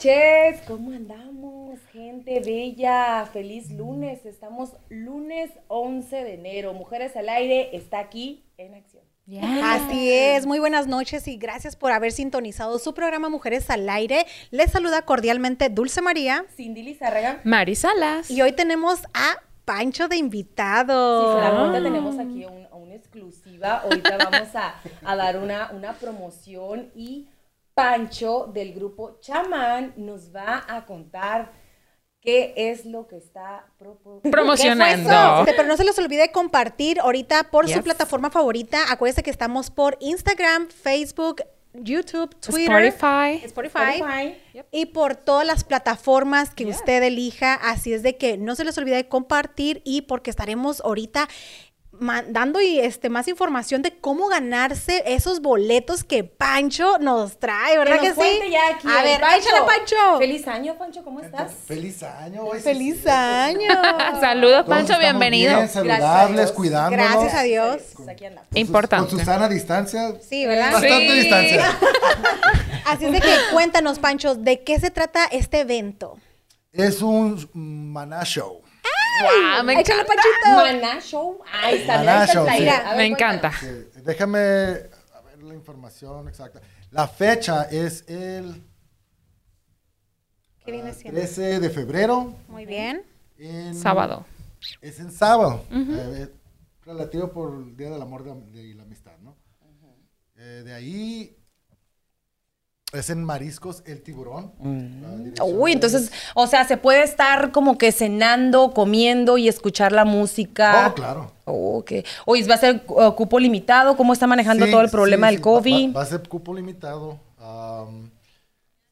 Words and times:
Noches. 0.00 0.60
¿Cómo 0.66 0.90
andamos, 0.90 1.78
gente 1.90 2.40
bella? 2.40 3.24
Feliz 3.32 3.70
lunes. 3.70 4.26
Estamos 4.26 4.72
lunes 4.90 5.50
11 5.68 6.16
de 6.22 6.34
enero. 6.34 6.74
Mujeres 6.74 7.16
al 7.16 7.30
aire 7.30 7.74
está 7.74 8.00
aquí 8.00 8.44
en 8.58 8.74
acción. 8.74 9.02
Así 9.64 10.12
es, 10.12 10.44
muy 10.44 10.58
buenas 10.58 10.86
noches 10.86 11.26
y 11.28 11.38
gracias 11.38 11.76
por 11.76 11.92
haber 11.92 12.12
sintonizado 12.12 12.78
su 12.78 12.92
programa 12.92 13.30
Mujeres 13.30 13.70
al 13.70 13.88
Aire. 13.88 14.26
Les 14.50 14.70
saluda 14.70 15.00
cordialmente 15.02 15.70
Dulce 15.70 16.02
María. 16.02 16.44
Cindy 16.54 16.82
Lizárraga. 16.82 17.40
Mari 17.44 17.74
Salas. 17.74 18.30
Y 18.30 18.42
hoy 18.42 18.52
tenemos 18.52 19.00
a 19.14 19.40
Pancho 19.64 20.08
de 20.08 20.16
invitado. 20.16 21.40
Sí, 21.40 21.46
ahorita 21.46 21.82
tenemos 21.82 22.18
aquí 22.18 22.44
un- 22.44 22.66
una 22.70 22.94
exclusiva. 22.94 23.78
Ahorita 23.78 24.18
vamos 24.18 24.54
a, 24.54 24.74
a 25.02 25.16
dar 25.16 25.38
una, 25.38 25.70
una 25.72 25.94
promoción 25.94 26.90
y 26.94 27.28
Pancho 27.76 28.50
del 28.54 28.72
grupo 28.72 29.18
Chamán 29.20 29.92
nos 29.98 30.34
va 30.34 30.64
a 30.66 30.86
contar 30.86 31.52
qué 32.22 32.54
es 32.56 32.86
lo 32.86 33.06
que 33.06 33.18
está 33.18 33.66
Promocionando. 34.30 35.44
Pero 35.44 35.64
no 35.64 35.76
se 35.76 35.84
les 35.84 35.98
olvide 35.98 36.32
compartir 36.32 36.98
ahorita 37.00 37.50
por 37.50 37.68
su 37.68 37.82
plataforma 37.82 38.30
favorita. 38.30 38.90
Acuérdense 38.90 39.22
que 39.22 39.30
estamos 39.30 39.70
por 39.70 39.98
Instagram, 40.00 40.68
Facebook, 40.68 41.42
YouTube, 41.74 42.34
Twitter, 42.40 42.86
Spotify. 42.86 43.44
Spotify, 43.44 44.00
Spotify. 44.00 44.66
y 44.72 44.86
por 44.86 45.14
todas 45.14 45.46
las 45.46 45.62
plataformas 45.64 46.54
que 46.54 46.64
usted 46.64 47.02
elija. 47.02 47.52
Así 47.54 47.92
es 47.92 48.02
de 48.02 48.16
que 48.16 48.38
no 48.38 48.54
se 48.54 48.64
les 48.64 48.78
olvide 48.78 49.06
compartir 49.06 49.82
y 49.84 50.00
porque 50.02 50.30
estaremos 50.30 50.80
ahorita 50.80 51.28
mandando 52.00 52.60
y 52.60 52.78
este 52.78 53.08
más 53.08 53.28
información 53.28 53.82
de 53.82 53.98
cómo 53.98 54.28
ganarse 54.28 55.02
esos 55.06 55.40
boletos 55.40 56.04
que 56.04 56.24
Pancho 56.24 56.98
nos 56.98 57.38
trae, 57.38 57.78
¿verdad 57.78 58.00
Que 58.00 58.08
nos 58.10 58.18
sí? 58.18 58.38
ya 58.50 58.68
aquí 58.74 58.88
A 58.88 59.02
ver, 59.02 59.20
Pancho. 59.20 59.48
échale 59.48 59.66
Pancho. 59.66 60.18
Feliz 60.18 60.48
año, 60.48 60.76
Pancho, 60.78 61.04
¿cómo 61.04 61.20
estás? 61.20 61.52
Feliz 61.66 62.02
año. 62.02 62.42
hoy 62.42 62.58
sí 62.58 62.64
Feliz 62.64 63.06
año. 63.06 63.68
Saludos, 64.20 64.66
Pancho, 64.66 64.98
bienvenido. 64.98 65.54
Bien, 65.56 65.68
saludables, 65.68 66.52
cuidándonos. 66.52 67.10
Gracias 67.10 67.34
a 67.34 67.42
Dios. 67.42 67.82
Pues 67.96 68.08
aquí 68.08 68.24
andamos. 68.26 68.48
Con 68.48 68.58
sus- 68.58 68.66
Importante. 68.66 69.10
Con 69.10 69.18
su 69.20 69.24
sana 69.24 69.48
distancia. 69.48 70.14
Sí, 70.20 70.46
¿verdad? 70.46 70.72
Bastante 70.72 71.08
Sí. 71.10 71.20
distancia. 71.20 71.78
Así 72.86 73.04
es 73.06 73.12
de 73.12 73.20
que 73.20 73.34
cuéntanos, 73.52 73.98
Pancho, 73.98 74.34
¿de 74.34 74.62
qué 74.62 74.78
se 74.78 74.90
trata 74.90 75.24
este 75.26 75.60
evento? 75.60 76.18
Es 76.72 77.02
un 77.02 77.48
maná 77.54 78.22
show. 78.24 78.60
Guau, 79.22 79.64
me 79.64 79.80
Échale, 79.80 80.00
encanta. 80.00 80.14
Panchito. 80.14 80.80
Maná 80.82 81.00
Show. 81.00 81.42
Ahí 81.62 81.78
está, 81.78 81.98
Maná 81.98 82.24
está 82.24 82.34
Show, 82.34 82.46
sí. 82.48 82.64
Ver, 82.64 82.96
Me 82.96 83.06
encanta. 83.06 83.52
Eh, 83.62 83.90
déjame 84.04 84.38
a 84.38 85.20
ver 85.24 85.42
la 85.42 85.54
información 85.54 86.28
exacta. 86.28 86.60
La 86.90 87.06
fecha 87.08 87.64
es 87.64 88.04
el 88.08 88.62
¿Qué 90.64 90.72
viene 90.72 90.92
siendo? 90.92 91.20
13 91.20 91.60
de 91.60 91.70
febrero. 91.70 92.34
Muy 92.48 92.66
bien. 92.66 93.04
en- 93.38 93.74
Sábado. 93.74 94.24
Es 94.80 94.98
en 94.98 95.12
sábado. 95.12 95.64
Eh, 95.70 96.28
relativo 96.84 97.30
por 97.30 97.54
el 97.54 97.76
Día 97.76 97.90
del 97.90 98.02
Amor 98.02 98.24
de- 98.24 98.62
y 98.64 98.74
la 98.74 98.82
Amistad, 98.82 99.16
¿no? 99.20 99.36
Eh, 100.36 100.62
de 100.64 100.74
ahí 100.74 101.36
es 102.98 103.10
en 103.10 103.22
Mariscos 103.24 103.82
El 103.86 104.02
Tiburón. 104.02 104.52
Dirección 105.24 105.48
Uy, 105.60 105.70
es- 105.70 105.74
entonces, 105.76 106.12
o 106.34 106.46
sea, 106.46 106.64
se 106.66 106.76
puede 106.76 107.02
estar 107.02 107.52
como 107.52 107.78
que 107.78 107.92
cenando, 107.92 108.72
comiendo 108.72 109.38
y 109.38 109.48
escuchar 109.48 109.92
la 109.92 110.04
música. 110.04 110.88
Oh, 110.90 110.94
claro. 110.94 111.32
Oh, 111.44 111.78
ok. 111.78 111.92
Oye, 112.24 112.46
¿va 112.48 112.54
a 112.54 112.58
ser 112.58 112.84
uh, 112.88 113.12
cupo 113.14 113.38
limitado? 113.38 113.96
¿Cómo 113.96 114.12
está 114.12 114.26
manejando 114.26 114.64
Sí, 114.66 114.70
todo 114.70 114.80
el 114.80 114.90
problema 114.90 115.28
sí, 115.28 115.34
del 115.36 115.42
COVID? 115.42 115.88
Va, 115.90 115.98
va 116.00 116.02
a 116.02 116.06
ser 116.06 116.28
cupo 116.28 116.52
limitado. 116.54 117.18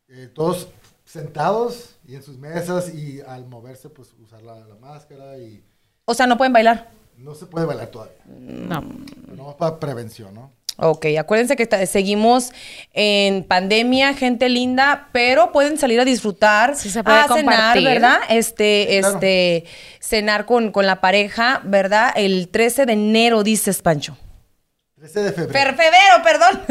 eh, 0.09 0.28
todos 0.34 0.69
sentados 1.05 1.97
y 2.07 2.15
en 2.15 2.23
sus 2.23 2.39
mesas 2.39 2.93
y 2.95 3.21
al 3.21 3.47
moverse, 3.47 3.89
pues 3.89 4.12
usar 4.23 4.43
la, 4.43 4.59
la 4.61 4.75
máscara 4.77 5.39
y 5.39 5.62
O 6.05 6.15
sea, 6.15 6.27
no 6.27 6.37
pueden 6.37 6.53
bailar. 6.53 6.91
no 7.17 7.34
se 7.34 7.47
puede 7.47 7.67
bailar 7.67 7.89
todavía. 7.89 8.17
No. 8.27 8.83
No 9.34 9.57
para 9.57 9.78
prevención, 9.78 10.34
¿no? 10.34 10.53
Ok, 10.77 11.07
acuérdense 11.19 11.55
que 11.55 11.87
seguimos 11.87 12.53
en 12.93 13.45
pandemia, 13.45 14.15
gente 14.15 14.49
linda, 14.49 15.09
pero 15.12 15.53
pueden 15.53 15.79
salir 15.79 16.01
a 16.01 16.05
disfrutar, 16.05 16.75
Sí, 16.75 16.91
se 16.91 17.05
puede 17.05 17.19
a 17.19 17.29
cenar. 17.29 17.81
¿verdad? 17.81 18.19
Este, 18.29 18.89
claro. 19.01 19.15
este, 19.15 19.65
cenar 20.01 20.47
con, 20.47 20.73
con 20.73 20.87
la 20.87 21.01
pareja, 21.01 21.61
¿verdad? 21.65 22.13
El 22.17 22.49
13 22.49 22.87
de 22.87 22.93
enero, 22.95 23.45
dices, 23.45 23.83
Pancho. 23.83 24.17
13 24.97 25.23
de 25.23 25.33
febrero. 25.33 25.53
Fer 25.53 25.75
febrero, 25.77 26.23
perdón. 26.25 26.63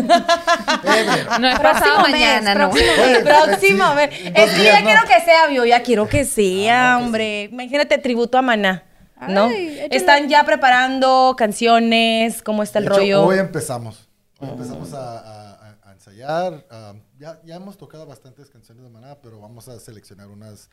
Febrero. 0.81 1.39
No 1.39 1.47
es 1.47 1.59
Próximo 1.59 1.85
pasado 1.85 2.01
mes, 2.01 2.11
mañana, 2.11 2.55
¿no? 2.55 2.71
próximo 2.71 3.83
dos 3.85 3.97
Es 4.11 4.51
que 4.51 4.57
yo 4.57 4.63
ya 4.63 4.79
¿no? 4.79 4.85
quiero 4.85 5.01
que 5.07 5.21
sea, 5.23 5.51
yo 5.51 5.65
ya 5.65 5.81
quiero 5.83 6.09
que 6.09 6.25
sea, 6.25 6.95
Ah, 6.95 6.97
que 6.97 7.03
hombre. 7.05 7.43
Imagínate 7.51 7.97
tributo 7.99 8.37
a 8.37 8.41
Maná, 8.41 8.83
¿no? 9.27 9.45
Ay. 9.47 9.79
Están 9.91 10.29
ya 10.29 10.43
preparando 10.45 11.35
canciones, 11.37 12.41
¿cómo 12.41 12.63
está 12.63 12.79
el 12.79 12.85
De 12.85 12.91
hecho, 12.91 12.99
rollo? 12.99 13.23
hoy 13.25 13.37
empezamos. 13.39 14.07
Hoy 14.39 14.49
empezamos 14.49 14.93
a, 14.93 15.19
a- 15.19 15.51
a- 15.53 15.77
a 15.89 15.91
ensayar. 15.93 16.65
ya, 17.17 17.39
ya 17.43 17.55
hemos 17.55 17.77
tocado 17.77 18.05
bastantes 18.05 18.49
canciones 18.49 18.83
de 18.83 18.89
Maná, 18.89 19.17
pero 19.21 19.39
vamos 19.39 19.67
a 19.69 19.79
seleccionar 19.79 20.27
unas 20.27 20.69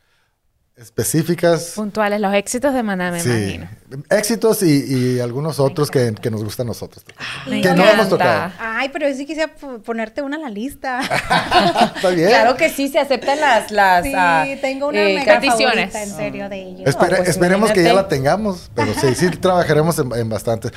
específicas. 0.77 1.73
Puntuales, 1.77 2.21
los 2.21 2.33
éxitos 2.35 2.73
de 2.73 2.83
Maná, 2.83 3.11
me 3.11 3.21
Sí, 3.21 3.29
imagino. 3.29 3.69
éxitos 4.09 4.63
y, 4.63 5.17
y 5.17 5.21
algunos 5.21 5.61
otros 5.61 5.91
que, 5.91 6.15
que 6.15 6.31
nos 6.31 6.43
gustan 6.43 6.67
a 6.67 6.69
nosotros. 6.69 7.05
Me 7.47 7.61
que 7.61 7.75
no 7.75 7.85
hemos 7.85 8.09
tocado. 8.09 8.53
Ay, 8.59 8.89
pero 8.91 9.09
yo 9.09 9.15
sí 9.15 9.27
quisiera 9.27 9.53
ponerte 9.85 10.23
una 10.23 10.37
en 10.37 10.43
la 10.43 10.49
lista. 10.49 11.01
Está 11.97 12.09
bien. 12.15 12.29
Claro 12.29 12.57
que 12.57 12.71
sí, 12.71 12.89
se 12.89 12.99
aceptan 12.99 13.41
las... 13.41 13.71
las 13.71 14.05
Sí, 14.05 14.13
ah, 14.17 14.47
tengo 14.61 14.89
una 14.89 15.03
eh, 15.03 15.15
mega 15.17 15.35
peticiones. 15.41 15.93
favorita, 15.93 16.03
en 16.03 16.11
serio, 16.17 16.49
de 16.49 16.63
ellos. 16.63 16.81
Espere- 16.89 17.11
No, 17.11 17.17
pues, 17.19 17.29
esperemos 17.29 17.73
que 17.73 17.83
ya 17.83 17.93
la 17.93 18.09
tengamos, 18.09 18.71
pero 18.75 18.95
sí, 18.95 19.15
sí 19.15 19.29
trabajaremos 19.41 19.99
en, 19.99 20.13
en 20.15 20.29
bastantes. 20.31 20.73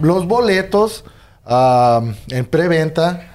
Los 0.00 0.26
boletos 0.26 1.04
am, 1.44 2.16
en 2.30 2.44
preventa 2.46 3.28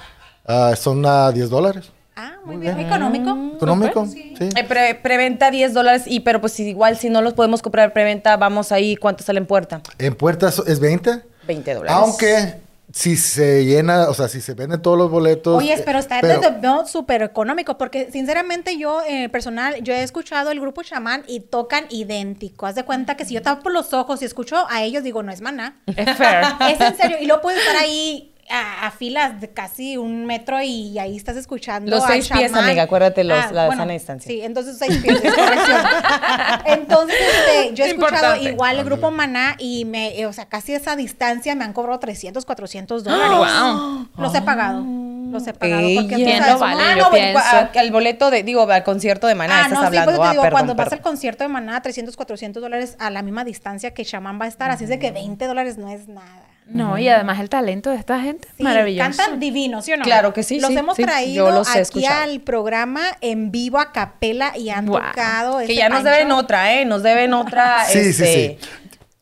ah, 0.46 0.74
son 0.76 1.06
a 1.06 1.32
10 1.32 1.50
dólares. 1.50 1.92
Ah, 2.24 2.34
muy, 2.46 2.58
Muy 2.58 2.64
bien. 2.66 2.76
bien. 2.76 2.88
Económico. 2.88 3.38
Económico, 3.56 4.06
Sí. 4.06 4.36
sí. 4.38 4.50
eh, 4.56 4.64
pre- 4.64 4.94
preventa 4.96 5.50
10 5.50 5.74
dólares, 5.74 6.04
y 6.06 6.20
pero 6.20 6.40
pues 6.40 6.60
igual 6.60 6.98
si 6.98 7.10
no 7.10 7.22
los 7.22 7.34
podemos 7.34 7.62
comprar 7.64 7.94
preventa, 7.94 8.38
vamos 8.38 8.72
ahí, 8.72 8.96
¿cuánto 8.96 9.24
sale 9.24 9.40
en 9.40 9.48
puerta? 9.48 9.82
En 9.98 10.14
puertas 10.16 10.62
es 10.68 10.80
20. 10.80 11.22
20 11.48 11.74
dólares. 11.74 11.98
Aunque 12.00 12.62
si 12.94 13.16
se 13.16 13.64
llena, 13.66 14.10
o 14.10 14.14
sea, 14.14 14.28
si 14.28 14.42
se 14.42 14.54
venden 14.54 14.82
todos 14.82 14.98
los 14.98 15.10
boletos. 15.10 15.58
Oye, 15.58 15.74
eh, 15.74 15.82
pero 15.86 15.98
está 15.98 16.20
pero- 16.22 16.42
desde- 16.42 16.60
no, 16.60 16.86
súper 16.86 17.22
económico, 17.24 17.78
porque 17.78 18.10
sinceramente 18.12 18.78
yo, 18.78 19.02
eh, 19.08 19.30
personal, 19.30 19.82
yo 19.82 19.94
he 19.94 20.04
escuchado 20.04 20.52
el 20.52 20.60
grupo 20.60 20.84
chamán 20.84 21.24
y 21.26 21.40
tocan 21.40 21.86
idéntico. 21.90 22.66
Haz 22.68 22.76
de 22.76 22.84
cuenta 22.84 23.16
que 23.16 23.24
si 23.26 23.34
yo 23.34 23.42
tapo 23.42 23.70
los 23.70 23.94
ojos 23.94 24.22
y 24.22 24.26
escucho 24.26 24.58
a 24.70 24.84
ellos, 24.84 25.04
digo, 25.04 25.24
no 25.24 25.32
es 25.32 25.40
maná. 25.42 25.78
Es 25.88 26.18
fair. 26.18 26.44
Es 26.70 26.82
en 26.82 26.98
serio. 26.98 27.18
Y 27.22 27.26
luego 27.28 27.42
puedes 27.42 27.62
estar 27.62 27.78
ahí 27.78 28.31
a, 28.52 28.88
a 28.88 28.92
filas 28.92 29.40
de 29.42 29.50
casi 29.50 29.98
un 29.98 30.26
metro 30.26 30.62
y 30.62 31.00
ahí 31.00 31.16
estás 31.18 31.38
escuchando. 31.38 31.90
Los 31.90 32.04
al 32.04 32.12
seis 32.12 32.30
pies, 32.30 32.52
chamán. 32.52 32.66
amiga, 32.66 32.84
acuérdate 32.84 33.24
los- 33.24 33.52
la 33.52 33.70
sana 33.76 33.94
distancia. 33.94 34.30
Sí, 34.30 34.42
entonces 34.42 34.78
seis 34.78 34.98
pies, 34.98 35.22
corrección. 35.22 35.82
Entonces, 36.66 37.18
este, 37.20 37.74
yo 37.76 37.86
he 37.86 37.90
escuchado 37.90 38.16
Importante. 38.36 38.50
igual 38.52 38.78
el 38.80 38.86
grupo 38.86 39.12
Maná 39.12 39.56
y 39.58 39.86
me, 39.86 40.20
eh, 40.20 40.26
o 40.26 40.34
sea, 40.34 40.46
casi 40.46 40.74
esa 40.74 40.96
distancia 40.96 41.56
me 41.56 41.64
han 41.64 41.74
cobrado 41.74 42.00
300, 42.00 42.46
400 42.46 43.04
dólares. 43.04 43.38
Wow. 43.38 44.08
Los 44.18 44.36
he 44.36 44.42
pagado. 44.42 44.84
Los 44.86 45.48
he 45.48 45.54
pagado. 45.54 45.82
Porque 45.82 45.92
Ella. 45.94 46.02
tú 46.02 46.08
¿Quién 46.16 46.38
sabes, 46.40 46.54
lo 46.54 46.60
vale? 46.60 46.82
Ah, 46.84 46.96
yo 46.98 47.04
no, 47.04 47.10
pues, 47.10 47.22
pienso. 47.24 47.40
a- 47.40 47.72
al 47.82 47.92
boleto 47.92 48.30
de, 48.32 48.44
digo, 48.44 48.70
al 48.70 48.84
concierto 48.84 49.28
de 49.28 49.36
Maná, 49.36 49.56
Ah, 49.56 49.62
estás 49.62 49.72
no, 49.74 49.80
sí, 49.82 49.86
hablando. 49.88 50.06
pues 50.12 50.18
yo 50.18 50.22
te 50.24 50.28
Ah, 50.28 50.32
digo, 50.32 50.42
perdón, 50.44 50.56
cuando 50.58 50.76
vas 50.76 50.86
perdón. 50.86 51.00
al 51.00 51.04
concierto 51.04 51.44
de 51.44 51.48
Maná, 51.48 51.82
300, 51.82 52.16
400 52.18 52.62
dólares 52.62 52.96
a 53.00 53.10
la 53.10 53.22
misma 53.22 53.44
distancia 53.44 53.94
que 53.94 54.04
Shaman 54.04 54.40
va 54.40 54.46
a 54.46 54.48
estar, 54.50 54.70
así 54.72 54.84
es 54.84 54.90
de 54.90 55.00
que 55.00 55.12
20 55.12 55.46
dólares 55.48 55.78
no 55.78 55.90
es 55.90 56.08
nada. 56.08 56.44
No, 56.74 56.98
y 56.98 57.08
además 57.10 57.40
el 57.40 57.50
talento 57.50 57.90
de 57.90 57.98
esta 57.98 58.20
gente, 58.20 58.48
Sí, 58.58 58.64
maravilloso. 58.64 59.10
Cantan 59.18 59.40
divinos, 59.40 59.86
¿sí 59.86 59.94
o 59.94 59.98
no? 59.98 60.04
Claro 60.04 60.34
que 60.34 60.44
sí, 60.44 60.60
Los 60.60 60.72
sí, 60.72 60.78
hemos 60.78 60.96
sí, 60.98 61.04
traído 61.04 61.52
los 61.52 61.70
aquí 61.70 61.80
escuchado. 61.80 62.24
al 62.24 62.40
programa 62.42 63.02
en 63.22 63.52
vivo 63.52 63.80
a 63.80 63.92
capela 63.92 64.58
y 64.58 64.70
han 64.70 64.86
Wow. 64.86 65.00
tocado. 65.02 65.58
Que 65.58 65.64
este 65.64 65.76
ya 65.76 65.90
nos 65.90 66.04
Pancho. 66.04 66.12
deben 66.16 66.32
otra, 66.32 66.74
¿eh? 66.74 66.86
Nos 66.86 67.04
deben 67.04 67.34
otra. 67.34 67.86
Sí, 67.88 68.02
sí, 68.04 68.10
este, 68.24 68.58
sí. 68.62 68.70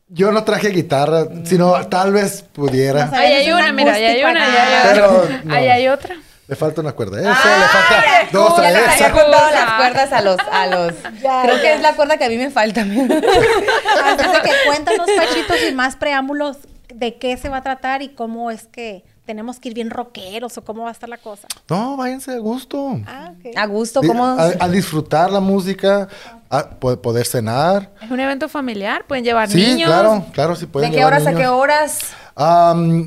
Yo 0.08 0.32
no 0.32 0.42
traje 0.44 0.68
guitarra, 0.70 1.24
sino 1.44 1.72
tal 1.88 2.12
vez 2.12 2.42
pudiera. 2.52 3.06
No. 3.06 3.16
Ahí 3.16 3.32
hay 3.32 3.46
Es 3.46 3.54
un 3.54 3.60
una, 3.60 3.72
mira, 3.72 3.92
ahí 3.94 4.04
hay 4.04 4.24
una, 4.24 4.44
ahí 4.44 4.56
hay 4.56 4.92
Pero, 4.94 5.10
otra. 5.22 5.40
no. 5.44 5.54
Ahí 5.54 5.68
hay 5.68 5.88
otra. 5.88 6.16
Le 6.48 6.56
falta 6.56 6.80
una 6.80 6.90
cuerda. 6.92 7.20
Eso, 7.20 7.30
¡Ay, 7.44 7.60
le 7.60 7.66
falta 7.68 8.04
dos 8.32 8.58
a 8.58 8.70
esa. 8.70 9.12
contado 9.12 9.50
las 9.52 9.72
cuerdas 9.74 10.12
a 10.12 10.20
los, 10.20 10.36
a 10.50 10.66
los. 10.66 10.94
Ya, 11.22 11.42
Creo 11.42 11.54
ya. 11.56 11.62
que 11.62 11.72
es 11.74 11.80
la 11.80 11.94
cuerda 11.94 12.16
que 12.16 12.24
a 12.24 12.28
mí 12.28 12.36
me 12.38 12.50
falta. 12.50 12.80
Así 12.80 12.90
es 12.90 14.32
de 14.32 14.40
que 14.42 14.50
cuéntanos, 14.66 15.08
Pachito, 15.16 15.54
sin 15.64 15.76
más 15.76 15.94
preámbulos, 15.94 16.56
de 17.00 17.16
qué 17.16 17.36
se 17.36 17.48
va 17.48 17.56
a 17.56 17.62
tratar 17.62 18.02
y 18.02 18.10
cómo 18.10 18.50
es 18.52 18.66
que 18.68 19.04
tenemos 19.26 19.58
que 19.58 19.68
ir 19.70 19.74
bien 19.74 19.90
rockeros 19.90 20.56
o 20.58 20.62
cómo 20.64 20.82
va 20.84 20.90
a 20.90 20.92
estar 20.92 21.08
la 21.08 21.18
cosa. 21.18 21.48
No, 21.68 21.96
váyanse 21.96 22.32
a 22.32 22.38
gusto. 22.38 23.00
Ah, 23.06 23.32
ok. 23.36 23.56
A 23.56 23.66
gusto, 23.66 24.00
¿cómo? 24.02 24.24
A, 24.24 24.50
a 24.60 24.68
disfrutar 24.68 25.30
la 25.32 25.40
música, 25.40 26.08
a 26.50 26.68
po- 26.70 27.00
poder 27.00 27.26
cenar. 27.26 27.90
Es 28.02 28.10
un 28.10 28.20
evento 28.20 28.48
familiar, 28.48 29.04
pueden 29.06 29.24
llevar 29.24 29.48
Sí, 29.48 29.56
niños. 29.64 29.88
claro, 29.88 30.26
claro, 30.32 30.54
sí 30.56 30.66
¿De 30.66 30.72
pueden 30.72 30.90
qué 30.90 30.98
llevar 30.98 31.14
horas 31.14 31.26
a 31.26 31.34
qué 31.34 31.46
horas? 31.48 31.98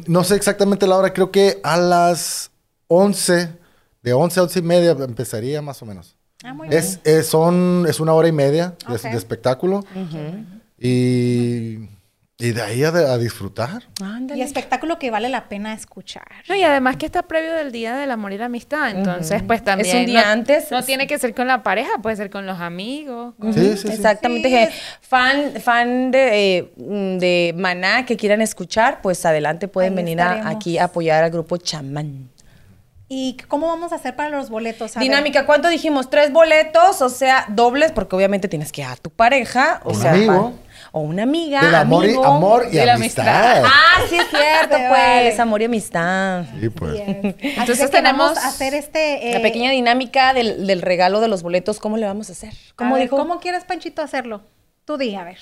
No 0.07 0.24
sé 0.24 0.36
exactamente 0.36 0.88
la 0.88 0.98
hora, 0.98 1.13
creo 1.13 1.30
que 1.31 1.60
a 1.63 1.78
las 1.78 2.51
11, 2.88 3.50
De 4.01 4.13
11 4.13 4.40
a 4.40 4.44
11 4.44 4.60
y 4.60 4.62
media 4.63 4.92
empezaría 4.92 5.62
más 5.62 5.81
o 5.81 5.86
menos. 5.86 6.16
Ah, 6.44 6.54
muy 6.54 6.68
bien. 6.68 6.80
Es, 6.80 7.00
es, 7.04 7.28
son, 7.28 7.86
es 7.88 8.00
una 8.00 8.13
hora 8.13 8.28
y 8.28 8.31
media 8.34 8.75
de, 8.88 9.10
de 9.10 9.18
espectáculo. 9.18 9.84
y, 10.80 11.90
y 12.39 12.51
de 12.51 12.62
ahí 12.63 12.83
a, 12.83 12.91
de- 12.91 13.07
a 13.09 13.18
disfrutar. 13.18 13.83
Ándale. 14.03 14.39
Y 14.39 14.44
espectáculo 14.44 14.97
que 14.97 15.12
vale 15.12 15.30
la 15.30 15.47
pena 15.50 15.74
escuchar. 15.74 16.25
No, 16.50 16.56
y 16.56 16.63
además 16.63 16.97
que 16.97 17.06
está 17.06 17.21
previo 17.24 17.53
del 17.53 17.71
Día 17.71 17.95
del 17.95 18.09
Amor 18.12 18.33
y 18.33 18.38
la 18.39 18.45
Amistad, 18.45 18.89
entonces 18.89 19.44
pues 19.44 19.63
también... 19.63 19.97
un 19.97 20.06
día 20.07 20.24
no- 20.25 20.31
antes. 20.31 20.71
No 20.71 20.83
tiene 20.83 21.06
que 21.06 21.18
ser 21.19 21.35
con 21.35 21.47
la 21.47 21.62
pareja, 21.63 21.91
puede 22.01 22.15
ser 22.15 22.30
con 22.31 22.45
los 22.47 22.59
amigos. 22.59 23.35
con- 23.39 23.53
Sí, 23.53 23.74
sí, 23.77 23.88
sí. 23.88 23.94
Exactamente. 23.94 24.50
Sí, 24.50 24.56
que 24.56 24.63
es- 24.63 24.74
Fan, 25.01 25.53
fan 25.62 26.12
de, 26.12 26.57
eh, 26.57 26.71
de 27.19 27.53
Maná 27.56 28.06
que 28.06 28.18
quieran 28.18 28.41
escuchar, 28.41 29.01
pues 29.01 29.24
adelante 29.25 29.68
pueden 29.68 29.94
Ahí 29.94 29.97
venir 30.03 30.21
a- 30.21 30.50
aquí 30.50 30.77
a 30.80 30.85
apoyar 30.85 31.24
al 31.24 31.30
grupo 31.31 31.57
Chamán. 31.57 32.30
¿Y 33.09 33.38
cómo 33.47 33.68
vamos 33.68 33.91
a 33.91 33.95
hacer 33.95 34.15
para 34.15 34.30
los 34.30 34.50
boletos? 34.50 34.97
A 34.97 35.00
ver. 35.00 35.07
Dinámica, 35.07 35.45
¿cuánto 35.45 35.68
dijimos? 35.69 36.09
Tres 36.09 36.33
boletos, 36.33 37.00
o 37.03 37.09
sea, 37.09 37.45
dobles, 37.50 37.91
porque 37.91 38.15
obviamente 38.15 38.47
tienes 38.47 38.71
que 38.71 38.83
a 38.83 38.95
tu 38.95 39.12
pareja, 39.12 39.81
o 39.83 39.91
Un 39.91 40.01
sea, 40.01 40.12
amigo. 40.13 40.53
O 40.95 41.00
una 41.01 41.24
amiga, 41.24 41.60
Del 41.66 41.74
amor 41.74 42.06
y, 42.06 42.10
amigo. 42.10 42.24
amor 42.25 42.68
y 42.72 42.78
amistad. 42.80 43.63
Ah, 43.66 44.01
sí 44.07 44.16
es 44.16 44.30
cierto, 44.30 44.69
pues, 44.78 44.90
vale. 44.90 45.36
amor 45.42 45.62
y 45.62 45.66
amistad. 45.66 46.45
Sí, 46.60 46.69
pues. 46.69 47.01
Entonces 47.07 47.80
vamos 47.80 47.92
tenemos 47.92 48.38
a 48.38 48.48
hacer 48.48 48.75
este... 48.75 49.31
La 49.31 49.40
eh, 49.40 49.42
pequeña 49.42 49.72
dinámica 49.72 50.34
del, 50.36 50.68
del 50.68 50.84
regalo 50.84 51.19
de 51.19 51.28
los 51.28 51.42
boletos, 51.42 51.80
¿cómo 51.80 51.98
le 51.98 52.06
vamos 52.06 52.30
a 52.30 52.34
hacer? 52.34 52.54
a 52.54 52.75
¿Cómo 52.75 52.94
ver, 52.94 53.04
dijo? 53.04 53.18
¿Cómo 53.18 53.40
quieres, 53.40 53.63
Panchito, 53.66 54.04
hacerlo? 54.04 54.42
Tú 54.86 54.98
di, 54.98 55.16
a 55.16 55.24
ver. 55.24 55.40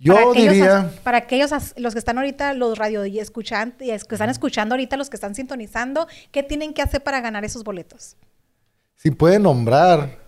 Yo 0.00 0.14
para 0.14 0.30
aquellos, 0.30 0.52
diría, 0.54 0.90
para 1.04 1.18
aquellos 1.18 1.50
los 1.76 1.92
que 1.92 2.00
están 2.00 2.18
ahorita, 2.18 2.54
los 2.54 2.76
radio 2.76 3.06
y 3.06 3.20
escuchantes, 3.20 3.86
y 3.86 3.92
es- 3.92 4.04
que 4.04 4.16
están 4.16 4.30
escuchando 4.30 4.74
ahorita, 4.74 4.96
los 4.96 5.08
que 5.08 5.14
están 5.16 5.36
sintonizando, 5.36 6.08
¿qué 6.32 6.42
tienen 6.42 6.74
que 6.74 6.82
hacer 6.82 7.00
para 7.04 7.20
ganar 7.20 7.44
esos 7.44 7.62
boletos? 7.62 8.16
si 8.96 9.10
pueden 9.12 9.42
nombrar 9.44 10.18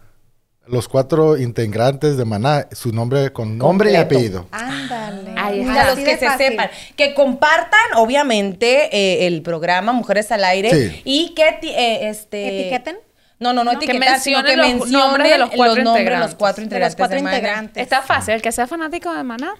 los 0.67 0.89
cuatro 0.89 1.37
integrantes 1.37 2.17
de 2.17 2.25
Maná, 2.25 2.69
su 2.73 2.93
nombre 2.93 3.33
con 3.33 3.59
nombre 3.59 3.93
y 3.93 3.97
apellido. 3.97 4.47
Ándale. 4.51 5.33
Ahí 5.37 5.61
Mira, 5.61 5.73
está. 5.73 5.83
A 5.83 5.95
los 5.95 5.99
que 6.05 6.17
se 6.17 6.27
fácil. 6.27 6.47
sepan. 6.49 6.71
Que 6.97 7.15
compartan, 7.15 7.81
obviamente, 7.97 8.89
eh, 8.97 9.27
el 9.27 9.43
programa 9.43 9.93
Mujeres 9.93 10.31
al 10.33 10.45
Aire. 10.45 10.71
Sí. 10.71 11.03
Y 11.05 11.35
que 11.35 11.49
eh, 11.63 12.09
este. 12.09 12.61
¿Etiqueten? 12.61 12.99
No, 13.41 13.53
no, 13.53 13.65
no, 13.65 13.73
No, 13.73 13.79
que 13.79 13.87
sino 13.87 13.99
que 14.01 14.07
mencionen 14.11 14.59
los 14.59 14.67
mencionen 14.69 14.93
nombres 14.93 15.31
de 15.31 15.39
los 15.39 15.51
cuatro 15.51 15.83
nombres 15.83 15.85
los 15.85 15.97
integrantes. 15.99 16.35
cuatro 16.37 16.57
De 16.57 16.63
los 16.63 16.67
integrantes. 16.67 16.97
cuatro 16.97 17.19
integrantes. 17.19 17.83
Está 17.83 18.01
fácil, 18.03 18.35
el 18.35 18.43
que 18.43 18.53
sea 18.53 18.67
fanático 18.67 19.13
de 19.13 19.23
Maná. 19.23 19.55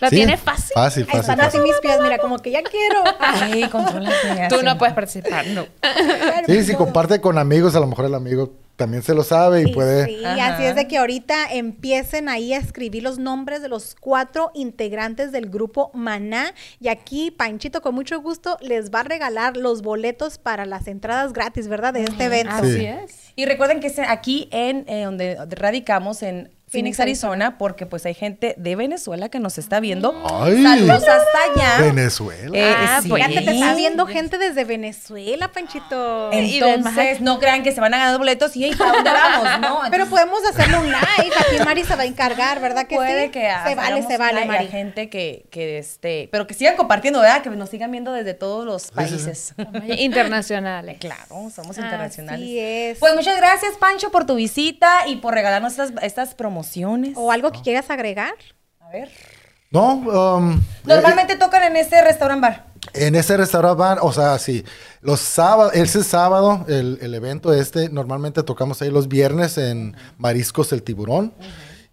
La 0.00 0.10
Sí, 0.10 0.16
tiene 0.16 0.36
fácil. 0.36 0.70
Fácil, 0.74 1.04
fácil. 1.06 1.20
están 1.20 1.40
así 1.40 1.58
mis 1.58 1.74
pies, 1.80 1.96
mira, 2.02 2.18
como 2.18 2.38
que 2.38 2.50
ya 2.50 2.62
quiero. 2.62 3.02
Ay. 3.18 3.68
Tú 4.50 4.62
no 4.62 4.76
puedes 4.78 4.94
participar, 4.94 5.46
no. 5.48 5.66
Sí, 6.46 6.64
si 6.64 6.74
comparte 6.74 7.20
con 7.20 7.38
amigos, 7.38 7.74
a 7.76 7.80
lo 7.80 7.86
mejor 7.86 8.06
el 8.06 8.14
amigo 8.14 8.52
también 8.80 9.02
se 9.02 9.14
lo 9.14 9.22
sabe 9.22 9.60
y 9.62 9.64
Sí, 9.66 9.72
puede... 9.72 10.06
Sí, 10.06 10.24
Ajá. 10.24 10.54
así 10.54 10.64
es 10.64 10.74
de 10.74 10.88
que 10.88 10.96
ahorita 10.98 11.52
empiecen 11.52 12.28
ahí 12.30 12.54
a 12.54 12.58
escribir 12.58 13.02
los 13.02 13.18
nombres 13.18 13.60
de 13.60 13.68
los 13.68 13.94
cuatro 14.00 14.50
integrantes 14.54 15.30
del 15.32 15.50
grupo 15.50 15.90
Maná. 15.92 16.54
Y 16.80 16.88
aquí 16.88 17.30
Panchito 17.30 17.82
con 17.82 17.94
mucho 17.94 18.20
gusto 18.22 18.56
les 18.62 18.90
va 18.90 19.00
a 19.00 19.04
regalar 19.04 19.56
los 19.58 19.82
boletos 19.82 20.38
para 20.38 20.64
las 20.64 20.88
entradas 20.88 21.32
gratis, 21.34 21.68
¿verdad? 21.68 21.92
De 21.92 22.04
este 22.04 22.24
evento. 22.24 22.52
Así 22.54 22.78
Sí. 22.78 22.86
es. 22.86 23.32
Y 23.36 23.44
recuerden 23.44 23.80
que 23.80 23.92
aquí 24.08 24.48
en 24.50 24.84
eh, 24.88 25.04
donde 25.04 25.36
radicamos 25.50 26.22
en 26.22 26.50
Phoenix, 26.70 27.00
Arizona, 27.00 27.58
porque 27.58 27.84
pues 27.84 28.06
hay 28.06 28.14
gente 28.14 28.54
de 28.56 28.76
Venezuela 28.76 29.28
que 29.28 29.40
nos 29.40 29.58
está 29.58 29.80
viendo. 29.80 30.14
Ay. 30.24 30.62
Saludos 30.62 31.02
hasta 31.02 31.38
allá. 31.52 31.82
Venezuela. 31.82 32.56
Eh, 32.56 32.74
Ah, 32.78 33.00
sí. 33.02 33.08
pues. 33.08 33.26
Fíjate, 33.26 33.44
te 33.44 33.52
está 33.54 33.74
viendo 33.74 34.06
gente 34.06 34.38
desde 34.38 34.64
Venezuela, 34.64 35.48
Panchito. 35.52 36.30
Entonces, 36.32 37.20
no 37.20 37.40
crean 37.40 37.64
que 37.64 37.72
se 37.72 37.80
van 37.80 37.92
a 37.94 37.98
ganar 37.98 38.18
boletos 38.18 38.54
y 38.56 38.64
"Ey, 38.66 38.74
¿para 38.76 38.92
dónde 38.92 39.10
vamos? 39.10 39.60
No, 39.60 39.80
Pero 39.90 40.06
podemos 40.06 40.38
hacerle 40.48 40.78
un 40.78 40.86
live. 40.86 41.34
Aquí 41.38 41.64
Mari 41.64 41.82
se 41.84 41.96
va 41.96 42.02
a 42.02 42.06
encargar, 42.06 42.60
¿verdad 42.60 42.86
que 42.86 42.94
puede 42.94 43.24
sí? 43.24 43.30
que 43.32 43.40
se 43.66 43.74
vale, 43.74 44.02
se 44.06 44.16
vale, 44.16 44.44
Mari. 44.44 44.66
hay 44.66 44.68
gente 44.70 45.08
que, 45.10 45.46
que 45.50 45.78
este, 45.78 46.28
pero 46.30 46.46
que 46.46 46.54
sigan 46.54 46.76
compartiendo, 46.76 47.20
¿verdad? 47.20 47.42
Que 47.42 47.50
nos 47.50 47.68
sigan 47.68 47.90
viendo 47.90 48.12
desde 48.12 48.34
todos 48.34 48.64
los 48.64 48.92
países. 48.92 49.54
Internacionales. 49.98 50.96
claro, 51.00 51.50
somos 51.52 51.70
Así 51.70 51.80
internacionales. 51.80 52.48
es. 52.48 52.98
Pues 52.98 53.14
muchas 53.16 53.36
gracias, 53.36 53.72
Pancho, 53.78 54.10
por 54.12 54.24
tu 54.24 54.36
visita 54.36 55.08
y 55.08 55.16
por 55.16 55.34
regalarnos 55.34 55.72
estas, 55.72 55.92
estas 56.02 56.34
promociones. 56.34 56.59
¿O 57.16 57.30
algo 57.32 57.50
que 57.52 57.60
quieras 57.62 57.90
agregar? 57.90 58.34
A 58.80 58.88
ver. 58.90 59.10
No, 59.70 59.92
um, 59.94 60.60
Normalmente 60.84 61.36
tocan 61.36 61.62
en 61.62 61.76
este 61.76 62.02
restaurant 62.02 62.40
bar. 62.42 62.66
En 62.94 63.14
ese 63.14 63.36
restaurante, 63.36 63.78
van, 63.78 63.98
o 64.00 64.10
sea, 64.12 64.38
sí, 64.38 64.64
los 65.00 65.20
sábados, 65.20 65.74
ese 65.74 66.02
sábado, 66.02 66.64
el, 66.66 66.98
el 67.02 67.14
evento 67.14 67.52
este, 67.52 67.88
normalmente 67.88 68.42
tocamos 68.42 68.80
ahí 68.82 68.90
los 68.90 69.06
viernes 69.06 69.58
en 69.58 69.94
Mariscos 70.18 70.72
el 70.72 70.82
Tiburón. 70.82 71.32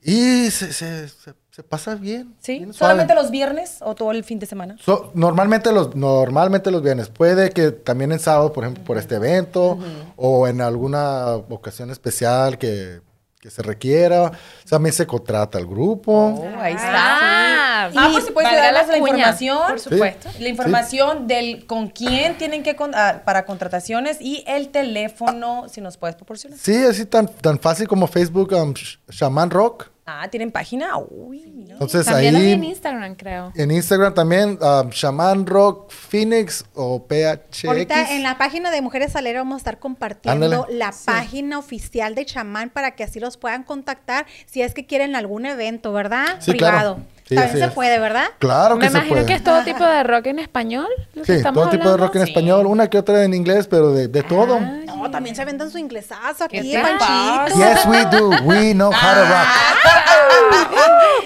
Y 0.02 0.50
se, 0.52 0.72
se- 0.72 1.10
se- 1.10 1.34
se 1.52 1.64
pasa 1.64 1.96
bien. 1.96 2.36
¿Sí? 2.40 2.60
bien. 2.60 2.74
¿Solamente 2.74 3.14
los 3.14 3.30
viernes 3.30 3.78
o 3.82 3.94
todo 3.96 4.12
el 4.12 4.24
fin 4.24 4.40
de 4.40 4.46
semana? 4.46 4.78
So, 4.80 5.12
normalmente, 5.14 5.72
los, 5.74 5.96
normalmente 5.96 6.72
los 6.72 6.82
viernes. 6.82 7.10
Puede 7.10 7.50
que 7.50 7.72
también 7.72 8.12
en 8.14 8.20
sábado, 8.20 8.54
por 8.54 8.64
ejemplo, 8.64 8.84
por 8.86 8.98
este 8.98 9.16
evento 9.16 9.78
o 10.16 10.48
en 10.48 10.62
alguna 10.62 11.36
ocasión 11.36 11.90
especial 11.92 12.58
que, 12.58 13.02
que 13.40 13.50
se 13.52 13.62
requiera. 13.62 14.32
También 14.70 14.94
se 14.94 15.06
contrata 15.06 15.58
al 15.58 15.66
grupo. 15.68 16.12
Oh, 16.14 16.60
ahí 16.60 16.74
está. 16.74 16.92
Ah, 16.94 17.90
Ah, 17.96 18.10
pues 18.12 18.26
si 18.26 18.32
puedes 18.32 18.50
valga 18.50 18.72
darnos 18.72 18.88
la 18.90 18.98
información. 18.98 19.60
Por 19.68 19.80
supuesto. 19.80 20.30
La 20.40 20.50
información 20.50 21.28
del 21.28 21.66
con 21.68 21.90
quién 21.90 22.38
tienen 22.38 22.64
que 22.64 22.76
con- 22.76 22.96
ah, 22.96 23.22
para 23.24 23.46
contrataciones 23.46 24.18
y 24.20 24.44
el 24.48 24.70
teléfono, 24.70 25.66
si 25.70 25.80
nos 25.82 25.98
puedes 25.98 26.16
proporcionar. 26.16 26.58
Sí, 26.60 26.76
así 26.84 27.06
tan, 27.06 27.28
tan 27.28 27.60
fácil 27.60 27.88
como 27.88 28.08
Facebook, 28.08 28.52
um, 28.54 28.74
Sh- 28.74 28.98
Shaman 29.10 29.52
Rock. 29.52 29.90
Ah, 30.10 30.26
¿tienen 30.30 30.52
página? 30.54 30.98
Uy. 30.98 31.66
Entonces 31.70 32.06
También 32.06 32.34
vi 32.36 32.52
en 32.52 32.62
ahí 32.62 32.70
Instagram, 32.70 33.16
creo. 33.16 33.52
en 33.56 33.72
Instagram 33.72 34.14
también, 34.14 34.58
um, 34.62 34.90
Shaman 34.90 35.46
Rock 35.46 35.92
Phoenix 35.92 36.64
o 36.76 37.06
PHX. 37.06 37.66
Ahorita 37.66 38.16
en 38.16 38.24
la 38.24 38.38
página 38.38 38.72
de 38.72 38.82
Mujeres 38.82 39.12
Salera 39.12 39.42
vamos 39.42 39.56
a 39.56 39.58
estar 39.58 39.80
compartiendo 39.80 40.46
Ándale. 40.46 40.78
la 40.78 40.94
página 41.06 41.60
oficial 41.60 42.16
de 42.16 42.26
Chamán 42.26 42.70
para 42.70 42.92
que 42.92 43.04
así 43.04 43.20
los 43.20 43.36
puedan 43.36 43.64
contactar 43.64 44.26
si 44.46 44.62
es 44.62 44.74
que 44.74 44.86
quieren 44.86 45.14
algún 45.18 45.46
evento, 45.46 45.92
¿verdad? 45.92 46.38
Sí, 46.40 46.52
Privado. 46.52 46.96
claro. 46.96 47.17
Sí, 47.28 47.36
También 47.36 47.58
se 47.58 47.66
es. 47.66 47.72
puede, 47.72 48.00
¿verdad? 48.00 48.26
Claro 48.40 48.76
que 48.80 48.86
Me 48.86 48.92
se 48.92 48.98
imagino 48.98 49.16
puede. 49.16 49.26
que 49.26 49.34
es 49.34 49.44
todo 49.44 49.62
tipo 49.64 49.84
de 49.84 50.04
rock 50.04 50.28
en 50.28 50.40
español. 50.40 50.88
lo 51.14 51.26
Sí, 51.26 51.44
todo 51.44 51.68
tipo 51.70 51.84
de 51.84 51.90
hablando. 51.92 51.98
rock 51.98 52.16
en 52.16 52.24
Sí. 52.26 52.30
español, 52.32 52.66
una 52.68 52.90
que 52.90 52.98
otra 52.98 53.24
en 53.26 53.34
inglés, 53.34 53.68
pero 53.68 53.92
de, 53.92 54.08
de 54.08 54.24
todo. 54.24 54.60
No, 54.62 55.12
también 55.12 55.36
se 55.36 55.44
vendan 55.44 55.70
su 55.70 55.78
inglesazo 55.78 56.48
¿Qué 56.48 56.60
aquí, 56.60 56.74
Panchito. 56.78 57.58
Yes, 57.60 57.86
we 57.86 58.06
do. 58.06 58.30
We 58.46 58.74
know 58.74 58.92
how 58.92 59.14
to 59.14 59.26
rock. 59.26 59.48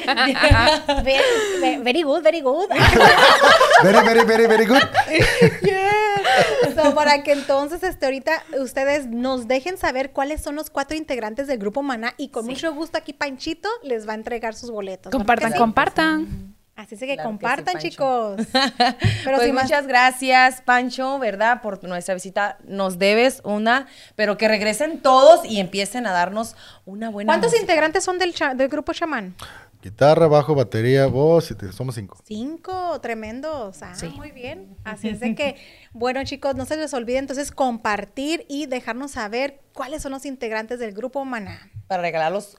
Very, 1.03 1.20
ve- 1.62 1.79
very 1.84 2.01
good, 2.01 2.22
very 2.24 2.41
good. 2.41 2.67
Very, 3.84 4.05
very, 4.05 4.24
very, 4.25 4.48
very 4.48 4.65
good. 4.65 4.81
So, 6.75 6.95
para 6.95 7.23
que 7.23 7.33
entonces 7.33 7.83
este, 7.83 8.05
ahorita 8.05 8.43
ustedes 8.59 9.07
nos 9.07 9.47
dejen 9.47 9.77
saber 9.77 10.11
cuáles 10.11 10.41
son 10.41 10.55
los 10.55 10.69
cuatro 10.69 10.95
integrantes 10.97 11.47
del 11.47 11.57
grupo 11.59 11.81
Maná 11.83 12.13
y 12.17 12.29
con 12.29 12.45
mucho 12.45 12.73
gusto 12.73 12.97
aquí 12.97 13.13
Panchito 13.13 13.69
les 13.83 14.07
va 14.07 14.13
a 14.13 14.15
entregar 14.15 14.53
sus 14.55 14.71
boletos. 14.71 15.11
¿verdad 15.11 15.17
Compartan, 15.19 15.51
sí? 15.51 15.57
compartan. 15.57 16.55
Así 16.75 16.95
es 16.95 17.01
que 17.01 17.05
Claro 17.13 17.17
que 17.17 17.21
sí, 17.21 17.27
compartan, 17.27 17.65
Pancho. 17.73 17.89
chicos. 17.89 18.41
Pero 19.23 19.38
pues 19.38 19.53
más- 19.53 19.63
muchas 19.65 19.85
gracias, 19.88 20.61
Pancho, 20.61 21.19
¿verdad? 21.19 21.61
Por 21.61 21.83
nuestra 21.83 22.13
visita. 22.15 22.57
Nos 22.63 22.97
debes 22.97 23.41
una, 23.43 23.88
pero 24.15 24.38
que 24.38 24.47
regresen 24.47 25.00
todos 25.01 25.45
y 25.45 25.59
empiecen 25.59 26.07
a 26.07 26.11
darnos 26.11 26.55
una 26.85 27.09
buena 27.09 27.27
¿Cuántos 27.33 27.51
música. 27.51 27.61
integrantes 27.63 28.03
son 28.03 28.17
del, 28.17 28.33
del 28.55 28.67
grupo 28.69 28.93
Chamán? 28.93 29.35
Guitarra, 29.81 30.27
bajo, 30.27 30.53
batería, 30.55 31.07
voz, 31.07 31.50
y 31.51 31.55
te- 31.55 31.71
somos 31.71 31.95
cinco. 31.95 32.17
Cinco, 32.23 33.00
tremendos. 33.01 33.81
Ah, 33.81 33.95
Sí. 33.95 34.07
muy 34.09 34.31
bien. 34.31 34.77
Así 34.83 35.09
es 35.09 35.19
de 35.19 35.33
que, 35.35 35.55
bueno, 35.93 36.23
chicos, 36.23 36.55
no 36.55 36.65
se 36.65 36.77
les 36.77 36.93
olvide 36.93 37.17
entonces 37.17 37.51
compartir 37.51 38.45
y 38.47 38.67
dejarnos 38.67 39.11
saber 39.11 39.61
cuáles 39.73 40.01
son 40.03 40.11
los 40.11 40.25
integrantes 40.25 40.79
del 40.79 40.93
grupo 40.93 41.25
Maná. 41.25 41.69
Para 41.88 42.01
regalar 42.03 42.31
los 42.31 42.57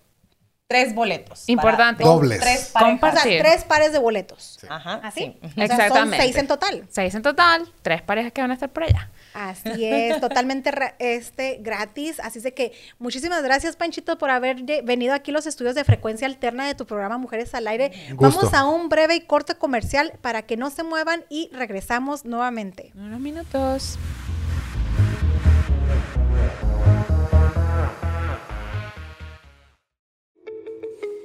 tres 0.66 0.94
boletos. 0.94 1.48
Importante. 1.48 2.02
Dos- 2.02 2.14
Dobles. 2.14 2.40
Tres 2.40 2.70
O 2.70 2.72
parejas. 2.72 3.22
sea, 3.22 3.42
tres 3.42 3.64
pares 3.64 3.92
de 3.92 3.98
boletos. 3.98 4.58
Ajá. 4.68 4.94
¿Así? 5.04 5.20
sí. 5.20 5.38
O 5.42 5.48
sea, 5.48 5.50
son 5.50 5.62
Exactamente. 5.62 6.16
seis 6.16 6.36
en 6.36 6.46
total. 6.48 6.86
Seis 6.90 7.14
en 7.14 7.22
total, 7.22 7.68
tres 7.82 8.02
parejas 8.02 8.32
que 8.32 8.40
van 8.40 8.50
a 8.50 8.54
estar 8.54 8.70
por 8.70 8.84
allá. 8.84 9.10
Así 9.34 9.84
es, 9.84 10.20
totalmente 10.20 10.70
ra- 10.70 10.94
este 10.98 11.58
gratis. 11.60 12.20
Así 12.20 12.38
es 12.38 12.44
de 12.44 12.52
que 12.54 12.72
muchísimas 12.98 13.42
gracias, 13.42 13.76
Panchito, 13.76 14.18
por 14.18 14.30
haber 14.30 14.62
venido 14.84 15.14
aquí 15.14 15.30
a 15.30 15.34
los 15.34 15.46
estudios 15.46 15.74
de 15.74 15.84
frecuencia 15.84 16.26
alterna 16.26 16.66
de 16.66 16.74
tu 16.74 16.86
programa 16.86 17.18
Mujeres 17.18 17.54
al 17.54 17.66
Aire. 17.68 17.92
Gusto. 18.14 18.40
Vamos 18.40 18.54
a 18.54 18.64
un 18.64 18.88
breve 18.88 19.14
y 19.16 19.20
corto 19.22 19.58
comercial 19.58 20.12
para 20.20 20.42
que 20.42 20.56
no 20.56 20.70
se 20.70 20.82
muevan 20.82 21.24
y 21.28 21.48
regresamos 21.52 22.24
nuevamente. 22.24 22.92
Unos 22.94 23.20
minutos. 23.20 23.98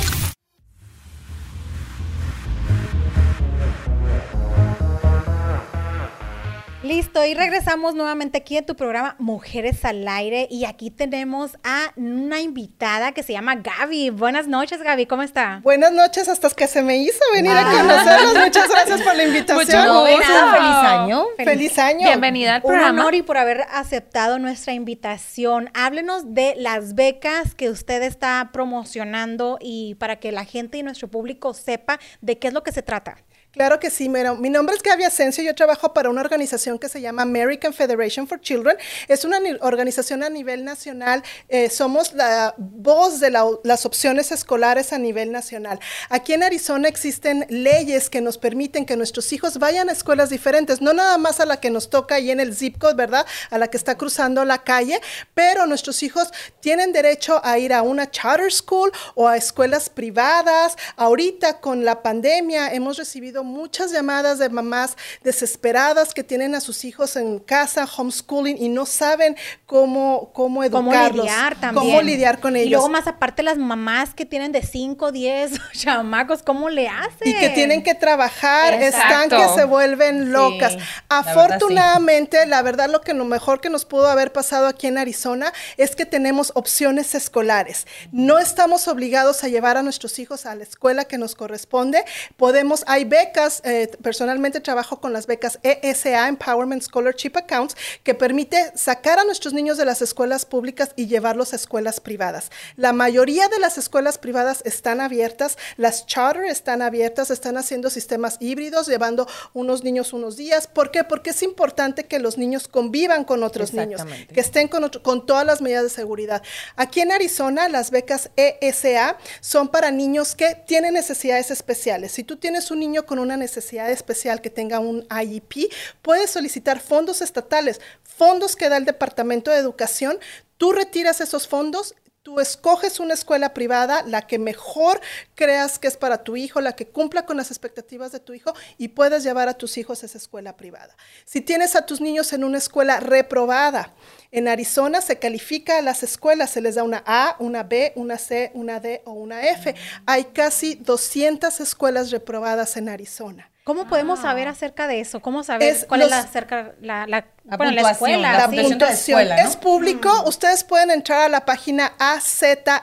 Listo, 6.91 7.25
y 7.25 7.33
regresamos 7.33 7.95
nuevamente 7.95 8.39
aquí 8.39 8.57
en 8.57 8.65
tu 8.65 8.75
programa 8.75 9.15
Mujeres 9.17 9.85
al 9.85 10.05
Aire 10.05 10.49
y 10.51 10.65
aquí 10.65 10.91
tenemos 10.91 11.51
a 11.63 11.93
una 11.95 12.41
invitada 12.41 13.13
que 13.13 13.23
se 13.23 13.31
llama 13.31 13.55
Gaby. 13.55 14.09
Buenas 14.09 14.45
noches, 14.49 14.83
Gaby, 14.83 15.05
¿cómo 15.05 15.23
está? 15.23 15.61
Buenas 15.63 15.93
noches, 15.93 16.27
hasta 16.27 16.49
que 16.49 16.67
se 16.67 16.81
me 16.81 16.97
hizo 16.97 17.21
venir 17.33 17.53
a 17.53 17.63
conocerlos. 17.63 18.37
Muchas 18.43 18.69
gracias 18.69 19.01
por 19.03 19.15
la 19.15 19.23
invitación. 19.23 19.87
Mucho 19.87 20.01
gusto. 20.01 20.51
Feliz 20.51 20.75
año. 20.83 21.25
Feliz 21.37 21.79
año. 21.79 22.07
Bienvenida 22.07 22.55
al 22.55 22.61
Un 22.61 22.67
programa. 22.67 23.01
honor 23.03 23.15
y 23.15 23.21
por 23.21 23.37
haber 23.37 23.61
aceptado 23.71 24.37
nuestra 24.37 24.73
invitación. 24.73 25.69
Háblenos 25.73 26.33
de 26.33 26.55
las 26.57 26.93
becas 26.93 27.55
que 27.55 27.69
usted 27.69 28.03
está 28.03 28.49
promocionando 28.51 29.59
y 29.61 29.95
para 29.95 30.17
que 30.17 30.33
la 30.33 30.43
gente 30.43 30.77
y 30.77 30.83
nuestro 30.83 31.07
público 31.07 31.53
sepa 31.53 32.01
de 32.19 32.37
qué 32.37 32.49
es 32.49 32.53
lo 32.53 32.63
que 32.63 32.73
se 32.73 32.81
trata. 32.81 33.15
Claro 33.53 33.81
que 33.81 33.89
sí, 33.89 34.07
mira, 34.07 34.33
mi 34.33 34.49
nombre 34.49 34.77
es 34.77 34.81
Gaby 34.81 35.03
Asensio, 35.03 35.43
yo 35.43 35.53
trabajo 35.53 35.93
para 35.93 36.09
una 36.09 36.21
organización 36.21 36.79
que 36.79 36.87
se 36.87 37.01
llama 37.01 37.23
American 37.23 37.73
Federation 37.73 38.25
for 38.25 38.39
Children, 38.39 38.77
es 39.09 39.25
una 39.25 39.41
ni- 39.41 39.57
organización 39.59 40.23
a 40.23 40.29
nivel 40.29 40.63
nacional, 40.63 41.21
eh, 41.49 41.69
somos 41.69 42.13
la 42.13 42.55
voz 42.57 43.19
de 43.19 43.29
la- 43.29 43.45
las 43.65 43.85
opciones 43.85 44.31
escolares 44.31 44.93
a 44.93 44.97
nivel 44.97 45.33
nacional. 45.33 45.81
Aquí 46.07 46.31
en 46.31 46.43
Arizona 46.43 46.87
existen 46.87 47.45
leyes 47.49 48.09
que 48.09 48.21
nos 48.21 48.37
permiten 48.37 48.85
que 48.85 48.95
nuestros 48.95 49.33
hijos 49.33 49.57
vayan 49.59 49.89
a 49.89 49.91
escuelas 49.91 50.29
diferentes, 50.29 50.79
no 50.79 50.93
nada 50.93 51.17
más 51.17 51.41
a 51.41 51.45
la 51.45 51.59
que 51.59 51.71
nos 51.71 51.89
toca 51.89 52.15
ahí 52.15 52.31
en 52.31 52.39
el 52.39 52.55
zip 52.55 52.77
code, 52.77 52.93
¿verdad? 52.95 53.25
A 53.49 53.57
la 53.57 53.67
que 53.67 53.75
está 53.75 53.97
cruzando 53.97 54.45
la 54.45 54.63
calle, 54.63 55.01
pero 55.33 55.65
nuestros 55.65 56.03
hijos 56.03 56.31
tienen 56.61 56.93
derecho 56.93 57.41
a 57.43 57.59
ir 57.59 57.73
a 57.73 57.81
una 57.81 58.09
charter 58.09 58.49
school 58.49 58.93
o 59.13 59.27
a 59.27 59.35
escuelas 59.35 59.89
privadas. 59.89 60.77
Ahorita 60.95 61.59
con 61.59 61.83
la 61.83 62.01
pandemia 62.01 62.73
hemos 62.73 62.95
recibido 62.97 63.40
muchas 63.43 63.91
llamadas 63.91 64.39
de 64.39 64.49
mamás 64.49 64.95
desesperadas 65.23 66.13
que 66.13 66.23
tienen 66.23 66.55
a 66.55 66.61
sus 66.61 66.83
hijos 66.85 67.15
en 67.15 67.39
casa, 67.39 67.87
homeschooling, 67.97 68.57
y 68.61 68.69
no 68.69 68.85
saben 68.85 69.35
cómo, 69.65 70.31
cómo 70.33 70.51
Cómo 70.51 70.63
educarlos. 70.63 71.25
lidiar 71.25 71.55
también. 71.59 71.85
Cómo 71.85 72.01
lidiar 72.01 72.39
con 72.39 72.55
ellos. 72.55 72.67
Y 72.67 72.69
luego 72.71 72.89
más 72.89 73.07
aparte 73.07 73.41
las 73.43 73.57
mamás 73.57 74.13
que 74.13 74.25
tienen 74.25 74.51
de 74.51 74.61
5, 74.63 75.11
10 75.11 75.51
chamacos, 75.73 76.43
¿cómo 76.43 76.69
le 76.69 76.87
hacen? 76.87 77.27
y 77.27 77.33
que 77.33 77.49
tienen 77.49 77.83
que 77.83 77.95
trabajar, 77.95 78.73
están 78.73 79.23
Exacto. 79.23 79.37
que 79.37 79.59
se 79.61 79.65
vuelven 79.65 80.31
locas. 80.31 80.73
Sí, 80.73 80.77
la 80.77 80.85
verdad, 80.85 81.01
Afortunadamente, 81.09 82.45
la 82.45 82.61
verdad, 82.61 82.89
lo 82.89 83.01
que 83.01 83.13
lo 83.13 83.25
mejor 83.25 83.61
que 83.61 83.69
nos 83.69 83.85
pudo 83.85 84.07
haber 84.07 84.31
pasado 84.33 84.67
aquí 84.67 84.87
en 84.87 84.97
Arizona 84.97 85.53
es 85.77 85.95
que 85.95 86.05
tenemos 86.05 86.51
opciones 86.55 87.15
escolares. 87.15 87.87
No 88.11 88.39
estamos 88.39 88.87
obligados 88.87 89.43
a 89.43 89.47
llevar 89.47 89.77
a 89.77 89.83
nuestros 89.83 90.19
hijos 90.19 90.45
a 90.45 90.55
la 90.55 90.63
escuela 90.63 91.05
que 91.05 91.17
nos 91.17 91.35
corresponde. 91.35 92.03
Podemos, 92.37 92.83
hay 92.87 93.05
becas, 93.05 93.30
eh, 93.63 93.89
personalmente 94.01 94.59
trabajo 94.59 94.99
con 94.99 95.13
las 95.13 95.27
becas 95.27 95.59
ESA, 95.63 96.27
Empowerment 96.27 96.83
Scholarship 96.83 97.31
Accounts, 97.35 97.75
que 98.03 98.13
permite 98.13 98.71
sacar 98.75 99.19
a 99.19 99.23
nuestros 99.23 99.53
niños 99.53 99.77
de 99.77 99.85
las 99.85 100.01
escuelas 100.01 100.45
públicas 100.45 100.91
y 100.95 101.07
llevarlos 101.07 101.53
a 101.53 101.55
escuelas 101.55 101.99
privadas. 101.99 102.51
La 102.75 102.93
mayoría 102.93 103.47
de 103.47 103.59
las 103.59 103.77
escuelas 103.77 104.17
privadas 104.17 104.61
están 104.65 105.01
abiertas, 105.01 105.57
las 105.77 106.05
charter 106.05 106.45
están 106.45 106.81
abiertas, 106.81 107.31
están 107.31 107.57
haciendo 107.57 107.89
sistemas 107.89 108.37
híbridos, 108.39 108.87
llevando 108.87 109.27
unos 109.53 109.83
niños 109.83 110.13
unos 110.13 110.37
días. 110.37 110.67
¿Por 110.67 110.91
qué? 110.91 111.03
Porque 111.03 111.31
es 111.31 111.43
importante 111.43 112.05
que 112.05 112.19
los 112.19 112.37
niños 112.37 112.67
convivan 112.67 113.23
con 113.23 113.43
otros 113.43 113.73
niños, 113.73 114.01
que 114.33 114.39
estén 114.39 114.67
con, 114.67 114.83
otro- 114.83 115.01
con 115.03 115.25
todas 115.25 115.45
las 115.45 115.61
medidas 115.61 115.83
de 115.83 115.89
seguridad. 115.89 116.41
Aquí 116.75 116.99
en 117.01 117.11
Arizona, 117.11 117.69
las 117.69 117.91
becas 117.91 118.29
ESA 118.35 119.17
son 119.39 119.69
para 119.69 119.91
niños 119.91 120.35
que 120.35 120.55
tienen 120.67 120.93
necesidades 120.93 121.51
especiales. 121.51 122.11
Si 122.11 122.23
tú 122.23 122.37
tienes 122.37 122.71
un 122.71 122.79
niño 122.79 123.05
con 123.05 123.19
una 123.21 123.37
necesidad 123.37 123.89
especial 123.89 124.41
que 124.41 124.49
tenga 124.49 124.79
un 124.79 125.07
IEP, 125.09 125.71
puedes 126.01 126.29
solicitar 126.29 126.79
fondos 126.79 127.21
estatales, 127.21 127.79
fondos 128.03 128.55
que 128.55 128.69
da 128.69 128.77
el 128.77 128.85
Departamento 128.85 129.51
de 129.51 129.57
Educación. 129.57 130.19
Tú 130.57 130.73
retiras 130.73 131.21
esos 131.21 131.47
fondos 131.47 131.95
Tú 132.31 132.39
escoges 132.39 133.01
una 133.01 133.13
escuela 133.13 133.53
privada, 133.53 134.03
la 134.07 134.21
que 134.21 134.39
mejor 134.39 135.01
creas 135.35 135.77
que 135.77 135.89
es 135.89 135.97
para 135.97 136.23
tu 136.23 136.37
hijo, 136.37 136.61
la 136.61 136.77
que 136.77 136.87
cumpla 136.87 137.25
con 137.25 137.35
las 137.35 137.51
expectativas 137.51 138.13
de 138.13 138.21
tu 138.21 138.33
hijo 138.33 138.53
y 138.77 138.87
puedes 138.87 139.25
llevar 139.25 139.49
a 139.49 139.53
tus 139.53 139.77
hijos 139.77 140.01
a 140.01 140.05
esa 140.05 140.17
escuela 140.17 140.55
privada. 140.55 140.95
Si 141.25 141.41
tienes 141.41 141.75
a 141.75 141.85
tus 141.85 141.99
niños 141.99 142.31
en 142.31 142.45
una 142.45 142.57
escuela 142.57 143.01
reprobada, 143.01 143.91
en 144.31 144.47
Arizona 144.47 145.01
se 145.01 145.19
califica 145.19 145.79
a 145.79 145.81
las 145.81 146.03
escuelas, 146.03 146.51
se 146.51 146.61
les 146.61 146.75
da 146.75 146.83
una 146.83 147.03
A, 147.05 147.35
una 147.39 147.63
B, 147.63 147.91
una 147.97 148.17
C, 148.17 148.51
una 148.53 148.79
D 148.79 149.01
o 149.03 149.11
una 149.11 149.41
F. 149.49 149.75
Hay 150.05 150.23
casi 150.23 150.75
200 150.75 151.59
escuelas 151.59 152.11
reprobadas 152.11 152.77
en 152.77 152.87
Arizona. 152.87 153.51
¿Cómo 153.63 153.87
podemos 153.87 154.19
saber 154.19 154.47
acerca 154.47 154.87
de 154.87 155.01
eso? 155.01 155.21
¿Cómo 155.21 155.43
saber 155.43 155.69
Es 155.69 155.85
cuál 155.85 156.01
es 156.01 156.09
la, 156.09 156.19
acerca, 156.19 156.73
la, 156.81 157.05
la, 157.05 157.27
La 157.43 157.57
bueno, 157.57 157.71
la 157.71 157.91
escuela? 157.91 158.33
la 158.33 158.49
sí. 158.49 158.61
puntuación 158.61 159.17
de 159.19 159.25
la 159.25 159.35
escuela, 159.35 159.43
¿no? 159.43 159.49
Es 159.49 159.55
público. 159.57 160.23
Ustedes 160.27 160.63
pueden 160.63 160.91
entrar 160.91 161.21
a 161.23 161.29
la 161.29 161.43
página 161.43 161.91
azesa.org. 161.97 162.81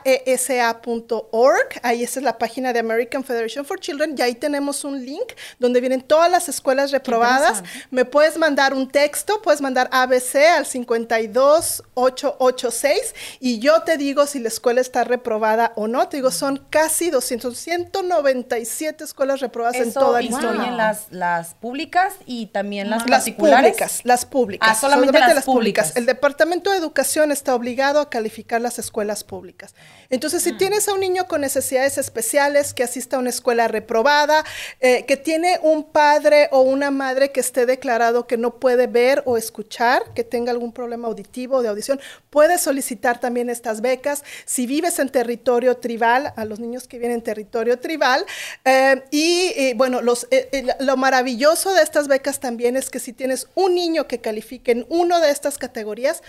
Ahí 1.83 2.03
esa 2.03 2.19
es 2.21 2.25
la 2.25 2.39
página 2.39 2.73
de 2.73 2.81
American 2.81 3.23
Federation 3.25 3.65
for 3.65 3.79
Children. 3.79 4.17
Y 4.19 4.23
ahí 4.23 4.35
tenemos 4.35 4.83
un 4.85 5.05
link 5.05 5.33
donde 5.61 5.81
vienen 5.81 6.01
todas 6.03 6.29
las 6.31 6.49
escuelas 6.49 6.91
reprobadas. 6.91 7.63
Me 7.91 8.05
puedes 8.05 8.37
mandar 8.37 8.75
un 8.75 8.89
texto, 8.91 9.41
puedes 9.43 9.61
mandar 9.61 9.89
ABC 9.93 10.37
al 10.57 10.67
52886 10.67 13.15
y 13.41 13.59
yo 13.61 13.83
te 13.83 13.97
digo 13.97 14.27
si 14.27 14.39
la 14.41 14.49
escuela 14.49 14.81
está 14.81 15.05
reprobada 15.05 15.73
o 15.77 15.87
no. 15.89 16.09
Te 16.09 16.17
digo, 16.19 16.31
son 16.31 16.65
casi 16.69 17.11
200, 17.11 17.57
197 17.57 19.05
escuelas 19.05 19.41
reprobadas 19.41 19.77
en 19.77 19.93
toda 19.93 20.21
incluyen 20.23 20.49
Arizona. 20.49 20.71
las, 20.77 21.07
las 21.11 21.55
públicas 21.55 22.15
y 22.27 22.47
también 22.47 22.91
las, 22.91 23.09
Las 23.09 23.21
particulares. 23.25 23.71
públicas, 23.73 24.01
las 24.05 24.27
públicas. 24.27 24.58
Ah, 24.61 24.75
solamente 24.75 25.19
las 25.19 25.45
públicas. 25.45 25.97
El 25.97 26.07
Departamento 26.07 26.71
de 26.71 26.79
Educación 26.79 27.33
está 27.33 27.55
obligado 27.55 28.01
a 28.01 28.11
calificar 28.11 28.61
las 28.61 28.79
escuelas 28.79 29.25
públicas. 29.25 29.75
Entonces, 30.11 30.43
Mm. 30.43 30.45
si 30.45 30.53
tienes 30.53 30.89
a 30.89 30.95
un 30.95 31.01
niño 31.01 31.27
con 31.29 31.41
necesidades 31.41 31.99
especiales 31.99 32.75
que 32.75 32.83
asista 32.83 33.17
a 33.17 33.19
una 33.21 33.31
escuela 33.31 33.69
reprobada, 33.69 34.45
eh, 34.81 35.05
que 35.07 35.17
tiene 35.17 35.59
un 35.63 35.85
padre 35.85 36.49
o 36.51 36.61
una 36.63 36.91
madre 36.91 37.31
que 37.31 37.41
esté 37.41 37.67
declarado 37.67 38.27
que 38.27 38.37
no 38.37 38.59
puede 38.59 38.87
ver 38.87 39.23
o 39.27 39.37
escuchar, 39.37 40.03
que 40.15 40.25
tenga 40.25 40.51
algún 40.51 40.73
problema 40.73 41.09
auditivo 41.09 41.57
o 41.57 41.63
de 41.63 41.69
audición, 41.69 42.01
puedes 42.31 42.61
solicitar 42.61 43.21
también 43.21 43.51
estas 43.51 43.81
becas. 43.81 44.25
Si 44.45 44.67
vives 44.67 44.99
en 44.99 45.09
territorio 45.11 45.77
tribal, 45.77 46.33
a 46.37 46.45
los 46.45 46.59
niños 46.59 46.87
que 46.89 46.99
vienen 46.99 47.19
en 47.19 47.23
territorio 47.23 47.79
tribal, 47.79 48.25
eh, 48.65 49.03
y 49.11 49.75
bueno, 49.75 50.01
los, 50.03 50.27
eh, 50.31 50.49
eh, 50.53 50.67
lo 50.81 50.97
maravilloso 50.97 51.75
de 51.75 51.83
estas 51.83 52.09
becas 52.09 52.41
también 52.41 52.77
es 52.77 52.91
que 52.91 52.99
si 52.99 53.13
tienes 53.13 53.49
un 53.55 53.75
niño 53.75 54.07
que 54.07 54.21
en 54.67 54.87
uno 54.89 55.21
de 55.21 55.31
estas 55.31 55.59
categorías, 55.59 56.23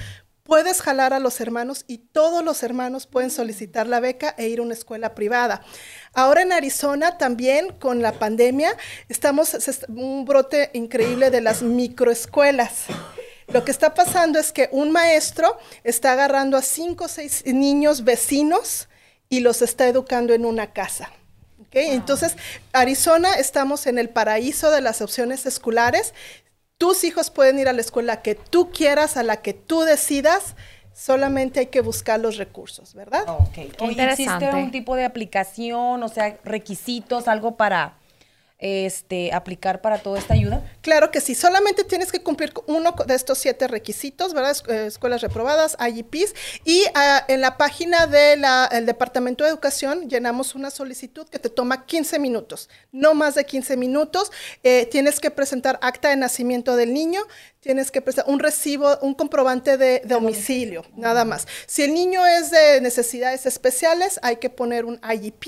puedes 0.49 0.81
jalar 0.81 1.13
a 1.13 1.19
los 1.19 1.39
hermanos 1.39 1.85
y 1.87 1.99
todos 1.99 2.43
los 2.43 2.63
hermanos 2.63 3.05
pueden 3.05 3.29
solicitar 3.29 3.85
la 3.85 3.99
beca 3.99 4.33
e 4.37 4.47
ir 4.47 4.59
a 4.59 4.63
una 4.63 4.73
escuela 4.73 5.13
privada. 5.13 5.61
Ahora 6.13 6.41
en 6.41 6.51
Arizona 6.51 7.17
también 7.17 7.73
con 7.73 8.01
la 8.01 8.13
pandemia 8.13 8.75
estamos 9.09 9.55
un 9.89 10.25
brote 10.25 10.71
increíble 10.73 11.29
de 11.29 11.41
las 11.41 11.61
microescuelas. 11.61 12.85
Lo 13.53 13.63
que 13.63 13.71
está 13.71 13.93
pasando 13.93 14.39
es 14.39 14.51
que 14.51 14.69
un 14.71 14.91
maestro 14.91 15.57
está 15.83 16.13
agarrando 16.13 16.57
a 16.57 16.61
cinco 16.61 17.05
o 17.05 17.07
seis 17.07 17.43
niños 17.45 18.03
vecinos 18.03 18.89
y 19.29 19.41
los 19.41 19.61
está 19.61 19.87
educando 19.87 20.33
en 20.33 20.45
una 20.45 20.73
casa. 20.73 21.11
Entonces, 21.71 22.35
Arizona 22.73 23.33
estamos 23.35 23.85
en 23.85 23.99
el 23.99 24.09
paraíso 24.09 24.71
de 24.71 24.81
las 24.81 25.01
opciones 25.01 25.45
escolares. 25.45 26.13
Tus 26.79 27.03
hijos 27.03 27.29
pueden 27.29 27.59
ir 27.59 27.67
a 27.67 27.73
la 27.73 27.81
escuela 27.81 28.21
que 28.21 28.35
tú 28.35 28.71
quieras, 28.71 29.17
a 29.17 29.23
la 29.23 29.41
que 29.41 29.53
tú 29.53 29.81
decidas. 29.81 30.55
Solamente 30.93 31.59
hay 31.59 31.65
que 31.65 31.81
buscar 31.81 32.21
los 32.21 32.37
recursos, 32.37 32.93
¿verdad? 32.93 33.25
Ok. 33.27 33.51
Qué 33.51 33.75
Oye, 33.81 33.91
interesante. 33.91 34.45
¿Existe 34.45 34.63
un 34.63 34.71
tipo 34.71 34.95
de 34.95 35.03
aplicación, 35.03 36.01
o 36.01 36.07
sea, 36.07 36.37
requisitos, 36.45 37.27
algo 37.27 37.57
para 37.57 37.98
este 38.59 39.31
aplicar 39.33 39.81
para 39.81 39.97
toda 39.99 40.19
esta 40.19 40.33
ayuda? 40.33 40.63
Claro 40.81 41.11
que 41.11 41.21
sí, 41.21 41.33
solamente 41.33 41.83
tienes 41.83 42.11
que 42.11 42.21
cumplir 42.21 42.53
uno 42.67 42.93
de 43.07 43.15
estos 43.15 43.37
siete 43.37 43.67
requisitos, 43.67 44.33
¿verdad? 44.33 44.55
Eh, 44.67 44.85
Escuelas 44.87 45.21
reprobadas, 45.21 45.77
IEPs, 45.79 46.35
y 46.65 46.83
ah, 46.93 47.23
en 47.27 47.41
la 47.41 47.57
página 47.57 48.05
del 48.07 48.85
Departamento 48.85 49.43
de 49.43 49.49
Educación 49.49 50.09
llenamos 50.09 50.55
una 50.55 50.69
solicitud 50.69 51.27
que 51.29 51.39
te 51.39 51.49
toma 51.49 51.85
15 51.85 52.19
minutos, 52.19 52.69
no 52.91 53.13
más 53.13 53.35
de 53.35 53.45
15 53.45 53.77
minutos. 53.77 54.31
Eh, 54.63 54.87
tienes 54.91 55.19
que 55.19 55.31
presentar 55.31 55.79
acta 55.81 56.09
de 56.09 56.17
nacimiento 56.17 56.75
del 56.75 56.93
niño, 56.93 57.21
tienes 57.61 57.91
que 57.91 58.01
presentar 58.01 58.31
un 58.33 58.39
recibo, 58.39 58.97
un 59.01 59.13
comprobante 59.13 59.77
de, 59.77 59.99
de 59.99 60.01
domicilio, 60.05 60.85
nada 60.95 61.25
más. 61.25 61.45
Si 61.67 61.83
el 61.83 61.93
niño 61.93 62.25
es 62.25 62.51
de 62.51 62.79
necesidades 62.81 63.45
especiales, 63.45 64.17
hay 64.23 64.37
que 64.37 64.49
poner 64.49 64.85
un 64.85 64.99
IEP, 65.03 65.43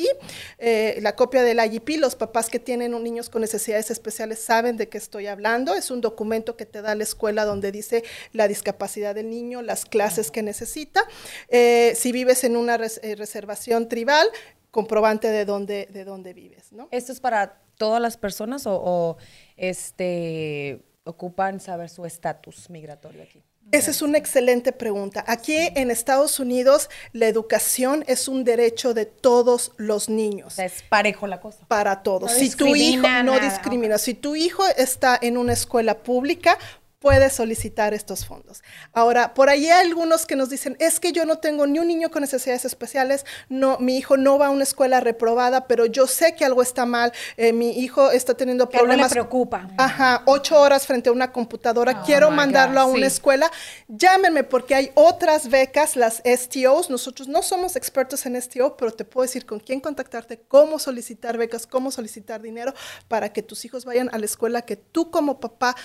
eh, 0.57 0.97
la 1.01 1.15
copia 1.15 1.41
del 1.43 1.59
IEP. 1.59 1.97
Los 1.97 2.15
papás 2.15 2.49
que 2.49 2.59
tienen 2.59 2.93
un- 2.93 3.03
niños 3.03 3.29
con 3.29 3.41
necesidades 3.41 3.91
especiales 3.91 4.39
saben 4.39 4.75
de 4.77 4.89
qué 4.89 4.97
estoy 4.97 5.27
hablando. 5.27 5.73
Es 5.73 5.89
un 5.89 6.01
documento 6.01 6.57
que 6.57 6.65
te 6.65 6.81
da 6.81 6.95
la 6.95 7.03
escuela 7.03 7.45
donde 7.45 7.71
dice 7.71 8.03
la 8.33 8.47
discapacidad 8.49 9.15
del 9.15 9.29
niño, 9.29 9.61
las 9.61 9.85
clases 9.85 10.31
que 10.31 10.43
necesita. 10.43 11.03
Eh, 11.47 11.93
si 11.95 12.11
vives 12.11 12.43
en 12.43 12.57
una 12.57 12.75
res- 12.77 12.99
eh, 13.03 13.15
reservación 13.15 13.87
tribal, 13.87 14.27
comprobante 14.69 15.29
de 15.29 15.45
dónde, 15.45 15.87
de 15.91 16.03
dónde 16.05 16.33
vives, 16.33 16.71
¿no? 16.71 16.87
¿Esto 16.91 17.11
es 17.13 17.19
para 17.21 17.61
todas 17.77 18.01
las 18.01 18.17
personas 18.17 18.67
o, 18.67 18.75
o, 18.75 19.17
este 19.57 20.81
ocupan 21.03 21.59
saber 21.59 21.89
su 21.89 22.05
estatus 22.05 22.69
migratorio 22.69 23.23
aquí? 23.23 23.43
Esa 23.71 23.91
es 23.91 24.01
una 24.01 24.17
excelente 24.17 24.73
pregunta. 24.73 25.23
Aquí 25.27 25.55
en 25.55 25.91
Estados 25.91 26.41
Unidos 26.41 26.89
la 27.13 27.27
educación 27.27 28.03
es 28.07 28.27
un 28.27 28.43
derecho 28.43 28.93
de 28.93 29.05
todos 29.05 29.71
los 29.77 30.09
niños. 30.09 30.59
es 30.59 30.83
parejo 30.89 31.25
la 31.25 31.39
cosa. 31.39 31.65
Para 31.67 32.03
todos. 32.03 32.31
No 32.31 32.37
si 32.37 32.49
tu 32.51 32.75
hijo 32.75 33.07
no 33.23 33.39
discrimina, 33.39 33.97
si 33.97 34.13
tu 34.13 34.35
hijo 34.35 34.63
está 34.77 35.17
en 35.21 35.37
una 35.37 35.53
escuela 35.53 35.99
pública, 35.99 36.57
puede 37.01 37.31
solicitar 37.31 37.95
estos 37.95 38.27
fondos. 38.27 38.61
Ahora, 38.93 39.33
por 39.33 39.49
ahí 39.49 39.67
hay 39.67 39.87
algunos 39.87 40.27
que 40.27 40.35
nos 40.35 40.51
dicen, 40.51 40.77
es 40.79 40.99
que 40.99 41.11
yo 41.11 41.25
no 41.25 41.39
tengo 41.39 41.65
ni 41.65 41.79
un 41.79 41.87
niño 41.87 42.11
con 42.11 42.21
necesidades 42.21 42.63
especiales, 42.63 43.25
no, 43.49 43.79
mi 43.79 43.97
hijo 43.97 44.17
no 44.17 44.37
va 44.37 44.47
a 44.47 44.49
una 44.51 44.63
escuela 44.63 44.99
reprobada, 44.99 45.67
pero 45.67 45.87
yo 45.87 46.05
sé 46.05 46.35
que 46.35 46.45
algo 46.45 46.61
está 46.61 46.85
mal, 46.85 47.11
eh, 47.37 47.53
mi 47.53 47.71
hijo 47.71 48.11
está 48.11 48.35
teniendo 48.35 48.69
Que 48.69 48.77
problemas. 48.77 49.11
preocupa. 49.11 49.67
Ajá, 49.79 50.21
ocho 50.27 50.61
horas 50.61 50.85
frente 50.85 51.09
a 51.09 51.11
una 51.11 51.31
computadora, 51.31 52.03
quiero 52.03 52.29
my 52.29 52.37
mandarlo 52.37 52.81
God, 52.81 52.89
a 52.91 52.93
una 52.93 53.09
sí. 53.09 53.15
escuela, 53.15 53.51
llámenme 53.87 54.43
porque 54.43 54.75
hay 54.75 54.91
otras 54.93 55.49
becas, 55.49 55.95
las 55.95 56.21
STOs, 56.23 56.91
nosotros 56.91 57.27
no 57.27 57.41
somos 57.41 57.75
expertos 57.75 58.27
en 58.27 58.39
STO, 58.39 58.77
pero 58.77 58.91
te 58.91 59.05
puedo 59.05 59.23
decir 59.23 59.47
con 59.47 59.59
quién 59.59 59.79
contactarte, 59.79 60.43
cómo 60.47 60.77
solicitar 60.77 61.35
becas, 61.39 61.65
cómo 61.65 61.89
solicitar 61.89 62.43
dinero 62.43 62.75
para 63.07 63.33
que 63.33 63.41
tus 63.41 63.65
hijos 63.65 63.85
vayan 63.85 64.07
a 64.13 64.19
la 64.19 64.25
escuela 64.25 64.61
que 64.61 64.75
tú 64.75 65.09
como 65.09 65.39
papá 65.39 65.75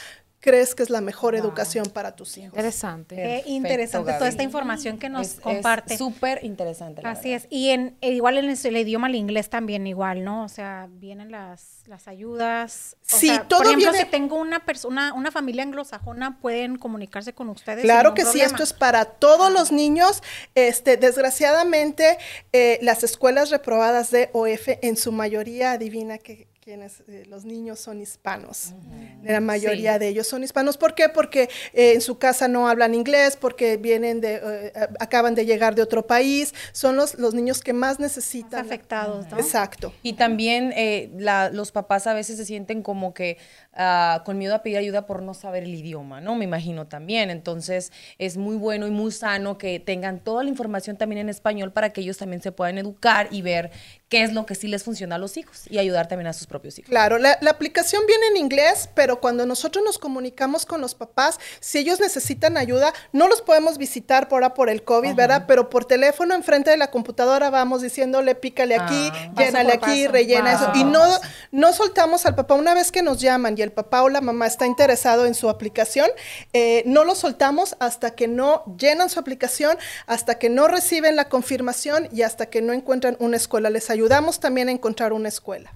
crees 0.47 0.77
que 0.77 0.85
es 0.85 0.91
la 0.91 1.01
mejor 1.01 1.35
educación 1.35 1.87
para 1.93 2.15
tus 2.15 2.39
hijos. 2.39 2.51
Interesante. 2.51 3.17
Qué 3.17 3.23
Perfecto, 3.23 3.51
interesante 3.51 4.13
toda 4.13 4.29
esta 4.29 4.45
información 4.45 4.97
que 4.97 5.09
nos 5.09 5.27
Es- 5.27 5.41
comparte. 5.41 5.99
súper 5.99 6.45
interesante. 6.45 7.03
la 7.03 7.11
Así 7.11 7.31
verdad. 7.33 7.49
es. 7.51 7.53
Y 7.59 7.71
en 7.71 7.97
e 8.01 8.13
igual 8.13 8.39
en 8.39 8.45
el, 8.49 8.57
el 8.63 8.77
idioma, 8.77 9.09
el 9.09 9.17
inglés 9.17 9.51
también 9.51 9.89
igual, 9.89 10.23
¿no? 10.23 10.45
O 10.45 10.49
sea, 10.49 10.87
vienen 10.89 11.33
las, 11.33 11.81
las 11.87 12.07
ayudas. 12.07 12.97
O 13.13 13.17
Sí, 13.19 13.27
sea, 13.27 13.43
todo 13.49 13.59
Por 13.59 13.67
ejemplo, 13.67 13.91
viene- 13.91 14.05
si 14.05 14.11
tengo 14.13 14.37
una 14.37 14.65
persona, 14.65 15.13
una 15.15 15.33
familia 15.33 15.65
anglosajona, 15.65 16.39
pueden 16.41 16.77
comunicarse 16.77 17.33
con 17.33 17.49
ustedes. 17.49 17.83
Claro 17.83 18.15
que 18.15 18.25
sí, 18.25 18.41
esto 18.41 18.63
es 18.63 18.73
para 18.73 19.05
todos 19.05 19.53
los 19.53 19.73
niños. 19.73 20.23
Este, 20.55 20.97
desgraciadamente, 20.97 22.19
eh, 22.53 22.79
las 22.83 23.03
escuelas 23.03 23.51
reprobadas 23.51 24.13
de 24.13 24.31
OF, 24.33 24.79
en 24.83 24.97
su 24.97 25.11
mayoría, 25.11 25.73
adivina 25.73 26.19
que 26.19 26.47
quienes 26.67 27.05
eh, 27.07 27.23
los 27.29 27.45
niños 27.45 27.79
son 27.79 28.01
hispanos. 28.01 28.75
La 29.23 29.39
mayoría 29.39 30.01
de 30.01 30.09
ellos 30.09 30.27
son 30.27 30.43
hispanos. 30.43 30.77
¿Por 30.77 30.97
qué? 30.97 31.09
Porque 31.09 31.49
eh, 31.73 31.93
en 31.95 32.01
su 32.01 32.19
casa 32.19 32.49
no 32.49 32.69
hablan 32.69 32.93
inglés, 32.93 33.37
porque 33.41 33.77
vienen 33.77 34.21
de, 34.21 34.41
eh, 34.43 34.73
acaban 34.99 35.37
de 35.37 35.47
llegar 35.47 35.77
de 35.77 35.83
otro 35.83 36.09
país. 36.09 36.53
Son 36.73 36.97
los, 36.97 37.15
los 37.21 37.35
niños 37.35 37.61
que 37.63 37.73
más 37.73 38.01
necesitan. 38.01 38.63
Más 38.63 38.67
afectados, 38.67 39.29
¿no? 39.31 39.39
Exacto. 39.39 39.95
Y 40.03 40.15
también 40.15 40.73
eh, 40.77 41.09
la- 41.17 41.51
los 41.51 41.71
papás 41.71 42.09
a 42.09 42.15
veces 42.15 42.37
se 42.37 42.45
sienten 42.45 42.83
como 42.83 43.15
que 43.15 43.39
ah, 43.77 44.23
con 44.25 44.39
miedo 44.39 44.55
a 44.55 44.63
pedir 44.63 44.79
ayuda 44.79 45.07
por 45.07 45.23
no 45.23 45.35
saber 45.35 45.63
el 45.65 45.75
idioma, 45.75 46.21
¿no? 46.21 46.35
Me 46.35 46.45
imagino 46.45 46.87
también. 46.87 47.31
Entonces 47.31 47.93
es 48.19 48.37
muy 48.37 48.57
bueno 48.57 48.87
y 48.87 48.91
muy 48.91 49.13
sano 49.13 49.59
que 49.59 49.81
tengan 49.81 50.21
toda 50.21 50.43
la 50.45 50.51
información 50.51 50.97
también 50.97 51.21
en 51.21 51.29
español 51.29 51.73
para 51.73 51.91
que 51.91 52.01
ellos 52.01 52.17
también 52.19 52.43
se 52.43 52.53
puedan 52.53 52.79
educar 52.79 53.29
y 53.31 53.43
ver 53.43 53.71
qué 54.09 54.23
es 54.23 54.33
lo 54.33 54.47
que 54.47 54.55
sí 54.55 54.69
les 54.69 54.85
funciona 54.85 55.17
a 55.17 55.19
los 55.19 55.37
hijos 55.37 55.65
y 55.69 55.79
ayudar 55.79 56.07
también 56.07 56.29
a 56.29 56.33
sus 56.33 56.47
propios 56.47 56.79
hijos. 56.79 56.89
Claro, 56.89 57.19
la, 57.19 57.39
la 57.41 57.51
aplicación 57.51 58.03
viene 58.07 58.27
en 58.29 58.37
inglés, 58.37 58.89
pero 58.95 59.21
cuando 59.21 59.47
nosotros 59.47 59.85
nos 59.85 59.99
comunicamos 59.99 60.65
con 60.65 60.81
los 60.81 60.95
papás, 60.95 61.39
si 61.61 61.79
ellos 61.79 61.99
necesitan 61.99 62.57
ayuda, 62.57 62.93
no 63.13 63.27
los 63.29 63.43
podemos 63.43 63.79
visitar 63.79 64.29
por 64.29 64.37
ahora 64.45 64.55
por 64.55 64.69
el 64.71 64.85
COVID, 64.85 65.15
¿verdad? 65.15 65.45
Pero 65.49 65.71
por 65.71 65.85
teléfono 65.87 66.35
enfrente 66.35 66.71
de 66.71 66.77
la 66.77 66.91
computadora 66.91 67.51
vamos 67.51 67.83
diciéndole, 67.83 68.35
pícale 68.35 68.77
aquí, 68.77 69.11
Ah, 69.13 69.33
llénale 69.37 69.73
aquí, 69.73 70.03
paso. 70.05 70.13
rellena 70.13 70.53
eso. 70.53 70.73
Y 70.75 70.85
no, 70.85 71.03
no 71.51 71.73
soltamos 71.73 72.27
al 72.27 72.35
papá. 72.35 72.55
Una 72.55 72.75
vez 72.75 72.93
que 72.93 73.03
nos 73.03 73.21
llaman 73.21 73.57
y 73.59 73.63
el 73.67 73.73
papá 73.73 74.03
o 74.03 74.09
la 74.09 74.21
mamá 74.21 74.47
está 74.47 74.67
interesado 74.67 75.27
en 75.27 75.35
su 75.35 75.49
aplicación, 75.49 76.09
eh, 76.53 76.83
no 76.87 77.05
lo 77.05 77.15
soltamos 77.15 77.77
hasta 77.81 78.15
que 78.15 78.29
no 78.29 78.65
llenan 78.79 79.11
su 79.11 79.21
aplicación, 79.21 79.77
hasta 80.07 80.39
que 80.39 80.49
no 80.49 80.69
reciben 80.69 81.17
la 81.17 81.29
confirmación 81.29 82.09
y 82.13 82.23
hasta 82.23 82.47
que 82.47 82.63
no 82.63 82.73
encuentran 82.73 83.17
una 83.19 83.37
escuela. 83.37 83.71
Les 83.71 83.91
ayudamos 83.91 84.41
también 84.41 84.69
a 84.69 84.73
encontrar 84.73 85.13
una 85.13 85.29
escuela. 85.29 85.73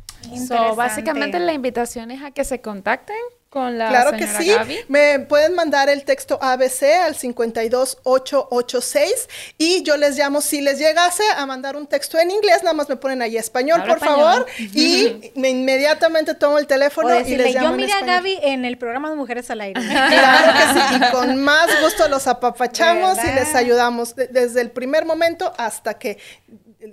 So, 0.46 0.74
básicamente 0.74 1.38
la 1.38 1.53
invitación 1.53 2.11
es 2.11 2.22
a 2.22 2.31
que 2.31 2.44
se 2.44 2.61
contacten 2.61 3.16
con 3.51 3.77
la 3.79 3.89
Claro 3.89 4.13
que 4.13 4.29
señora 4.29 4.39
sí. 4.39 4.49
Gaby. 4.51 4.79
Me 4.89 5.19
pueden 5.19 5.55
mandar 5.57 5.89
el 5.89 6.05
texto 6.05 6.39
ABC 6.41 6.85
al 7.05 7.17
52886 7.17 9.29
y 9.59 9.83
yo 9.83 9.97
les 9.97 10.17
llamo. 10.17 10.41
Si 10.41 10.61
les 10.61 10.79
llegase 10.79 11.25
a 11.37 11.45
mandar 11.47 11.75
un 11.77 11.87
texto 11.89 12.17
en 12.19 12.31
inglés, 12.31 12.63
nada 12.63 12.75
más 12.75 12.89
me 12.89 12.95
ponen 12.97 13.23
ahí 13.23 13.37
español, 13.37 13.81
Habla 13.81 13.97
por 13.97 14.07
español. 14.07 14.47
favor. 14.47 14.49
Y 14.59 15.33
me 15.35 15.51
inmediatamente 15.51 16.35
tomo 16.35 16.59
el 16.59 16.65
O 16.65 16.69
teléfono 16.69 17.09
y 17.21 17.37
les 17.37 17.53
llamo 17.55 17.67
yo 17.67 17.71
en 17.73 17.77
miré 17.79 17.93
a 17.93 17.97
español". 17.97 18.15
Gaby 18.17 18.39
en 18.43 18.65
el 18.65 18.79
programa 18.79 19.11
de 19.11 19.17
Mujeres 19.17 19.51
al 19.51 19.61
Aire. 19.63 19.81
Claro 20.21 20.53
que 20.53 20.81
sí, 20.81 20.85
y 20.97 21.01
con 21.11 21.43
más 21.43 21.67
gusto 21.83 22.07
los 22.09 22.27
apapachamos 22.29 23.19
y 23.25 23.33
les 23.35 23.55
ayudamos 23.57 24.15
de- 24.15 24.29
desde 24.29 24.61
el 24.61 24.71
primer 24.71 25.05
momento 25.05 25.53
hasta 25.59 25.99
que 25.99 26.19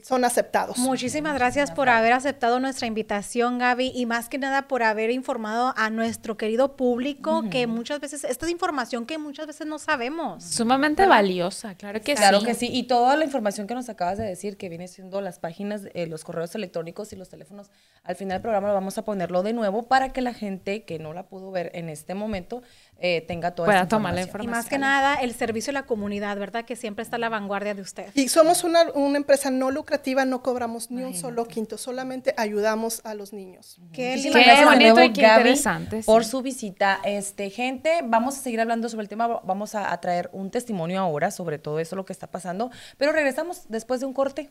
son 0.04 0.26
aceptados. 0.26 0.78
Muchísimas 0.78 1.34
gracias 1.36 1.72
por 1.72 1.90
haber 1.90 2.14
aceptado 2.14 2.60
nuestra 2.60 2.88
invitación, 2.88 3.58
Gaby, 3.58 3.92
y 3.96 4.06
más 4.06 4.30
que 4.30 4.38
nada 4.38 4.68
por 4.68 4.84
haber 4.84 5.12
informado 5.12 5.74
a 5.78 5.90
nuestro 5.90 6.38
querido 6.38 6.76
público 6.76 7.44
que 7.50 7.68
muchas 7.68 8.00
veces, 8.00 8.24
esta 8.24 8.46
es 8.46 8.52
información 8.52 9.06
que 9.06 9.18
muchas 9.18 9.48
veces 9.48 9.68
no 9.68 9.80
sabemos. 9.80 10.44
Sumamente 10.44 11.06
valiosa, 11.06 11.76
claro 11.76 12.02
que 12.02 12.16
Claro 12.16 12.40
sí. 12.40 12.46
que 12.46 12.54
sí. 12.54 12.70
Y 12.72 12.84
toda 12.84 13.16
la 13.16 13.26
información 13.26 13.68
que 13.68 13.76
nos 13.76 13.90
acabas 13.90 14.18
de 14.18 14.26
decir, 14.26 14.58
que 14.58 14.70
viene 14.70 14.88
siendo 14.88 15.22
las 15.22 15.40
páginas, 15.40 15.84
eh, 15.94 16.08
los 16.08 16.24
correos 16.24 16.54
electrónicos 16.56 17.14
y 17.14 17.16
los 17.16 17.30
teléfonos, 17.30 17.70
al 18.04 18.16
final 18.16 18.36
del 18.36 18.42
programa 18.42 18.68
lo 18.70 18.74
vamos 18.74 18.98
a 18.98 19.04
ponerlo 19.04 19.44
de 19.44 19.54
nuevo 19.54 19.88
para 19.88 20.14
que 20.14 20.22
la 20.22 20.34
gente 20.34 20.84
que 20.84 21.00
no 21.00 21.14
la 21.14 21.24
pudo 21.28 21.52
ver 21.52 21.72
en 21.74 21.90
este 21.90 22.14
momento 22.14 22.62
eh, 23.00 23.22
tenga 23.28 23.52
toda 23.52 23.68
Pueda 23.68 23.82
esta 23.84 23.96
tomar 23.98 24.14
la 24.16 24.22
Y 24.22 24.24
información. 24.24 24.52
más 24.52 24.66
que 24.68 24.78
nada, 24.78 25.16
el 25.16 25.34
servicio 25.36 25.72
a 25.72 25.74
la 25.74 25.84
comunidad, 25.84 26.38
¿verdad? 26.38 26.66
Que 26.66 26.76
siempre 26.76 27.04
está 27.04 27.18
a 27.18 27.20
la 27.20 27.30
vanguardia 27.30 27.74
de 27.76 27.82
usted. 27.82 28.08
Y 28.16 28.28
somos 28.28 28.64
una, 28.64 28.84
una 28.94 29.18
empresa 29.18 29.52
no 29.52 29.70
lucrativa, 29.72 30.26
no 30.26 30.42
cobramos 30.42 30.90
ni 30.90 31.04
un 31.04 31.14
solo 31.14 31.46
quinto, 31.46 31.78
solamente 31.78 32.34
ayudamos 32.38 33.02
a 33.04 33.14
los 33.14 33.34
niños. 33.34 33.80
Qué. 33.94 34.20
Qué 34.22 34.30
gracias 34.32 34.66
bonito 34.66 34.94
nuevo, 34.96 35.02
y 35.10 35.14
qué 35.14 35.22
Gaby, 35.22 35.40
interesante, 35.42 36.02
por 36.06 36.24
sí. 36.24 36.32
su 36.32 36.42
visita. 36.42 37.00
Este, 37.04 37.50
gente, 37.50 38.02
vamos 38.04 38.38
a 38.38 38.42
seguir 38.42 38.60
hablando 38.62 38.90
sobre 38.90 39.04
el 39.04 39.10
tema, 39.10 39.28
vamos 39.44 39.76
a, 39.76 39.92
a 39.94 40.02
traer 40.02 40.30
un 40.34 40.50
testimonio 40.52 41.00
ahora 41.00 41.32
sobre 41.32 41.60
todo 41.60 41.80
eso, 41.80 41.96
lo 41.96 42.06
que 42.06 42.14
está 42.14 42.28
pasando, 42.28 42.72
pero 42.98 43.12
regresamos 43.12 43.64
después 43.70 44.00
de 44.00 44.06
un 44.08 44.14
corte. 44.14 44.50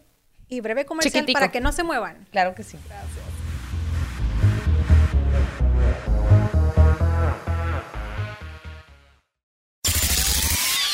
Y 0.49 0.61
breve 0.61 0.85
comercial 0.87 1.13
Chiquitico. 1.13 1.41
para 1.41 1.51
que 1.51 1.61
no 1.61 1.73
se 1.73 1.83
muevan. 1.83 2.29
Claro 2.31 2.55
que 2.55 2.63
sí. 2.63 2.79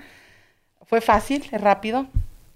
Fue 0.85 1.01
fácil, 1.01 1.43
rápido. 1.51 2.07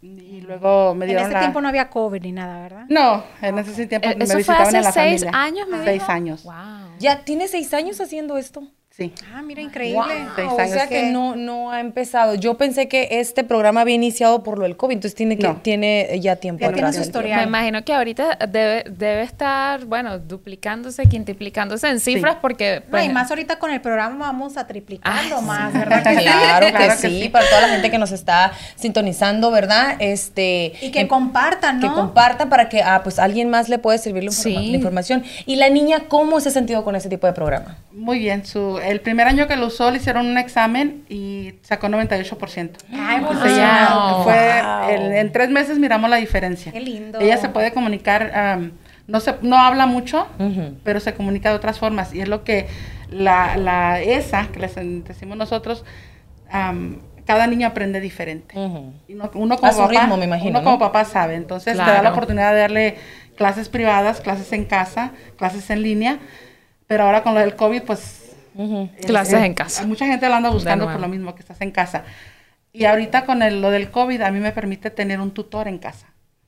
Y 0.04 0.42
luego 0.42 0.94
me 0.96 1.06
En 1.06 1.10
dieron 1.10 1.26
ese 1.26 1.34
la... 1.34 1.40
tiempo 1.40 1.62
no 1.62 1.68
había 1.68 1.90
COVID 1.90 2.22
ni 2.22 2.32
nada, 2.32 2.62
¿verdad? 2.62 2.86
No, 2.90 3.24
en 3.42 3.58
ese 3.58 3.88
tiempo 3.88 4.08
Eh, 4.10 4.16
me 4.16 4.24
¿Eso 4.24 4.34
fue 4.34 4.38
visitaban 4.38 4.68
hace 4.68 4.78
en 4.78 4.84
la 4.84 4.92
seis 4.92 5.22
familia. 5.22 5.42
años, 5.44 5.68
me 5.68 5.84
Seis 5.84 6.00
dijo? 6.02 6.12
años. 6.12 6.44
Wow. 6.44 6.54
Ya 7.00 7.24
tiene 7.26 7.48
seis 7.48 7.74
años 7.74 8.00
haciendo 8.02 8.38
esto. 8.38 8.68
Sí. 8.96 9.14
Ah, 9.34 9.42
mira, 9.42 9.62
increíble. 9.62 10.04
Seis 10.36 10.50
o 10.52 10.58
sea 10.68 10.88
que 10.88 11.04
no, 11.12 11.38
no 11.38 11.72
ha 11.72 11.80
empezado. 11.80 12.36
Yo 12.36 12.58
pensé 12.58 12.90
que 12.90 13.08
este 13.12 13.46
programa 13.46 13.82
había 13.82 13.96
iniciado 13.96 14.44
por 14.44 14.58
lo 14.58 14.64
del 14.64 14.76
COVID, 14.76 14.96
entonces 14.96 15.16
tiene 15.16 15.38
que 15.38 15.48
No. 15.48 15.56
tiene 15.64 16.20
ya 16.20 16.36
tiempo 16.36 16.62
Ya 16.62 16.74
tiene 16.74 16.92
su 16.92 17.00
historial. 17.02 17.40
Me 17.40 17.48
imagino 17.48 17.86
que 17.86 17.94
ahorita 17.94 18.38
debe, 18.50 18.84
debe 18.90 19.22
estar, 19.22 19.86
bueno, 19.86 20.20
duplicándose, 20.20 21.06
quintuplicándose 21.06 21.88
en 21.88 22.02
cifras 22.02 22.36
porque... 22.42 22.82
No, 22.84 22.92
pues, 22.92 23.06
y 23.06 23.10
más 23.10 23.30
ahorita 23.30 23.60
con 23.60 23.72
el 23.72 23.80
programa 23.80 24.26
vamos 24.28 24.58
a 24.58 24.68
triplicarlo 24.68 25.38
Ah, 25.38 25.42
más, 25.42 25.72
sí. 25.72 25.78
¿verdad? 25.80 26.04
que 26.04 26.10
sí? 26.18 26.24
Claro 26.26 26.66
que, 26.68 26.72
Claro 26.74 26.94
que 27.02 27.10
sí, 27.10 27.30
para 27.30 27.46
toda 27.48 27.62
la 27.62 27.68
gente 27.70 27.92
que 27.92 27.98
nos 27.98 28.12
está 28.12 28.52
sintonizando, 28.76 29.52
¿verdad? 29.52 29.96
Este 30.00 30.74
Y 30.82 30.92
que 30.92 31.00
em- 31.02 31.08
compartan, 31.08 31.80
que 31.80 31.88
¿no? 31.88 31.96
compartan 31.96 32.50
para 32.50 32.68
que 32.68 32.82
ah, 32.84 33.00
pues 33.04 33.20
alguien 33.20 33.50
más 33.50 33.70
le 33.70 33.78
puede 33.80 33.98
servir 34.00 34.24
la, 34.26 34.32
informa- 34.32 34.60
Sí. 34.60 34.70
la 34.72 34.76
información. 34.78 35.24
Y 35.46 35.56
la 35.56 35.70
niña, 35.70 36.02
¿cómo 36.10 36.42
se 36.42 36.50
ha 36.50 36.52
sentido 36.52 36.84
con 36.84 36.98
ese 36.98 37.08
tipo 37.08 37.26
de 37.26 37.32
programa? 37.32 37.78
Muy 37.94 38.20
bien. 38.20 38.46
Su, 38.46 38.80
el 38.84 39.02
primer 39.02 39.28
año 39.28 39.48
que 39.48 39.56
lo 39.56 39.68
usó 39.68 39.92
le 39.92 39.98
hicieron 39.98 40.26
un 40.28 40.38
examen 40.38 41.04
y 41.10 41.56
sacó 41.62 41.88
98%. 41.88 42.72
Ay, 42.94 43.22
pues 43.26 43.40
Wow. 43.40 44.24
fue, 44.24 44.62
Wow. 44.64 44.90
en, 44.90 45.14
en 45.18 45.32
tres 45.32 45.50
meses 45.50 45.80
miramos 45.80 46.10
la 46.10 46.18
diferencia. 46.18 46.72
Qué 46.72 46.80
lindo. 46.80 47.20
Ella 47.20 47.38
se 47.38 47.50
puede 47.50 47.72
comunicar, 47.74 48.32
am, 48.36 48.72
no, 49.08 49.20
se, 49.20 49.36
no 49.42 49.58
habla 49.58 49.86
mucho, 49.88 50.28
pero 50.84 51.00
se 51.00 51.14
comunica 51.14 51.50
de 51.50 51.56
otras 51.56 51.80
formas. 51.80 52.14
Y 52.14 52.22
es 52.22 52.28
lo 52.28 52.44
que 52.44 52.68
la, 53.10 53.58
la 53.58 54.02
ESA, 54.02 54.48
que 54.54 54.60
les 54.60 54.76
decimos 55.06 55.38
nosotros, 55.38 55.84
am, 56.50 57.00
cada 57.26 57.48
niño 57.48 57.68
aprende 57.68 58.00
diferente. 58.00 58.58
Ujú. 58.58 58.94
Y 59.08 59.14
no- 59.14 59.30
uno 59.36 59.58
como 59.58 59.70
A 59.72 59.74
su 59.74 59.80
papá, 59.80 59.92
ritmo, 60.02 60.18
me 60.18 60.26
imagino, 60.26 60.52
Uno 60.52 60.60
¿no? 60.60 60.66
como 60.66 60.80
papá 60.80 61.06
sabe. 61.06 61.36
Entonces 61.36 61.74
te 61.74 61.80
da 61.80 61.86
la 61.88 62.00
Claro. 62.00 62.16
oportunidad 62.16 62.54
de 62.54 62.60
darle 62.60 62.96
clases 63.38 63.70
privadas, 63.70 64.22
clases 64.22 64.52
en 64.54 64.66
casa, 64.66 65.12
clases 65.38 65.70
en 65.70 65.82
línea. 65.82 66.20
Pero 66.88 67.04
ahora 67.06 67.24
con 67.24 67.34
lo 67.34 67.40
del 67.40 67.56
COVID, 67.56 67.84
pues... 67.84 68.21
es- 68.58 69.06
Clases 69.06 69.36
es- 69.36 69.44
en 69.46 69.54
casa. 69.54 69.86
Mucha 69.88 70.06
gente 70.06 70.28
lo 70.28 70.36
anda 70.36 70.50
buscando 70.50 70.86
por 70.86 71.00
lo 71.00 71.08
mismo, 71.08 71.34
que 71.36 71.42
estás 71.42 71.60
en 71.62 71.72
casa. 71.72 72.04
Y 72.74 72.86
ahorita 72.86 73.26
con 73.26 73.42
el, 73.42 73.62
lo 73.62 73.70
del 73.70 73.92
COVID, 73.92 74.22
a 74.22 74.32
mí 74.32 74.40
me 74.40 74.52
permite 74.52 74.90
tener 74.92 75.20
un 75.20 75.32
tutor 75.32 75.68
en 75.68 75.78
casa. 75.78 76.08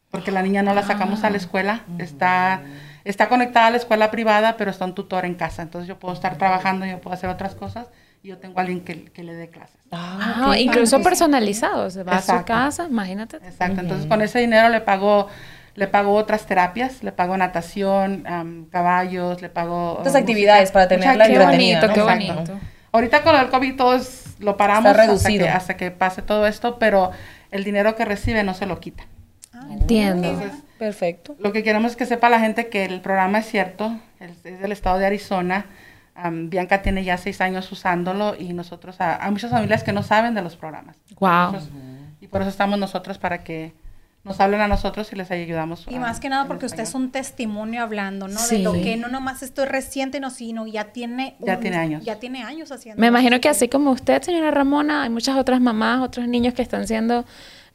Porque 0.10 0.32
la 0.32 0.42
niña 0.44 0.62
no 0.62 0.74
la 0.76 0.84
sacamos 0.84 1.24
a 1.24 1.30
la 1.32 1.38
escuela. 1.38 1.82
Está, 1.98 2.62
está 3.04 3.30
conectada 3.30 3.68
a 3.68 3.72
la 3.72 3.78
escuela 3.78 4.12
privada, 4.12 4.58
pero 4.58 4.70
está 4.72 4.86
un 4.86 4.94
tutor 4.94 5.26
en 5.26 5.34
casa. 5.34 5.64
Entonces 5.64 5.88
yo 5.88 5.98
puedo 5.98 6.14
estar 6.14 6.38
trabajando, 6.38 6.86
yo 6.86 7.02
puedo 7.02 7.16
hacer 7.16 7.30
otras 7.30 7.56
cosas. 7.56 7.88
Y 8.22 8.30
yo 8.30 8.38
tengo 8.38 8.60
alguien 8.60 8.82
que, 8.82 9.06
que 9.06 9.22
le 9.24 9.34
dé 9.34 9.50
clases. 9.50 9.76
Ah, 9.92 10.46
ok. 10.52 10.56
incluso 10.60 11.02
personalizado. 11.02 11.90
Se 11.90 12.04
va 12.04 12.14
a 12.14 12.22
su 12.22 12.32
Exacto. 12.32 12.46
casa, 12.54 12.86
imagínate. 12.90 13.38
Exacto, 13.38 13.82
entonces 13.82 14.06
con 14.08 14.22
ese 14.22 14.40
dinero 14.40 14.70
le 14.70 14.80
pago, 14.82 15.28
le 15.76 15.88
pago 15.88 16.14
otras 16.14 16.46
terapias, 16.46 17.04
le 17.04 17.12
pago 17.12 17.36
natación, 17.38 18.26
am, 18.28 18.66
caballos, 18.66 19.42
le 19.42 19.50
pago... 19.50 19.98
Otras 20.00 20.14
uh, 20.16 20.18
actividades 20.20 20.72
para 20.72 20.88
tenerla 20.88 21.26
entretenida, 21.26 21.80
bonito, 21.82 21.88
¿no? 21.88 21.94
qué 21.94 22.00
Exacto. 22.02 22.44
bonito. 22.52 22.66
Ahorita 22.92 23.24
con 23.24 23.36
el 23.36 23.50
COVID 23.50 23.76
todos 23.76 24.26
lo 24.40 24.56
paramos 24.56 24.92
Está 24.92 25.12
hasta 25.12 25.30
que, 25.30 25.50
hasta 25.50 25.78
que 25.78 25.92
pase 25.92 26.22
todo 26.22 26.46
esto, 26.46 26.78
pero 26.78 27.12
el 27.50 27.64
dinero 27.64 27.96
que 27.96 28.06
recibe 28.06 28.44
no 28.44 28.54
se 28.54 28.66
lo 28.68 28.80
quita. 28.80 29.04
Entiendo. 29.72 30.42
Perfecto. 30.78 31.36
Lo 31.40 31.52
que 31.52 31.64
queremos 31.64 31.92
es 31.92 31.98
que 31.98 32.06
sepa 32.06 32.30
la 32.30 32.40
gente 32.40 32.68
que 32.68 32.86
el 32.86 33.02
programa 33.02 33.40
es 33.40 33.46
cierto, 33.48 33.98
es, 34.20 34.46
es 34.46 34.60
del 34.60 34.72
estado 34.72 34.98
de 35.00 35.06
Arizona. 35.06 35.66
Am, 36.16 36.50
Bianca 36.50 36.82
tiene 36.82 37.04
ya 37.04 37.18
seis 37.18 37.42
años 37.42 37.72
usándolo 37.72 38.36
y 38.38 38.54
nosotros, 38.54 39.00
a- 39.02 39.24
hay 39.24 39.32
muchas 39.32 39.50
familias 39.50 39.84
que 39.84 39.94
no 39.94 40.04
saben 40.04 40.36
de 40.36 40.42
los 40.42 40.56
programas. 40.56 40.98
Wow. 41.20 41.58
Y 42.22 42.28
por 42.28 42.42
eso 42.42 42.50
estamos 42.50 42.78
nosotros 42.78 43.18
para 43.18 43.40
que 43.44 43.74
nos 44.24 44.40
hablen 44.40 44.62
a 44.62 44.68
nosotros 44.70 45.12
y 45.12 45.16
les 45.18 45.30
ayudamos. 45.32 45.86
Y 45.90 45.96
a- 45.96 46.00
más 46.00 46.20
que 46.22 46.30
nada 46.30 46.46
porque 46.48 46.66
usted 46.66 46.84
es 46.84 46.94
un 46.96 47.12
testimonio 47.12 47.84
hablando, 47.84 48.28
¿no? 48.30 48.40
Sí. 48.40 48.58
De 48.58 48.64
lo 48.64 48.72
que 48.74 48.96
no 48.96 49.10
nomás 49.10 49.44
esto 49.44 49.64
es 49.64 49.70
reciente, 49.70 50.20
no, 50.22 50.30
sino 50.30 50.66
ya 50.66 50.86
tiene... 50.94 51.36
Ya 51.40 51.60
tiene 51.60 51.78
años. 51.78 52.04
Ya 52.06 52.20
tiene 52.20 52.44
años 52.44 52.72
haciendo. 52.72 53.02
Me 53.02 53.08
imagino 53.08 53.42
que 53.42 53.50
así 53.50 53.68
como 53.68 53.92
usted, 53.92 54.22
señora 54.22 54.50
Ramona, 54.52 55.04
hay 55.04 55.10
muchas 55.10 55.36
otras 55.38 55.60
mamás, 55.60 56.02
otros 56.02 56.28
niños 56.28 56.54
que 56.54 56.62
están 56.62 56.88
siendo 56.88 57.26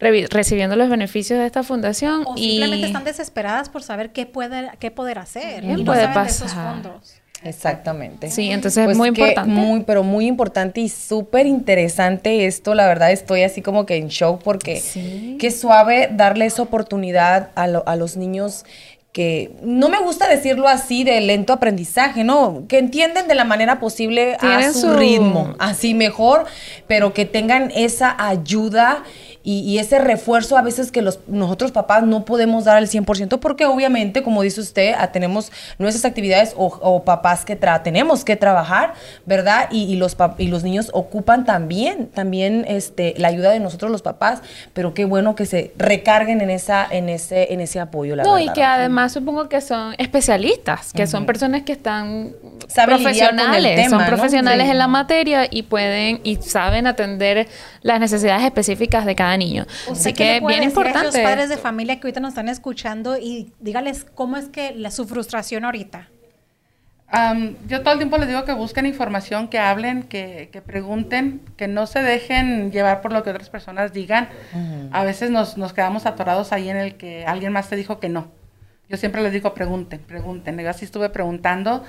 recibiendo 0.01 0.77
los 0.77 0.89
beneficios 0.89 1.41
de 1.41 1.47
esta 1.47 1.65
fundación 1.65 2.23
O 2.25 2.35
y 2.37 2.51
simplemente 2.51 2.87
están 2.87 3.03
desesperadas 3.03 3.69
por 3.69 3.83
saber 3.83 4.13
qué, 4.13 4.27
puede, 4.27 4.71
qué 4.79 4.91
poder 4.93 5.19
hacer. 5.19 5.65
Y 5.65 5.67
no 5.67 5.85
puede 5.85 6.05
saben 6.05 6.23
de 6.23 6.31
esos 6.31 6.53
pasar. 6.53 6.73
fondos. 6.73 7.15
Exactamente. 7.45 8.31
Sí, 8.31 8.51
entonces 8.51 8.79
es 8.79 8.85
Pues 8.87 8.97
muy 8.97 9.09
importante. 9.09 9.51
Muy, 9.51 9.81
pero 9.85 10.03
muy 10.03 10.27
importante 10.27 10.81
y 10.81 10.89
súper 10.89 11.47
interesante 11.47 12.47
esto. 12.47 12.75
La 12.75 12.87
verdad 12.87 13.13
estoy 13.13 13.43
así 13.43 13.63
como 13.63 13.87
que 13.87 13.97
en 13.97 14.09
shock 14.09 14.43
porque 14.43 14.81
Sí. 14.81 15.37
qué 15.39 15.51
suave 15.51 16.09
darle 16.13 16.47
esa 16.47 16.63
oportunidad 16.63 17.51
a, 17.55 17.67
lo- 17.67 17.87
a 17.87 17.97
los 17.97 18.17
niños 18.17 18.65
que 19.13 19.51
no 19.63 19.89
me 19.89 19.99
gusta 20.01 20.29
decirlo 20.29 20.69
así 20.69 21.03
de 21.03 21.21
lento 21.21 21.53
aprendizaje, 21.53 22.25
¿no? 22.25 22.65
Que 22.69 22.79
entienden 22.79 23.27
de 23.27 23.35
la 23.35 23.45
manera 23.45 23.81
posible 23.81 24.37
a 24.41 24.73
su- 24.73 24.93
ritmo, 24.95 25.55
así 25.59 25.95
mejor, 25.95 26.45
pero 26.87 27.15
que 27.15 27.25
tengan 27.25 27.73
esa 27.75 28.15
ayuda 28.19 29.03
y, 29.49 29.61
y 29.61 29.79
ese 29.79 29.99
refuerzo 29.99 30.59
a 30.59 30.63
veces 30.63 30.93
que 30.93 31.01
los, 31.01 31.21
nosotros 31.27 31.73
papás 31.73 32.03
no 32.03 32.27
podemos 32.27 32.67
dar 32.67 32.77
al 32.77 32.87
100% 32.87 33.39
porque 33.39 33.65
obviamente, 33.65 34.23
como 34.23 34.43
dice 34.43 34.61
usted, 34.61 34.93
ah, 34.99 35.11
tenemos 35.11 35.51
nuestras 35.79 36.05
actividades 36.05 36.53
o, 36.55 36.67
o 36.67 37.03
papás 37.03 37.47
que 37.47 37.57
tra 37.57 37.83
tenemos 37.83 38.27
que 38.27 38.37
trabajar, 38.37 38.93
¿verdad? 39.25 39.69
Y, 39.71 39.85
y 39.85 39.97
los, 39.97 40.19
y 40.37 40.49
los 40.49 40.65
niños 40.65 40.91
ocupan 40.93 41.47
también, 41.47 42.09
también 42.09 42.67
este, 42.69 43.15
la 43.17 43.29
ayuda 43.29 43.51
de 43.51 43.59
nosotros 43.59 43.91
los 43.91 44.03
papás, 44.03 44.43
pero 44.75 44.93
qué 44.93 45.07
bueno 45.07 45.35
que 45.35 45.47
se 45.47 45.73
recarguen 45.79 46.43
en, 46.43 46.51
esa, 46.51 46.87
en, 46.91 47.09
ese, 47.09 47.51
en 47.55 47.63
ese 47.63 47.81
apoyo, 47.81 48.17
la 48.17 48.25
no, 48.25 48.35
verdad. 48.35 48.51
y 48.51 48.53
que 48.53 48.65
además 48.65 49.13
supongo 49.13 49.49
que 49.49 49.63
son 49.63 49.95
especialistas, 49.97 50.93
que 50.93 51.07
son 51.07 51.25
personas 51.25 51.63
que 51.63 51.73
están 51.73 52.35
profesionales, 52.85 53.77
tema, 53.77 53.89
son 53.89 53.99
¿no? 54.01 54.07
profesionales 54.07 54.67
Sí. 54.67 54.73
en 54.73 54.79
la 54.79 54.89
materia 54.89 55.47
y 55.51 55.63
pueden 55.63 56.21
y 56.23 56.37
saben 56.37 56.87
atender 56.87 57.49
las 57.81 57.99
necesidades 57.99 58.45
específicas 58.45 59.07
de 59.07 59.15
cada 59.15 59.38
niño. 59.39 59.67
Así 59.91 60.13
¿Qué 60.13 60.25
le 60.25 60.41
que 60.41 60.47
bien 60.47 60.61
decir 60.61 60.79
a 60.79 60.91
esos 60.91 60.95
importante. 60.95 61.23
padres 61.23 61.49
de 61.49 61.57
familia 61.57 62.01
que 62.01 62.07
ahorita 62.07 62.21
nos 62.21 62.31
están 62.31 62.49
escuchando 62.49 63.17
y 63.17 63.53
dígales 63.61 64.07
cómo 64.15 64.37
es 64.37 64.49
que 64.49 64.75
la, 64.75 64.91
su 64.91 65.07
frustración 65.07 65.65
ahorita. 65.65 66.09
Am, 67.11 67.57
yo 67.67 67.81
todo 67.81 67.93
el 67.93 67.99
tiempo 67.99 68.19
les 68.19 68.29
digo 68.29 68.45
que 68.45 68.53
busquen 68.53 68.85
información, 68.85 69.49
que 69.49 69.59
hablen, 69.59 70.03
que, 70.03 70.51
que 70.53 70.61
pregunten, 70.61 71.41
que 71.57 71.67
no 71.67 71.87
se 71.87 72.03
dejen 72.03 72.71
llevar 72.71 73.01
por 73.01 73.13
lo 73.13 73.23
que 73.23 73.31
otras 73.31 73.49
personas 73.49 73.95
digan. 73.95 74.29
A 74.93 75.05
veces 75.05 75.31
nos, 75.31 75.57
nos 75.57 75.73
quedamos 75.73 76.05
atorados 76.05 76.53
ahí 76.53 76.69
en 76.69 76.77
el 76.77 76.97
que 76.97 77.25
alguien 77.25 77.53
más 77.53 77.71
te 77.71 77.77
dijo 77.77 77.99
que 77.99 78.11
no. 78.11 78.31
Yo 78.91 78.99
siempre 78.99 79.23
les 79.23 79.33
digo 79.33 79.55
pregunten, 79.55 80.01
pregunten. 80.01 80.59
Yo 80.59 80.69
así 80.69 80.85
estuve 80.85 81.09
preguntando 81.09 81.83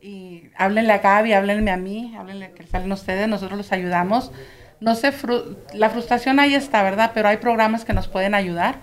y 0.00 0.44
háblenle 0.56 0.92
a 0.92 0.98
Gaby, 0.98 1.32
háblenme 1.32 1.70
a 1.70 1.76
mí, 1.76 2.14
háblenle 2.16 2.52
que 2.52 2.64
salen 2.66 2.90
ustedes, 2.92 3.28
nosotros 3.28 3.58
los 3.58 3.72
ayudamos. 3.72 4.32
No 4.80 4.94
sé, 4.94 5.12
fru- 5.12 5.56
la 5.74 5.90
frustración 5.90 6.40
ahí 6.40 6.54
está, 6.54 6.82
¿verdad? 6.82 7.10
Pero 7.14 7.28
hay 7.28 7.36
programas 7.36 7.84
que 7.84 7.92
nos 7.92 8.08
pueden 8.08 8.34
ayudar. 8.34 8.76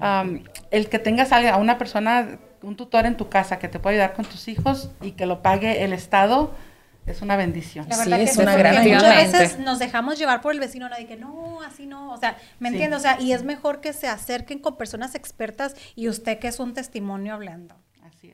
Am, 0.00 0.44
el 0.70 0.88
que 0.88 0.98
tengas 0.98 1.32
a 1.32 1.54
a 1.54 1.56
una 1.56 1.78
persona, 1.78 2.38
un 2.62 2.76
tutor 2.76 3.06
en 3.06 3.16
tu 3.16 3.28
casa 3.28 3.58
que 3.58 3.68
te 3.68 3.78
pueda 3.78 3.94
ayudar 3.94 4.12
con 4.14 4.24
tus 4.24 4.48
hijos 4.48 4.90
y 5.00 5.12
que 5.12 5.26
lo 5.26 5.42
pague 5.42 5.84
el 5.84 5.92
Estado, 5.92 6.52
es 7.06 7.22
una 7.22 7.36
bendición. 7.36 7.86
La 7.88 7.94
Sí, 7.96 8.10
verdad 8.10 8.20
es 8.20 8.36
que 8.36 8.42
una 8.42 8.52
sí, 8.52 8.58
gran. 8.58 8.84
Muchas 8.84 9.32
veces 9.32 9.58
nos 9.58 9.78
dejamos 9.78 10.18
llevar 10.18 10.40
por 10.42 10.52
el 10.52 10.60
vecino, 10.60 10.88
¿no? 10.88 10.96
De 10.96 11.06
que 11.06 11.16
no, 11.16 11.62
así 11.62 11.86
no, 11.86 12.12
o 12.12 12.16
sea, 12.18 12.36
¿me 12.58 12.68
Sí. 12.68 12.74
entiende? 12.74 12.96
O 12.96 13.00
sea, 13.00 13.20
y 13.20 13.32
es 13.32 13.42
mejor 13.44 13.80
que 13.80 13.92
se 13.92 14.08
acerquen 14.08 14.58
con 14.58 14.76
personas 14.76 15.14
expertas 15.14 15.74
y 15.94 16.08
usted 16.08 16.38
que 16.38 16.48
es 16.48 16.58
un 16.60 16.74
testimonio 16.74 17.34
hablando. 17.34 17.76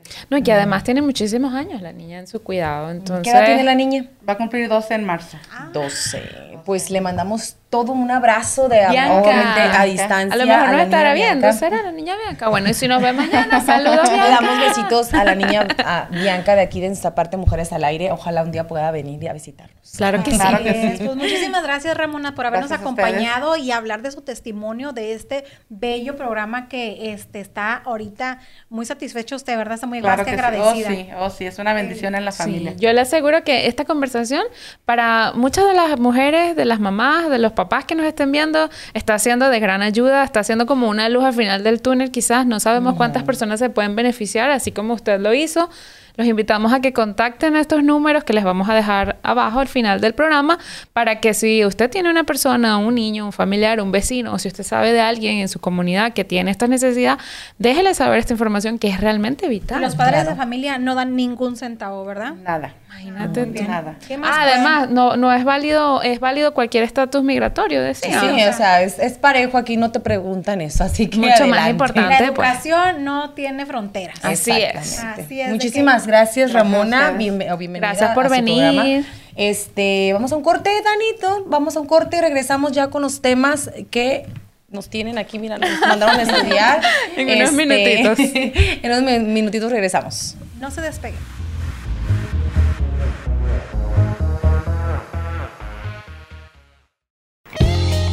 Es. 0.05 0.27
No, 0.31 0.37
y 0.37 0.43
que 0.43 0.53
además 0.53 0.85
tiene 0.85 1.03
muchísimos 1.03 1.55
años 1.55 1.83
la 1.83 1.93
niña 1.93 2.19
en 2.19 2.27
su 2.27 2.43
cuidado. 2.43 2.91
Entonces, 2.91 3.25
¿Qué 3.25 3.31
edad 3.31 3.47
tiene 3.47 3.65
la 3.65 3.75
niña? 3.75 4.07
Va 4.29 4.35
a 4.35 4.37
cumplir 4.37 4.69
12 4.69 4.95
en 4.95 5.05
marzo. 5.05 5.37
12. 5.73 6.61
Pues 6.65 6.91
le 6.91 7.01
mandamos 7.01 7.57
todo 7.73 7.93
un 7.93 8.11
abrazo 8.11 8.69
de 8.69 8.85
amor, 8.85 9.27
a 9.27 9.85
distancia. 9.85 10.35
A 10.35 10.37
lo 10.37 10.47
mejor 10.47 10.71
no 10.73 10.79
estará 10.79 11.15
viendo, 11.15 11.41
Bianca. 11.41 11.59
será 11.59 11.83
la 11.83 11.91
niña 11.91 12.15
Bianca. 12.23 12.49
Bueno, 12.51 12.69
y 12.69 12.75
si 12.75 12.87
nos 12.87 13.03
ve 13.03 13.15
mañana, 13.15 13.61
saludos 13.65 14.11
Le 14.11 14.19
damos 14.19 14.61
besitos 14.61 15.15
a 15.15 15.25
la 15.25 15.35
niña 15.35 15.67
a 15.85 16.09
Bianca 16.11 16.55
de 16.55 16.61
aquí 16.61 16.81
de 16.81 16.89
nuestra 16.89 17.15
parte 17.15 17.39
Mujeres 17.39 17.73
al 17.73 17.85
Aire. 17.85 18.13
Ojalá 18.13 18.43
un 18.43 18.53
día 18.53 18.67
pueda 18.67 18.91
venir 18.91 19.23
y 19.25 19.27
a 19.27 19.33
visitarnos. 19.33 19.91
Claro 19.97 20.23
que 20.23 20.33
sí. 20.33 20.37
Claro 20.37 20.63
que 20.63 20.71
Así 20.71 20.87
es. 20.87 20.99
sí. 20.99 21.05
Pues 21.05 21.17
muchísimas 21.17 21.63
gracias, 21.63 21.97
Ramona, 21.97 22.35
por 22.35 22.45
habernos 22.45 22.69
Gracias 22.69 22.87
acompañado 22.87 23.57
y 23.57 23.73
hablar 23.73 24.03
de 24.03 24.11
su 24.11 24.21
testimonio 24.21 24.93
de 24.93 25.15
este 25.15 25.45
bello 25.71 26.15
programa 26.15 26.69
que 26.69 27.13
este 27.13 27.41
está 27.41 27.77
ahorita 27.77 28.39
muy 28.69 28.85
satisfecho 28.85 29.35
usted, 29.35 29.57
¿verdad? 29.57 29.79
Muy 29.87 30.01
Claro 30.01 30.25
más 30.25 30.27
que 30.27 30.37
que 30.37 30.43
sí. 30.43 30.59
Oh, 30.61 30.75
sí, 30.75 31.09
oh, 31.19 31.31
sí, 31.31 31.47
es 31.47 31.59
una 31.59 31.75
bendición 31.75 32.15
en 32.15 32.25
la 32.25 32.33
familia. 32.33 32.73
Sí, 32.73 32.77
yo 32.79 32.93
le 32.93 33.01
aseguro 33.01 33.43
que 33.45 33.67
esta 33.67 33.85
conversación 33.85 34.43
para 34.85 35.33
muchas 35.35 35.67
de 35.67 35.75
las 35.75 35.99
mujeres, 35.99 36.57
de 36.57 36.65
las 36.65 36.81
mamás, 36.81 37.31
de 37.31 37.39
los 37.39 37.53
papás 37.53 37.85
que 37.85 37.95
nos 37.95 38.07
estén 38.07 38.33
viendo, 38.33 38.71
está 38.95 39.19
siendo 39.19 39.49
de 39.49 39.61
gran 39.61 39.83
ayuda, 39.83 40.25
está 40.25 40.45
siendo 40.45 40.67
como 40.67 40.89
una 40.89 41.09
luz 41.09 41.25
al 41.25 41.35
final 41.35 41.65
del 41.65 41.81
túnel, 41.83 42.11
quizás 42.11 42.47
no 42.47 42.61
sabemos 42.61 42.95
cuántas 42.95 43.23
personas 43.23 43.59
se 43.59 43.71
pueden 43.71 43.97
beneficiar, 43.97 44.51
así 44.51 44.73
como 44.73 44.95
usted 44.95 45.21
lo 45.21 45.35
hizo. 45.35 45.69
Los 46.17 46.27
invitamos 46.27 46.73
a 46.73 46.81
que 46.81 46.93
contacten 46.93 47.57
a 47.57 47.61
estos 47.61 47.83
números 47.83 48.25
que 48.25 48.33
les 48.33 48.45
vamos 48.45 48.69
a 48.69 48.75
dejar 48.75 49.19
abajo 49.23 49.61
al 49.61 49.69
final 49.69 50.01
del 50.01 50.15
programa 50.15 50.59
para 50.93 51.21
que 51.21 51.35
si 51.35 51.65
usted 51.65 51.91
tiene 51.91 52.11
una 52.11 52.25
persona, 52.25 52.77
un 52.77 52.95
niño, 52.95 53.25
un 53.25 53.33
familiar, 53.33 53.81
un 53.81 53.93
vecino, 53.93 54.35
o 54.35 54.39
si 54.39 54.49
usted 54.49 54.65
sabe 54.65 54.93
de 54.93 55.01
alguien 55.01 55.39
en 55.39 55.49
su 55.49 55.59
comunidad 55.59 56.13
que 56.13 56.25
tiene 56.25 56.51
esta 56.51 56.67
necesidad, 56.67 57.19
déjele 57.59 57.95
saber 57.95 58.19
esta 58.19 58.35
información 58.35 58.79
que 58.79 58.89
es 58.89 59.01
realmente 59.01 59.49
vital. 59.49 59.81
los 59.81 59.97
padres 59.97 60.23
claro. 60.23 60.31
de 60.31 60.37
familia 60.37 60.79
no 60.79 60.95
dan 60.95 61.17
ningún 61.17 61.57
centavo, 61.57 62.05
¿verdad? 62.05 62.35
Nada. 62.35 62.75
Imagínate 63.01 63.47
tú. 63.47 63.63
Nada. 63.65 63.97
¿Qué 64.07 64.17
más 64.17 64.31
Ah, 64.33 64.43
además, 64.43 64.91
no, 64.91 65.17
no 65.17 65.33
es 65.33 65.45
válido, 65.45 66.03
es 66.03 66.21
válido 66.21 66.55
cualquier 66.55 66.85
estatus 66.85 67.23
migratorio, 67.23 67.81
Sí, 67.95 68.09
decía. 68.11 68.51
o 68.51 68.53
sea, 68.57 68.83
es, 68.83 68.99
es 68.99 69.15
parejo, 69.15 69.59
aquí 69.59 69.77
no 69.77 69.91
te 69.91 70.01
preguntan 70.01 70.61
eso, 70.61 70.85
así 70.85 71.09
que 71.09 71.19
Mucho 71.19 71.47
más 71.47 71.69
importante. 71.69 72.11
La 72.11 72.19
pues. 72.33 72.49
educación 72.49 73.05
no 73.05 73.31
tiene 73.31 73.67
fronteras. 73.67 74.19
Así 74.25 74.53
es. 74.53 74.99
Así 75.03 75.43
Muchísimas 75.49 76.07
gracias, 76.07 76.53
Ramona. 76.53 77.11
Bien- 77.13 77.39
bienvenida 77.39 77.89
Gracias 77.89 78.15
por 78.15 78.27
a 78.27 78.29
su 78.29 78.35
venir. 78.35 78.63
programa. 78.75 79.07
Este, 79.37 80.11
vamos 80.13 80.31
a 80.33 80.37
un 80.37 80.43
corte, 80.43 80.71
Danito. 80.71 81.45
Vamos 81.47 81.77
a 81.77 81.81
un 81.81 81.87
corte 81.87 82.19
y 82.19 82.21
regresamos 82.21 82.73
ya 82.73 82.89
con 82.89 83.03
los 83.03 83.23
temas 83.23 83.71
que 83.91 84.27
nos 84.71 84.89
tienen 84.89 85.19
aquí, 85.19 85.39
mira, 85.39 85.59
nos 85.59 85.69
mandaron 85.81 86.17
a 86.19 86.23
estudiar. 86.23 86.81
En 87.17 87.29
unos 87.41 87.53
minutitos. 87.53 88.19
en 88.83 88.91
unos 88.91 89.03
mi- 89.03 89.19
minutitos 89.33 89.71
regresamos. 89.71 90.37
No 90.61 90.71
se 90.71 90.81
despeguen. 90.81 91.19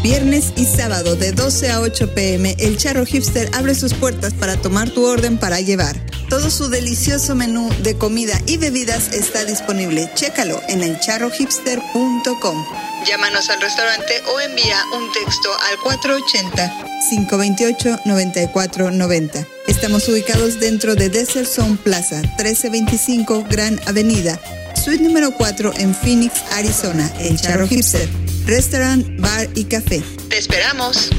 Viernes 0.02 0.54
y 0.56 0.66
sábado 0.66 1.18
de 1.18 1.34
12 1.34 1.72
a 1.72 1.82
8 1.82 2.14
pm, 2.14 2.56
el 2.60 2.78
Charro 2.78 3.06
Hipster 3.06 3.52
abre 3.54 3.76
sus 3.76 3.94
puertas 3.94 4.34
para 4.34 4.56
tomar 4.56 4.90
tu 4.90 5.06
orden 5.06 5.38
para 5.38 5.60
llevar. 5.60 5.98
Todo 6.30 6.50
su 6.50 6.70
delicioso 6.70 7.36
menú 7.36 7.70
de 7.84 7.98
comida 7.98 8.40
y 8.46 8.56
bebidas 8.56 9.12
está 9.12 9.44
disponible. 9.44 10.10
Chécalo 10.16 10.62
en 10.70 10.84
elcharrohipster.com. 10.84 12.66
Llámanos 13.06 13.50
al 13.50 13.60
restaurante 13.60 14.14
o 14.34 14.40
envía 14.40 14.78
un 14.96 15.12
texto 15.12 15.50
al 15.70 15.78
480-528-9490. 17.20 19.46
Estamos 19.68 20.08
ubicados 20.08 20.62
dentro 20.62 20.96
de 20.96 21.10
Desert 21.10 21.48
Zone 21.48 21.78
Plaza, 21.84 22.22
1325 22.22 23.48
Gran 23.50 23.78
Avenida, 23.86 24.40
suite 24.82 25.04
número 25.04 25.32
4 25.32 25.74
en 25.78 25.94
Phoenix, 25.94 26.36
Arizona. 26.52 27.12
El 27.20 27.38
Charro 27.40 27.68
Hipster. 27.68 28.08
Restaurant, 28.46 29.06
bar 29.20 29.48
y 29.56 29.66
café. 29.66 30.02
¡Te 30.30 30.38
esperamos! 30.38 31.10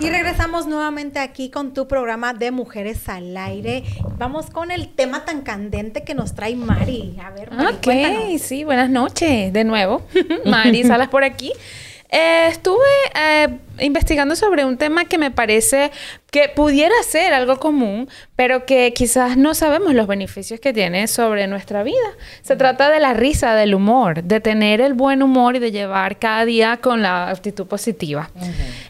Y 0.00 0.10
regresamos 0.10 0.66
nuevamente 0.68 1.18
aquí 1.18 1.50
con 1.50 1.74
tu 1.74 1.88
programa 1.88 2.32
de 2.32 2.52
Mujeres 2.52 3.08
al 3.08 3.36
Aire. 3.36 3.82
Vamos 4.16 4.48
con 4.50 4.70
el 4.70 4.88
tema 4.94 5.24
tan 5.24 5.42
candente 5.42 6.04
que 6.04 6.14
nos 6.14 6.34
trae 6.34 6.54
Mari. 6.54 7.16
A 7.24 7.30
ver, 7.30 7.50
Mari, 7.50 7.74
Ok, 7.74 7.82
cuéntanos. 7.84 8.40
sí, 8.42 8.62
buenas 8.62 8.90
noches 8.90 9.52
de 9.52 9.64
nuevo. 9.64 10.02
Mari 10.44 10.84
Salas 10.84 11.08
por 11.08 11.24
aquí. 11.24 11.52
Eh, 12.10 12.46
estuve 12.48 12.84
eh, 13.20 13.58
investigando 13.80 14.36
sobre 14.36 14.64
un 14.64 14.76
tema 14.78 15.04
que 15.04 15.18
me 15.18 15.30
parece 15.30 15.90
que 16.30 16.50
pudiera 16.50 16.94
ser 17.08 17.32
algo 17.32 17.58
común, 17.58 18.06
pero 18.36 18.66
que 18.66 18.92
quizás 18.92 19.38
no 19.38 19.54
sabemos 19.54 19.94
los 19.94 20.06
beneficios 20.06 20.60
que 20.60 20.74
tiene 20.74 21.06
sobre 21.06 21.46
nuestra 21.46 21.82
vida. 21.82 21.96
Se 22.42 22.54
trata 22.54 22.90
de 22.90 23.00
la 23.00 23.14
risa, 23.14 23.54
del 23.54 23.74
humor, 23.74 24.22
de 24.24 24.40
tener 24.40 24.82
el 24.82 24.92
buen 24.92 25.22
humor 25.22 25.56
y 25.56 25.58
de 25.58 25.70
llevar 25.72 26.18
cada 26.18 26.44
día 26.44 26.76
con 26.82 27.00
la 27.00 27.30
actitud 27.30 27.66
positiva. 27.66 28.30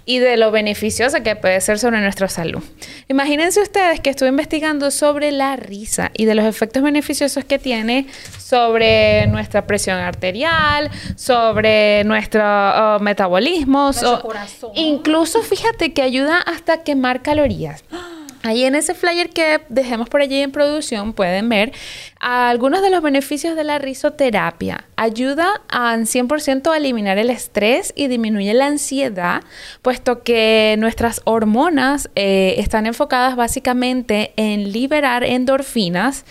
Y 0.05 0.19
de 0.19 0.37
lo 0.37 0.51
beneficiosa 0.51 1.23
que 1.23 1.37
puede 1.37 1.61
ser 1.61 1.79
sobre 1.79 2.01
nuestra 2.01 2.29
salud. 2.29 2.63
Imagínense 3.09 3.61
ustedes 3.61 4.01
que 4.01 4.11
estuve 4.11 4.31
investigando 4.31 4.91
sobre 4.91 5.31
la 5.31 5.55
risa 5.55 6.11
y 6.15 6.25
de 6.25 6.35
los 6.35 6.45
efectos 6.45 6.83
beneficiosos 6.83 7.45
que 7.45 7.59
tiene 7.61 8.07
sobre 8.39 9.27
nuestra 9.29 9.67
presión 9.67 9.99
arterial, 9.99 10.91
sobre 11.17 12.03
nuestro 12.05 12.43
uh, 12.43 13.01
metabolismo, 13.01 13.85
Nuestro 13.85 14.17
so- 14.17 14.23
corazón. 14.23 14.71
Incluso 14.79 15.43
fíjate 15.43 15.93
que 15.93 16.03
ayuda 16.03 16.39
hasta 16.39 16.83
quemar 16.83 17.23
calorías. 17.23 17.85
Ahí 18.43 18.65
en 18.65 18.77
ese 18.77 18.95
flyer 18.95 19.31
que 19.31 19.61
dejemos 19.69 20.09
por 20.09 20.21
allí 20.23 20.41
en 20.41 20.53
producción 20.53 21.13
pueden 21.13 21.49
ver 21.49 21.73
algunos 22.21 22.83
de 22.83 22.91
los 22.91 23.03
beneficios 23.03 23.57
de 23.57 23.65
la 23.65 23.79
risoterapia. 23.79 24.87
Ayuda 24.97 25.61
a 25.69 25.97
100% 25.97 26.73
a 26.73 26.77
eliminar 26.77 27.19
el 27.19 27.31
estrés 27.31 27.93
y 27.97 28.07
disminuye 28.07 28.55
la 28.55 28.67
ansiedad, 28.67 29.43
puesto 29.83 30.23
que 30.23 30.77
nuestras 30.79 31.21
hormonas 31.25 32.11
eh, 32.15 32.55
están 32.59 32.87
enfocadas 32.87 33.35
básicamente 33.35 34.33
en 34.37 34.73
liberar 34.73 35.25
endorfinas 35.25 36.25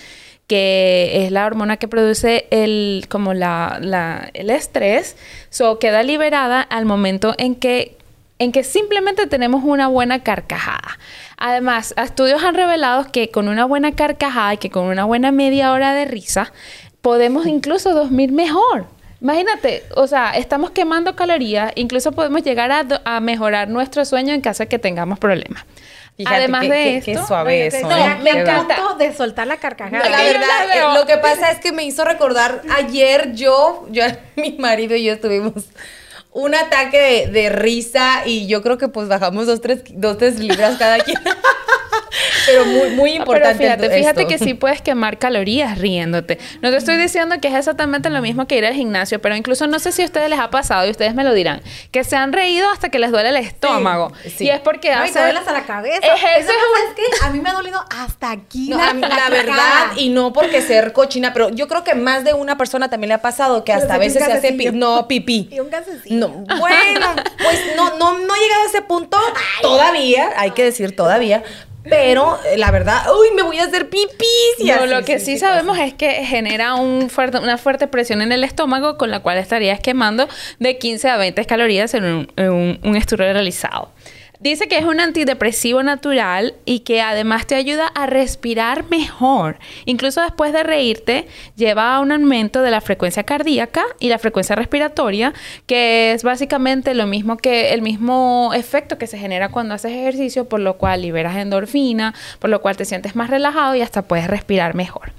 que 0.48 1.26
es 1.26 1.32
la 1.32 1.46
hormona 1.46 1.76
que 1.76 1.90
produce 1.90 2.48
el, 2.52 3.06
como 3.10 3.34
el 3.34 4.50
estrés, 4.50 5.18
so, 5.50 5.78
queda 5.78 6.04
liberada 6.04 6.62
al 6.62 6.86
momento 6.86 7.36
en 7.38 7.56
que, 7.56 7.97
en 8.40 8.52
que 8.52 8.64
simplemente 8.64 9.28
tenemos 9.28 9.64
una 9.64 9.88
buena 9.88 10.24
carcajada. 10.24 11.00
Además, 11.38 11.94
estudios 11.98 12.44
han 12.44 12.56
revelado 12.56 13.12
que 13.12 13.30
con 13.32 13.48
una 13.48 13.66
buena 13.66 13.94
carcajada 13.94 14.54
y 14.54 14.58
que 14.58 14.70
con 14.70 14.86
una 14.86 15.06
buena 15.06 15.32
media 15.32 15.72
hora 15.72 15.94
de 15.94 16.06
risa, 16.06 16.52
podemos 17.02 17.48
incluso 17.48 17.94
dormir 17.94 18.32
mejor. 18.32 18.86
Imagínate, 19.22 19.84
o 19.96 20.06
sea, 20.06 20.32
estamos 20.32 20.70
quemando 20.72 21.16
calorías, 21.16 21.72
incluso 21.76 22.12
podemos 22.12 22.44
llegar 22.44 22.72
a, 23.04 23.20
mejorar 23.20 23.68
nuestro 23.68 24.06
sueño 24.06 24.34
en 24.34 24.42
caso 24.42 24.64
de 24.64 24.68
que 24.68 24.78
tengamos 24.78 25.18
problemas. 25.18 25.66
Fíjate 26.18 26.36
Además 26.36 26.62
qué- 26.64 26.70
de 26.70 26.84
qué- 26.84 26.98
esto, 26.98 27.22
qué 27.22 27.28
suave 27.28 27.68
eso. 27.68 27.88
No, 27.88 27.96
¿eh? 27.98 28.18
me 28.24 28.30
encanta 28.32 28.76
de 28.98 29.14
soltar 29.14 29.48
la 29.48 29.58
carcajada. 29.58 30.10
La 30.10 30.24
verdad, 30.24 30.94
eh, 30.96 31.00
lo 31.00 31.06
que 31.06 31.18
pasa 31.18 31.52
es 31.52 31.60
que 31.60 31.72
me 31.72 31.84
hizo 31.84 32.04
recordar 32.06 32.62
ayer 32.76 33.34
yo, 33.34 33.88
yo, 33.92 34.04
mi 34.36 34.54
marido 34.54 34.96
y 34.96 35.04
yo 35.04 35.14
estuvimos 35.14 35.54
un 36.38 36.54
ataque 36.54 37.28
de, 37.32 37.50
risa 37.50 38.22
y 38.24 38.46
yo 38.46 38.62
creo 38.62 38.78
que 38.78 38.90
pues 38.90 39.08
bajamos 39.08 39.48
dos, 39.48 39.60
tres, 39.60 39.82
dos, 39.90 40.20
tres 40.20 40.40
libras 40.40 40.78
cada 40.78 41.00
quien. 41.00 41.18
Pero 42.46 42.66
muy, 42.66 42.90
muy 42.92 43.12
Ah, 43.12 43.16
importante. 43.16 43.58
Pero 43.58 43.76
fíjate, 43.78 43.98
fíjate 43.98 44.22
esto. 44.22 44.30
que 44.30 44.38
sí 44.40 44.54
puedes 44.54 44.82
quemar 44.82 45.18
calorías 45.20 45.78
riéndote. 45.78 46.38
No 46.62 46.70
te 46.72 46.78
estoy 46.78 46.98
diciendo 46.98 47.36
que 47.42 47.48
es 47.48 47.56
exactamente 47.56 48.10
lo 48.10 48.22
mismo 48.22 48.48
que 48.48 48.58
ir 48.58 48.66
al 48.66 48.74
gimnasio, 48.74 49.20
pero 49.22 49.36
incluso 49.36 49.68
no 49.68 49.80
sé 49.80 49.92
si 49.92 50.02
a 50.02 50.06
ustedes 50.06 50.30
les 50.30 50.40
ha 50.40 50.50
pasado 50.50 50.86
y 50.88 50.92
ustedes 50.92 51.14
me 51.16 51.24
lo 51.24 51.34
dirán, 51.34 51.62
que 51.92 52.04
se 52.04 52.16
han 52.16 52.34
reído 52.34 52.70
hasta 52.72 52.90
que 52.90 53.00
les 53.00 53.12
duele 53.12 53.30
el 53.30 53.38
estómago. 53.38 54.12
sí. 54.38 54.46
Y 54.46 54.50
es 54.50 54.60
porque 54.60 54.92
Ay, 54.92 55.04
hace... 55.10 55.14
te 55.14 55.20
duele 55.24 55.40
hasta 55.40 55.54
la 55.54 55.64
cabeza. 55.66 55.98
Es- 56.00 56.22
Eso 56.22 56.28
es 56.38 56.46
no, 56.48 56.52
¿sabes 56.54 56.96
qué? 57.20 57.26
A 57.26 57.30
mí 57.32 57.40
me 57.40 57.50
ha 57.50 57.54
dolido 57.54 57.80
hasta 57.90 58.32
aquí. 58.32 58.70
No, 58.70 58.78
la, 58.78 58.90
a 58.90 58.94
mí, 58.94 59.02
la 59.02 59.10
la 59.10 59.16
cara. 59.16 59.30
verdad, 59.30 59.86
y 59.98 60.10
no 60.10 60.34
porque 60.34 60.62
ser 60.62 60.94
cochina, 60.94 61.34
pero 61.34 61.50
yo 61.50 61.68
creo 61.68 61.84
que 61.84 61.96
más 61.96 62.24
de 62.24 62.34
una 62.34 62.58
persona 62.58 62.90
también 62.90 63.10
le 63.10 63.16
ha 63.16 63.22
pasado 63.22 63.64
que 63.64 63.74
hasta 63.74 63.94
a 63.94 63.98
un 63.98 64.02
veces 64.02 64.24
se 64.24 64.32
hace 64.32 64.54
pi- 64.54 64.72
no 64.72 65.08
pipí. 65.08 65.50
Y 65.52 65.60
un. 65.60 65.68
No, 66.10 66.30
bueno, 66.30 67.08
pues 67.44 67.60
no, 67.76 67.90
no, 67.98 68.18
no 68.18 68.36
he 68.36 68.40
llegado 68.40 68.64
a 68.64 68.68
ese 68.68 68.82
punto 68.82 69.18
todavía, 69.62 70.30
hay 70.38 70.52
que 70.52 70.64
decir 70.64 70.96
todavía, 70.96 71.44
pero 71.90 72.38
la 72.58 72.72
verdad, 72.72 73.04
uy, 73.20 73.28
me 73.36 73.42
voy 73.44 73.58
a 73.60 73.66
hacer 73.66 73.90
pipí. 73.90 74.26
y 74.60 74.66
No, 74.66 74.74
así, 74.76 74.88
lo 74.88 75.04
que 75.06 75.20
sí, 75.20 75.38
sabemos 75.38 75.78
es 75.80 75.94
que 75.94 76.26
genera 76.26 76.76
un 76.76 77.10
fuerte, 77.10 77.38
una 77.40 77.58
fuerte 77.58 77.88
presión 77.88 78.22
en 78.22 78.32
el 78.32 78.44
estómago 78.44 78.98
con 78.98 79.12
la 79.12 79.20
cual 79.22 79.38
estarías 79.38 79.80
quemando 79.80 80.28
de 80.60 80.78
15 80.78 81.10
a 81.10 81.18
20 81.18 81.46
calorías 81.46 81.94
en 81.94 82.04
un, 82.04 82.32
en 82.36 82.50
un- 82.52 82.80
un 82.84 82.96
estudio 82.96 83.32
realizado. 83.34 83.92
Dice 84.40 84.68
que 84.68 84.78
es 84.78 84.86
un 84.86 85.00
antidepresivo 85.00 85.82
natural 85.82 86.54
y 86.64 86.82
que 86.82 87.02
además 87.02 87.48
te 87.48 87.56
ayuda 87.56 87.88
a 87.88 88.06
respirar 88.06 88.86
mejor. 88.90 89.58
Incluso 89.86 90.22
después 90.22 90.54
de 90.54 90.62
reírte, 90.62 91.28
lleva 91.56 91.96
a 91.96 92.00
un 92.02 92.12
aumento 92.12 92.62
de 92.62 92.70
la 92.70 92.80
frecuencia 92.80 93.24
cardíaca 93.24 93.84
y 94.00 94.10
la 94.10 94.20
frecuencia 94.20 94.56
respiratoria, 94.56 95.34
que 95.66 96.12
es 96.12 96.22
básicamente 96.22 96.94
lo 96.94 97.08
mismo 97.08 97.38
que 97.38 97.74
el 97.74 97.82
mismo 97.82 98.52
efecto 98.54 99.00
que 99.00 99.08
se 99.08 99.18
genera 99.18 99.50
cuando 99.50 99.74
haces 99.74 99.92
ejercicio, 99.92 100.48
por 100.48 100.60
lo 100.60 100.78
cual 100.78 101.02
liberas 101.02 101.36
endorfina, 101.36 102.14
por 102.38 102.52
lo 102.52 102.62
cual 102.62 102.78
te 102.78 102.86
sientes 102.86 103.16
más 103.16 103.32
relajado 103.32 103.74
y 103.74 103.82
hasta 103.82 104.04
puedes 104.04 104.28
respirar 104.28 104.76
mejor. 104.76 105.14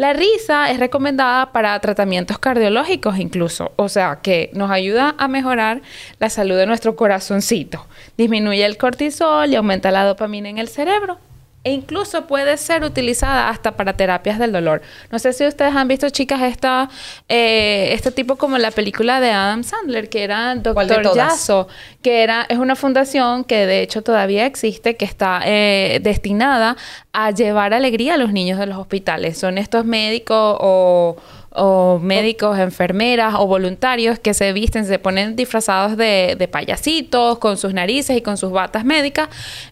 La 0.00 0.14
risa 0.14 0.70
es 0.70 0.80
recomendada 0.80 1.52
para 1.52 1.78
tratamientos 1.78 2.38
cardiológicos 2.38 3.18
incluso, 3.18 3.72
o 3.76 3.90
sea, 3.90 4.20
que 4.22 4.48
nos 4.54 4.70
ayuda 4.70 5.14
a 5.18 5.28
mejorar 5.28 5.82
la 6.18 6.30
salud 6.30 6.56
de 6.56 6.64
nuestro 6.64 6.96
corazoncito, 6.96 7.86
disminuye 8.16 8.64
el 8.64 8.78
cortisol 8.78 9.50
y 9.50 9.56
aumenta 9.56 9.90
la 9.90 10.06
dopamina 10.06 10.48
en 10.48 10.56
el 10.56 10.68
cerebro. 10.68 11.18
E 11.62 11.72
incluso 11.72 12.26
puede 12.26 12.56
ser 12.56 12.84
utilizada 12.84 13.50
hasta 13.50 13.72
para 13.72 13.92
terapias 13.94 14.38
del 14.38 14.50
dolor. 14.50 14.80
No 15.10 15.18
sé 15.18 15.34
si 15.34 15.46
ustedes 15.46 15.76
han 15.76 15.88
visto, 15.88 16.08
chicas, 16.08 16.40
esta, 16.40 16.88
eh, 17.28 17.90
este 17.92 18.10
tipo 18.10 18.36
como 18.36 18.56
la 18.56 18.70
película 18.70 19.20
de 19.20 19.30
Adam 19.30 19.62
Sandler, 19.62 20.08
que 20.08 20.24
era 20.24 20.56
¿Cuál 20.72 20.88
de 20.88 20.94
Doctor? 20.94 21.16
Yasso, 21.16 21.68
que 22.00 22.22
era, 22.22 22.46
es 22.48 22.56
una 22.56 22.76
fundación 22.76 23.44
que 23.44 23.66
de 23.66 23.82
hecho 23.82 24.00
todavía 24.00 24.46
existe, 24.46 24.96
que 24.96 25.04
está 25.04 25.42
eh, 25.44 26.00
destinada 26.02 26.78
a 27.12 27.30
llevar 27.30 27.74
alegría 27.74 28.14
a 28.14 28.16
los 28.16 28.32
niños 28.32 28.58
de 28.58 28.64
los 28.64 28.78
hospitales. 28.78 29.36
Son 29.36 29.58
estos 29.58 29.84
médicos 29.84 30.56
o, 30.60 31.16
o 31.52 31.98
médicos, 31.98 32.58
enfermeras 32.58 33.34
o 33.36 33.46
voluntarios 33.46 34.18
que 34.18 34.34
se 34.34 34.52
visten, 34.52 34.84
se 34.84 34.98
ponen 34.98 35.34
disfrazados 35.34 35.96
de, 35.96 36.48
payasitos, 36.50 37.38
con 37.38 37.56
sus 37.56 37.74
narices 37.74 38.16
y 38.16 38.22
con 38.22 38.36
sus 38.36 38.52
batas 38.52 38.84
médicas, 38.84 39.28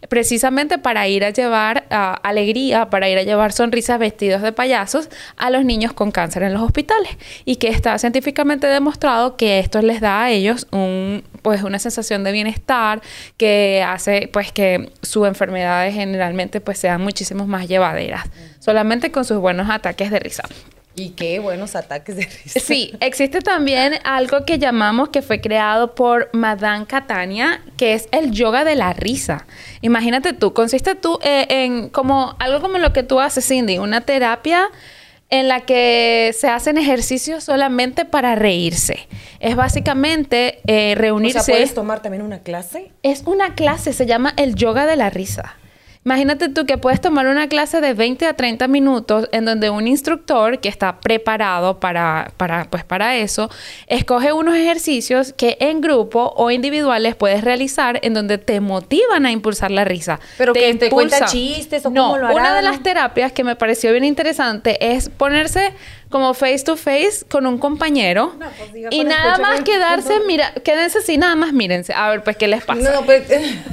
precisamente 0.09 0.77
para 0.77 1.07
ir 1.07 1.23
a 1.23 1.29
llevar 1.29 1.85
ah, 1.89 2.19
alegría, 2.23 2.89
para 2.89 3.09
ir 3.09 3.17
a 3.17 3.23
llevar 3.23 3.53
sonrisas 3.53 3.99
vestidos 3.99 4.41
de 4.41 4.51
payasos 4.51 5.09
a 5.37 5.49
los 5.49 5.63
niños 5.63 5.93
con 5.93 6.11
cáncer 6.11 6.43
en 6.43 6.53
los 6.53 6.61
hospitales. 6.61 7.17
Y 7.45 7.55
que 7.55 7.69
está 7.69 7.97
científicamente 7.97 8.67
demostrado 8.67 9.37
que 9.37 9.59
esto 9.59 9.81
les 9.81 10.01
da 10.01 10.23
a 10.23 10.31
ellos 10.31 10.67
un, 10.71 11.23
pues, 11.41 11.63
una 11.63 11.79
sensación 11.79 12.23
de 12.23 12.31
bienestar 12.31 13.01
que 13.37 13.83
hace 13.87 14.29
pues 14.31 14.51
que 14.51 14.91
sus 15.01 15.27
enfermedades 15.27 15.93
generalmente 15.93 16.61
pues 16.61 16.77
sean 16.77 17.01
muchísimo 17.01 17.47
más 17.47 17.67
llevaderas, 17.67 18.25
solamente 18.59 19.11
con 19.11 19.25
sus 19.25 19.37
buenos 19.37 19.69
ataques 19.69 20.11
de 20.11 20.19
risa. 20.19 20.43
Y 20.95 21.11
qué 21.11 21.39
buenos 21.39 21.75
ataques 21.75 22.17
de 22.17 22.23
risa. 22.25 22.59
Sí, 22.59 22.93
existe 22.99 23.39
también 23.39 23.93
algo 24.03 24.43
que 24.45 24.57
llamamos 24.59 25.09
que 25.09 25.21
fue 25.21 25.39
creado 25.39 25.95
por 25.95 26.29
Madame 26.33 26.85
Catania, 26.87 27.61
que 27.77 27.93
es 27.93 28.09
el 28.11 28.31
yoga 28.31 28.65
de 28.65 28.75
la 28.75 28.91
risa. 28.93 29.45
Imagínate 29.81 30.33
tú, 30.33 30.53
consiste 30.53 30.95
tú 30.95 31.17
eh, 31.23 31.45
en 31.49 31.89
como 31.89 32.35
algo 32.39 32.59
como 32.59 32.79
lo 32.79 32.91
que 32.91 33.03
tú 33.03 33.19
haces, 33.21 33.47
Cindy, 33.47 33.77
una 33.77 34.01
terapia 34.01 34.67
en 35.29 35.47
la 35.47 35.61
que 35.61 36.35
se 36.37 36.47
hacen 36.49 36.77
ejercicios 36.77 37.43
solamente 37.43 38.03
para 38.03 38.33
reírse. 38.35 39.07
Es 39.39 39.55
básicamente 39.55 40.59
eh, 40.65 40.95
O 40.97 40.99
reunirse. 40.99 41.39
sea, 41.41 41.53
¿puedes 41.53 41.73
tomar 41.75 42.01
también 42.01 42.23
una 42.23 42.39
clase? 42.39 42.91
Es 43.03 43.21
una 43.25 43.53
clase, 43.53 43.93
se 43.93 44.05
llama 44.07 44.33
el 44.37 44.55
yoga 44.55 44.85
de 44.87 44.95
la 44.95 45.11
risa. 45.11 45.55
Imagínate 46.05 46.47
tú 46.47 46.65
que 46.65 46.77
puedes 46.77 47.01
tomar 47.01 47.27
una 47.27 47.49
clase 47.49 47.81
de 47.81 47.93
20 47.93 48.25
a 48.25 48.33
30 48.33 48.69
minutos 48.69 49.27
en 49.33 49.43
donde 49.43 49.69
un 49.69 49.85
instructor 49.85 50.59
que 50.59 50.69
está 50.69 51.01
preparado 51.01 51.81
para, 51.81 52.31
para, 52.37 52.63
pues 52.69 52.85
para 52.85 53.17
eso, 53.17 53.49
escoge 53.87 54.31
unos 54.31 54.55
ejercicios 54.55 55.33
que 55.33 55.57
en 55.59 55.81
grupo 55.81 56.33
o 56.37 56.51
individuales 56.51 57.15
puedes 57.15 57.43
realizar 57.43 57.99
en 58.01 58.13
donde 58.13 58.37
te 58.37 58.61
motivan 58.61 59.25
a 59.25 59.31
impulsar 59.31 59.71
la 59.71 59.83
risa. 59.83 60.21
Pero 60.37 60.53
que 60.53 60.73
te 60.75 60.89
cuenta 60.89 61.25
chistes 61.25 61.85
o 61.85 61.89
no, 61.89 62.03
cómo 62.03 62.17
lo 62.17 62.33
una 62.33 62.53
de 62.53 62.59
harán. 62.59 62.63
las 62.63 62.81
terapias 62.81 63.33
que 63.33 63.43
me 63.43 63.57
pareció 63.57 63.91
bien 63.91 64.05
interesante 64.05 64.95
es 64.95 65.09
ponerse 65.09 65.73
como 66.09 66.33
face 66.33 66.63
to 66.63 66.75
face 66.75 67.23
con 67.29 67.45
un 67.45 67.59
compañero 67.59 68.33
pues, 68.57 68.73
diga, 68.73 68.89
y 68.91 69.03
nada 69.03 69.37
más 69.37 69.55
con- 69.57 69.63
quedarse, 69.63 70.19
mira, 70.25 70.53
quédense 70.63 70.97
así, 70.99 71.17
nada 71.17 71.35
más 71.35 71.53
mírense. 71.53 71.93
A 71.93 72.09
ver, 72.09 72.23
pues, 72.23 72.35
¿qué 72.35 72.47
les 72.47 72.63
pasa? 72.63 72.81
No, 72.81 73.03
pues. 73.05 73.23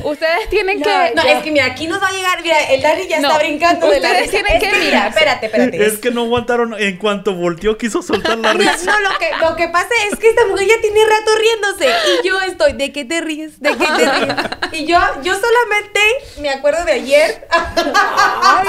Ustedes 0.05 0.49
tienen 0.51 0.79
No, 0.81 0.85
que... 0.85 1.13
no, 1.15 1.23
es 1.23 1.43
que 1.43 1.51
mira, 1.51 1.65
aquí 1.65 1.87
nos 1.87 2.03
va 2.03 2.09
a 2.09 2.13
llegar, 2.13 2.43
mira, 2.43 2.61
el 2.71 2.83
Dani 2.83 3.09
ya 3.09 3.21
No, 3.21 3.29
está 3.29 3.39
brincando 3.43 3.89
de 3.89 4.01
la 4.01 4.09
ustedes 4.11 4.31
tienen 4.31 4.53
Es 4.53 4.61
que 4.63 4.67
mira, 4.71 4.85
mirar. 4.85 5.09
espérate, 5.09 5.47
espérate. 5.47 5.87
Es 5.87 5.99
que 5.99 6.11
no 6.11 6.23
aguantaron. 6.25 6.75
En 6.79 6.99
cuanto 6.99 7.35
volteó, 7.35 7.79
quiso 7.79 8.03
soltar 8.03 8.37
la 8.39 8.53
No, 8.53 8.59
risa. 8.59 8.77
no, 8.85 9.01
lo 9.01 9.19
que, 9.19 9.31
lo 9.41 9.57
que 9.57 9.69
pasa 9.69 9.89
es 10.13 10.19
que 10.19 10.29
esta 10.29 10.47
mujer 10.47 10.69
ya 10.69 10.81
tiene 10.83 11.01
rato 11.07 11.31
riéndose 11.39 11.89
y 12.23 12.29
yo 12.29 12.41
estoy, 12.43 12.73
¿de 12.75 12.93
qué 12.93 13.05
te 13.07 13.21
ríes? 13.23 13.61
¿De 13.61 13.71
qué 13.71 13.87
te 13.97 14.11
ríes? 14.11 14.37
Y 14.73 14.85
yo, 14.87 14.99
yo 15.23 15.33
solamente 15.35 16.01
me 16.41 16.51
acuerdo 16.51 16.85
de 16.85 16.93
ayer 16.93 17.47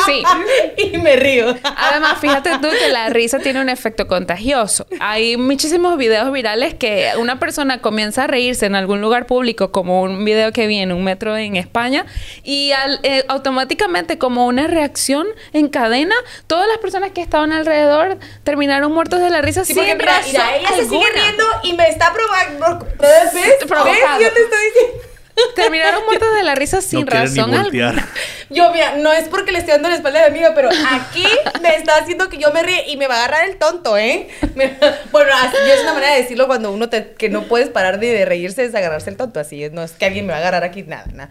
Sí. 0.06 0.24
y 0.78 0.98
me 1.00 1.16
río. 1.18 1.56
Además, 1.64 2.18
fíjate 2.22 2.52
tú 2.62 2.70
que 2.70 2.88
la 2.90 3.10
risa 3.10 3.40
tiene 3.40 3.57
un 3.62 3.70
efecto 3.70 4.08
contagioso. 4.08 4.86
Hay 5.00 5.38
muchísimos 5.38 5.98
videos 5.98 6.32
virales 6.32 6.74
que 6.74 7.12
una 7.20 7.40
persona 7.40 7.80
comienza 7.82 8.24
a 8.24 8.28
reírse 8.28 8.66
en 8.66 8.76
algún 8.76 9.02
lugar 9.02 9.26
público, 9.28 9.72
como 9.72 10.02
un 10.02 10.24
video 10.26 10.52
que 10.52 10.68
vi 10.68 10.78
en 10.80 10.92
un 10.92 11.04
metro 11.04 11.36
en 11.38 11.56
España, 11.56 12.06
y 12.44 12.72
al- 12.72 13.00
eh, 13.04 13.24
automáticamente, 13.28 14.18
como 14.18 14.46
una 14.48 14.68
reacción 14.68 15.28
en 15.54 15.68
cadena, 15.70 16.16
todas 16.48 16.68
las 16.68 16.78
personas 16.78 17.12
que 17.12 17.22
estaban 17.22 17.52
alrededor 17.52 18.18
terminaron 18.44 18.92
muertos 18.92 19.20
de 19.22 19.30
la 19.30 19.42
risa 19.42 19.66
Sí, 19.66 19.74
sin 19.74 19.84
porque 19.88 19.96
razón 20.06 20.32
mira, 20.32 20.58
ella 20.58 20.70
se 20.76 20.84
sigue 20.90 21.06
riendo 21.14 21.44
y 21.64 21.74
me 21.74 21.88
está 21.90 22.14
probando. 22.14 22.86
¿Ves? 23.00 23.34
¿Ves? 23.34 23.56
Yo 23.62 24.34
te 24.34 24.42
estoy 24.42 24.60
diciendo. 24.74 25.17
Terminaron 25.56 26.04
muertos 26.06 26.28
de 26.36 26.44
la 26.44 26.56
risa 26.56 26.82
sin 26.82 27.02
no 27.02 27.06
razón 27.12 27.52
alguna. 27.92 28.08
Yo, 28.50 28.72
mira, 28.72 28.96
no 28.98 29.12
es 29.12 29.28
porque 29.28 29.52
le 29.52 29.60
estoy 29.60 29.74
dando 29.74 29.90
la 29.90 29.96
espalda 29.96 30.20
a 30.26 30.30
mi 30.30 30.38
amiga, 30.38 30.54
pero 30.56 30.70
aquí 30.70 31.26
me 31.62 31.76
está 31.76 31.98
haciendo 31.98 32.30
que 32.30 32.38
yo 32.38 32.50
me 32.54 32.64
ríe 32.64 32.86
y 32.90 32.96
me 32.96 33.06
va 33.08 33.16
a 33.16 33.18
agarrar 33.26 33.50
el 33.50 33.58
tonto, 33.58 33.98
¿eh? 33.98 34.30
Me- 34.56 34.74
bueno, 35.12 35.32
así 35.36 35.58
yo 35.68 35.74
es 35.74 35.82
una 35.82 35.94
manera 35.94 36.14
de 36.14 36.22
decirlo 36.22 36.48
cuando 36.48 36.72
uno 36.72 36.88
te, 36.88 37.12
que 37.12 37.28
no 37.28 37.44
puedes 37.44 37.68
parar 37.68 38.00
de, 38.00 38.08
de 38.14 38.24
reírse, 38.24 38.64
es 38.64 38.74
agarrarse 38.74 39.10
el 39.10 39.18
tonto. 39.18 39.42
Así 39.42 39.62
es, 39.66 39.74
no 39.74 39.84
es 39.84 39.92
que 39.92 40.06
alguien 40.06 40.26
me 40.26 40.32
va 40.32 40.38
a 40.38 40.42
agarrar 40.42 40.64
aquí, 40.64 40.84
nada, 40.84 41.04
nada. 41.14 41.30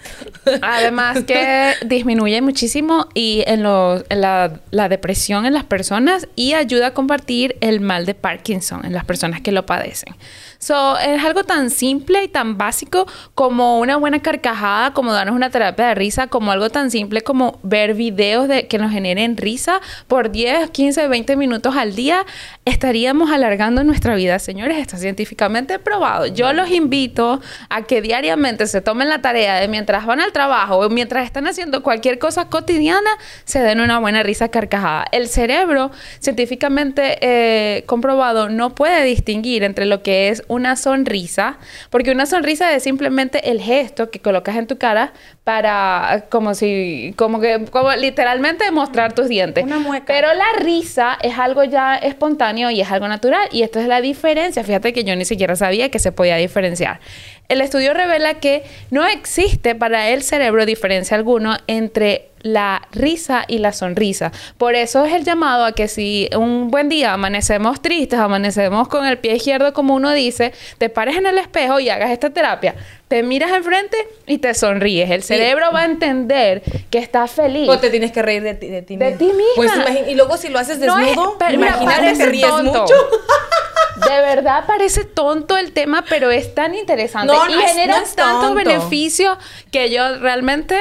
Además 0.61 1.25
que 1.27 1.73
disminuye 1.87 2.42
muchísimo 2.42 3.09
y 3.14 3.45
en, 3.47 3.62
lo- 3.62 4.05
en 4.11 4.21
la, 4.21 4.53
la 4.71 4.88
depresión 4.90 5.47
en 5.47 5.55
las 5.55 5.64
personas 5.64 6.29
y 6.37 6.53
ayuda 6.53 6.88
a 6.88 6.90
combatir 6.92 7.57
el 7.62 7.81
mal 7.81 8.05
de 8.05 8.14
Parkinson 8.14 8.85
en 8.85 8.92
las 8.92 9.07
personas 9.07 9.40
que 9.40 9.53
lo 9.53 9.64
padecen. 9.64 10.14
So, 10.59 10.99
es 10.99 11.23
algo 11.25 11.45
tan 11.45 11.71
simple 11.71 12.25
y 12.25 12.29
tan 12.29 12.59
básico 12.59 13.07
como 13.35 13.79
una 13.79 13.97
buena 13.97 14.21
carcajada, 14.21 14.92
como 14.92 15.12
darnos 15.12 15.35
una 15.37 15.51
terapia 15.51 15.88
de 15.88 15.95
risa, 15.95 16.27
como 16.27 16.53
algo 16.53 16.71
tan 16.71 16.90
simple 16.90 17.23
como 17.23 17.59
ver 17.62 17.95
videos 17.95 18.49
de, 18.49 18.66
que 18.66 18.79
nos 18.79 18.92
generen 18.92 19.37
risa 19.37 19.81
por 20.09 20.31
10, 20.31 20.71
15, 20.71 21.09
20 21.09 21.37
minutos 21.37 21.77
al 21.77 21.95
día. 21.95 22.25
Estaríamos 22.64 23.31
alargando 23.31 23.85
nuestra 23.85 24.14
vida, 24.14 24.38
señores. 24.38 24.79
Está 24.79 24.97
científicamente 24.97 25.79
probado. 25.79 26.27
Yo 26.27 26.52
los 26.52 26.71
invito 26.71 27.40
a 27.69 27.83
que 27.83 28.00
diariamente 28.00 28.67
se 28.67 28.81
tomen 28.81 29.09
la 29.09 29.21
tarea 29.21 29.61
de 29.61 29.69
mientras 29.69 30.07
van 30.07 30.21
al 30.21 30.33
trabajo 30.33 30.79
o 30.79 30.88
mientras 30.88 31.25
están 31.25 31.46
haciendo 31.46 31.83
cualquier 31.83 32.19
cosa 32.19 32.48
cotidiana, 32.48 33.11
se 33.44 33.61
den 33.61 33.81
una 33.81 33.98
buena 33.98 34.23
risa 34.23 34.48
carcajada. 34.48 35.04
El 35.13 35.29
cerebro, 35.29 35.90
científicamente 36.21 37.19
eh, 37.21 37.85
comprobado, 37.87 38.48
no 38.48 38.75
puede 38.75 39.04
distinguir 39.04 39.63
entre 39.63 39.87
lo 39.87 40.02
que 40.02 40.29
es 40.29 40.42
una 40.49 40.77
sonrisa, 40.77 41.59
porque 41.90 42.11
una 42.11 42.27
sonrisa 42.27 42.75
es 42.75 42.83
simplemente 42.83 43.51
el 43.51 43.61
gesto 43.61 44.11
que 44.11 44.21
colocas 44.21 44.57
en 44.57 44.67
tu 44.67 44.79
cara 44.79 45.13
para 45.44 46.27
como 46.29 46.55
si 46.55 47.15
como 47.17 47.40
que 47.40 47.65
como 47.71 47.92
literalmente 47.92 48.71
mostrar 48.71 49.13
tus 49.13 49.29
dientes. 49.29 49.65
Una 49.65 49.79
mueca. 49.79 50.07
Pero 50.07 50.29
la 50.35 50.61
risa 50.61 51.19
es 51.23 51.38
algo 51.38 51.65
ya 51.65 51.97
espontáneo 51.97 52.71
y 52.71 52.81
es 52.81 52.90
algo 52.90 53.09
natural 53.09 53.49
y 53.53 53.63
esto 53.63 53.79
es 53.79 53.87
la 53.87 54.01
diferencia. 54.01 54.65
Fíjate 54.65 54.92
que 54.92 55.05
yo 55.05 55.15
ni 55.17 55.25
siquiera 55.25 55.57
sabía 55.57 55.90
que 55.90 55.99
se 55.99 56.13
podía 56.13 56.37
diferenciar. 56.37 57.01
El 57.49 57.61
estudio 57.61 57.94
revela 57.94 58.35
que 58.35 58.63
no 58.90 59.07
existe 59.07 59.75
para 59.75 60.09
el 60.09 60.23
cerebro 60.23 60.67
diferencia 60.67 61.17
alguno 61.17 61.57
entre 61.67 62.29
la 62.42 62.83
risa 62.92 63.44
y 63.49 63.59
la 63.59 63.73
sonrisa. 63.73 64.31
Por 64.57 64.75
eso 64.77 65.05
es 65.05 65.13
el 65.15 65.25
llamado 65.25 65.65
a 65.65 65.73
que 65.73 65.88
si 65.88 66.29
un 66.37 66.71
buen 66.71 66.88
día 66.88 67.13
amanecemos 67.13 67.83
tristes, 67.83 68.19
amanecemos 68.21 68.87
con 68.88 69.05
el 69.07 69.19
pie 69.19 69.35
izquierdo 69.37 69.73
como 69.73 69.94
uno 69.94 70.13
dice, 70.13 70.53
te 70.79 70.88
pares 70.88 71.17
en 71.17 71.27
el 71.27 71.38
espejo 71.38 71.81
y 71.81 71.88
hagas 71.88 72.11
esta 72.11 72.31
terapia. 72.31 72.77
Te 73.09 73.23
miras 73.25 73.51
enfrente 73.53 73.97
y 74.27 74.38
te 74.38 74.55
sonríes. 74.55 75.11
El 75.11 75.23
cerebro 75.25 75.67
va 75.73 75.81
a 75.83 75.85
entender 75.87 76.63
que 76.90 76.99
estás 76.99 77.31
feliz. 77.33 77.69
O 77.69 77.79
te 77.79 77.90
tienes 77.90 78.13
que 78.13 78.23
reír 78.23 78.42
de 78.42 78.55
ti, 78.55 78.69
de 78.69 78.83
ti 78.83 78.97
De 78.97 79.13
ti 79.13 79.27
misma. 79.27 79.85
Pues 79.85 80.09
y 80.09 80.15
luego 80.15 80.37
si 80.37 80.49
lo 80.49 80.59
haces 80.59 80.79
No 80.79 80.99
es- 80.99 81.07
desnudo, 81.07 81.37
pero 81.38 81.59
mira, 81.59 81.79
imagínate 81.81 82.17
te 82.17 82.27
ríes 82.27 82.49
tonto. 82.49 82.81
mucho. 82.83 82.94
De 83.97 84.21
verdad 84.21 84.65
parece 84.67 85.05
tonto 85.05 85.57
el 85.57 85.73
tema, 85.73 86.05
pero 86.09 86.31
es 86.31 86.55
tan 86.55 86.75
interesante 86.75 87.33
No, 87.33 87.49
y 87.49 87.55
no 87.55 87.61
genera 87.63 88.03
tantos 88.15 88.55
beneficios 88.55 89.38
que 89.71 89.90
yo 89.90 90.19
realmente 90.19 90.79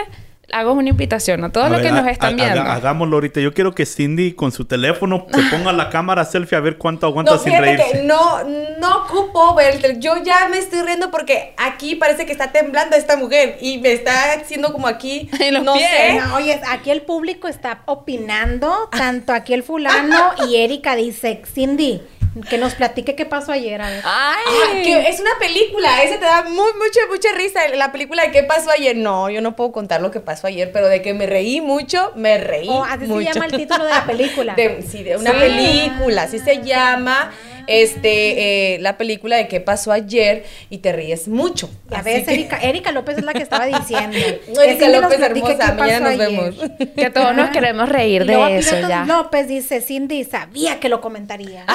hago 0.51 0.74
una 0.74 0.89
invitación 0.89 1.43
a 1.43 1.51
todos 1.51 1.66
A 1.66 1.70
los 1.70 1.82
ver, 1.82 1.88
que 1.88 1.91
nos 2.01 2.07
están 2.07 2.36
viendo. 2.36 2.61
haga- 2.61 2.74
hagámoslo 2.76 3.18
ahorita. 3.18 3.39
Yo 3.41 3.53
quiero 3.53 3.74
que 3.74 3.86
Cindy 3.86 4.34
con 4.34 4.51
su 4.51 4.66
teléfono 4.66 5.26
se 5.34 5.41
ponga 5.57 5.74
la 5.74 5.89
cámara 5.89 6.24
selfie 6.24 6.55
a 6.57 6.61
ver 6.61 6.78
cuánto 6.78 7.07
aguanta 7.07 7.34
No, 7.34 7.39
sin 7.39 7.57
reírse. 7.57 7.91
que 7.91 8.03
no, 8.03 8.43
no 8.80 8.97
ocupo 9.03 9.55
ver. 9.55 9.99
Yo 9.99 10.22
ya 10.24 10.47
me 10.49 10.59
estoy 10.59 10.84
riendo 10.84 11.09
porque 11.09 11.55
aquí 11.57 11.95
parece 11.95 12.26
que 12.28 12.32
está 12.32 12.51
temblando 12.51 12.95
esta 12.95 13.18
mujer 13.18 13.57
y 13.59 13.80
me 13.80 13.91
está 13.93 14.34
haciendo 14.34 14.72
como 14.72 14.88
aquí. 14.88 15.30
En 15.39 15.55
los 15.55 15.63
no 15.63 15.74
pies. 15.74 15.89
sé. 15.89 16.13
No, 16.22 16.36
oye, 16.36 16.61
aquí 16.70 16.91
el 16.91 17.01
público 17.01 17.47
está 17.47 17.82
opinando, 17.86 18.88
tanto 18.95 19.34
aquí 19.34 19.53
el 19.53 19.63
fulano 19.63 20.32
y 20.47 20.57
Erika 20.57 20.95
dice, 20.95 21.41
Cindy, 21.51 22.01
que 22.49 22.57
nos 22.57 22.75
platique 22.75 23.15
qué 23.15 23.25
pasó 23.25 23.51
ayer, 23.53 23.81
a 23.81 23.89
ver. 23.89 24.01
Ay, 24.03 24.43
Ah, 24.47 24.71
que 24.83 25.07
es 25.09 25.19
una 25.19 25.31
película, 25.39 26.03
ese 26.03 26.17
te 26.17 26.25
da 26.25 26.43
muy, 26.43 26.71
mucha, 26.73 26.99
mucha 27.09 27.29
risa. 27.36 27.67
La 27.75 27.91
película 27.91 28.23
de 28.23 28.31
qué 28.31 28.43
pasó 28.43 28.71
ayer. 28.71 28.95
No, 28.97 29.29
yo 29.29 29.41
no 29.41 29.55
puedo 29.55 29.71
contar 29.71 30.01
lo 30.01 30.11
que 30.11 30.19
pasó 30.19 30.47
ayer, 30.47 30.71
pero 30.71 30.88
de 30.88 31.01
que 31.01 31.13
me 31.13 31.25
reí 31.27 31.61
mucho, 31.61 32.11
me 32.15 32.38
reí. 32.38 32.67
Oh, 32.69 32.83
así 32.83 33.05
mucho. 33.05 33.25
se 33.27 33.33
llama 33.33 33.45
el 33.45 33.51
título 33.53 33.83
de 33.86 33.89
la 33.91 34.05
película. 34.05 34.53
De- 34.57 34.81
sí, 34.81 35.03
de 35.03 35.15
una 35.17 35.31
Sí. 35.31 35.38
película, 35.38 36.23
así 36.23 36.39
se 36.39 36.61
llama. 36.61 37.31
Este, 37.68 38.76
eh, 38.76 38.80
la 38.80 38.97
película 38.97 39.38
de 39.38 39.47
qué 39.47 39.59
pasó 39.61 39.91
ayer 39.91 40.45
y 40.70 40.80
te 40.80 40.91
ríes 40.91 41.28
mucho. 41.28 41.70
Ves, 42.03 42.26
que- 42.26 42.34
Erika, 42.34 42.57
Erika 42.57 42.91
López 42.91 43.18
es 43.18 43.24
la 43.26 43.34
que 43.34 43.43
estaba 43.43 43.66
diciendo. 43.66 44.18
Erika 44.63 44.89
López 44.89 45.20
hermosa, 45.20 45.74
mañana 45.74 46.09
pasó 46.09 46.18
nos 46.18 46.28
ayer. 46.28 46.53
vemos. 46.53 46.55
que 46.95 47.09
todos 47.09 47.36
nos 47.36 47.49
queremos 47.49 47.89
reír 47.89 48.26
de 48.26 48.57
eso 48.57 48.80
ya. 48.88 49.05
López 49.05 49.47
dice, 49.47 49.82
Cindy, 49.82 50.24
sabía 50.24 50.80
que 50.80 50.89
lo 50.89 51.01
comentaría. 51.01 51.66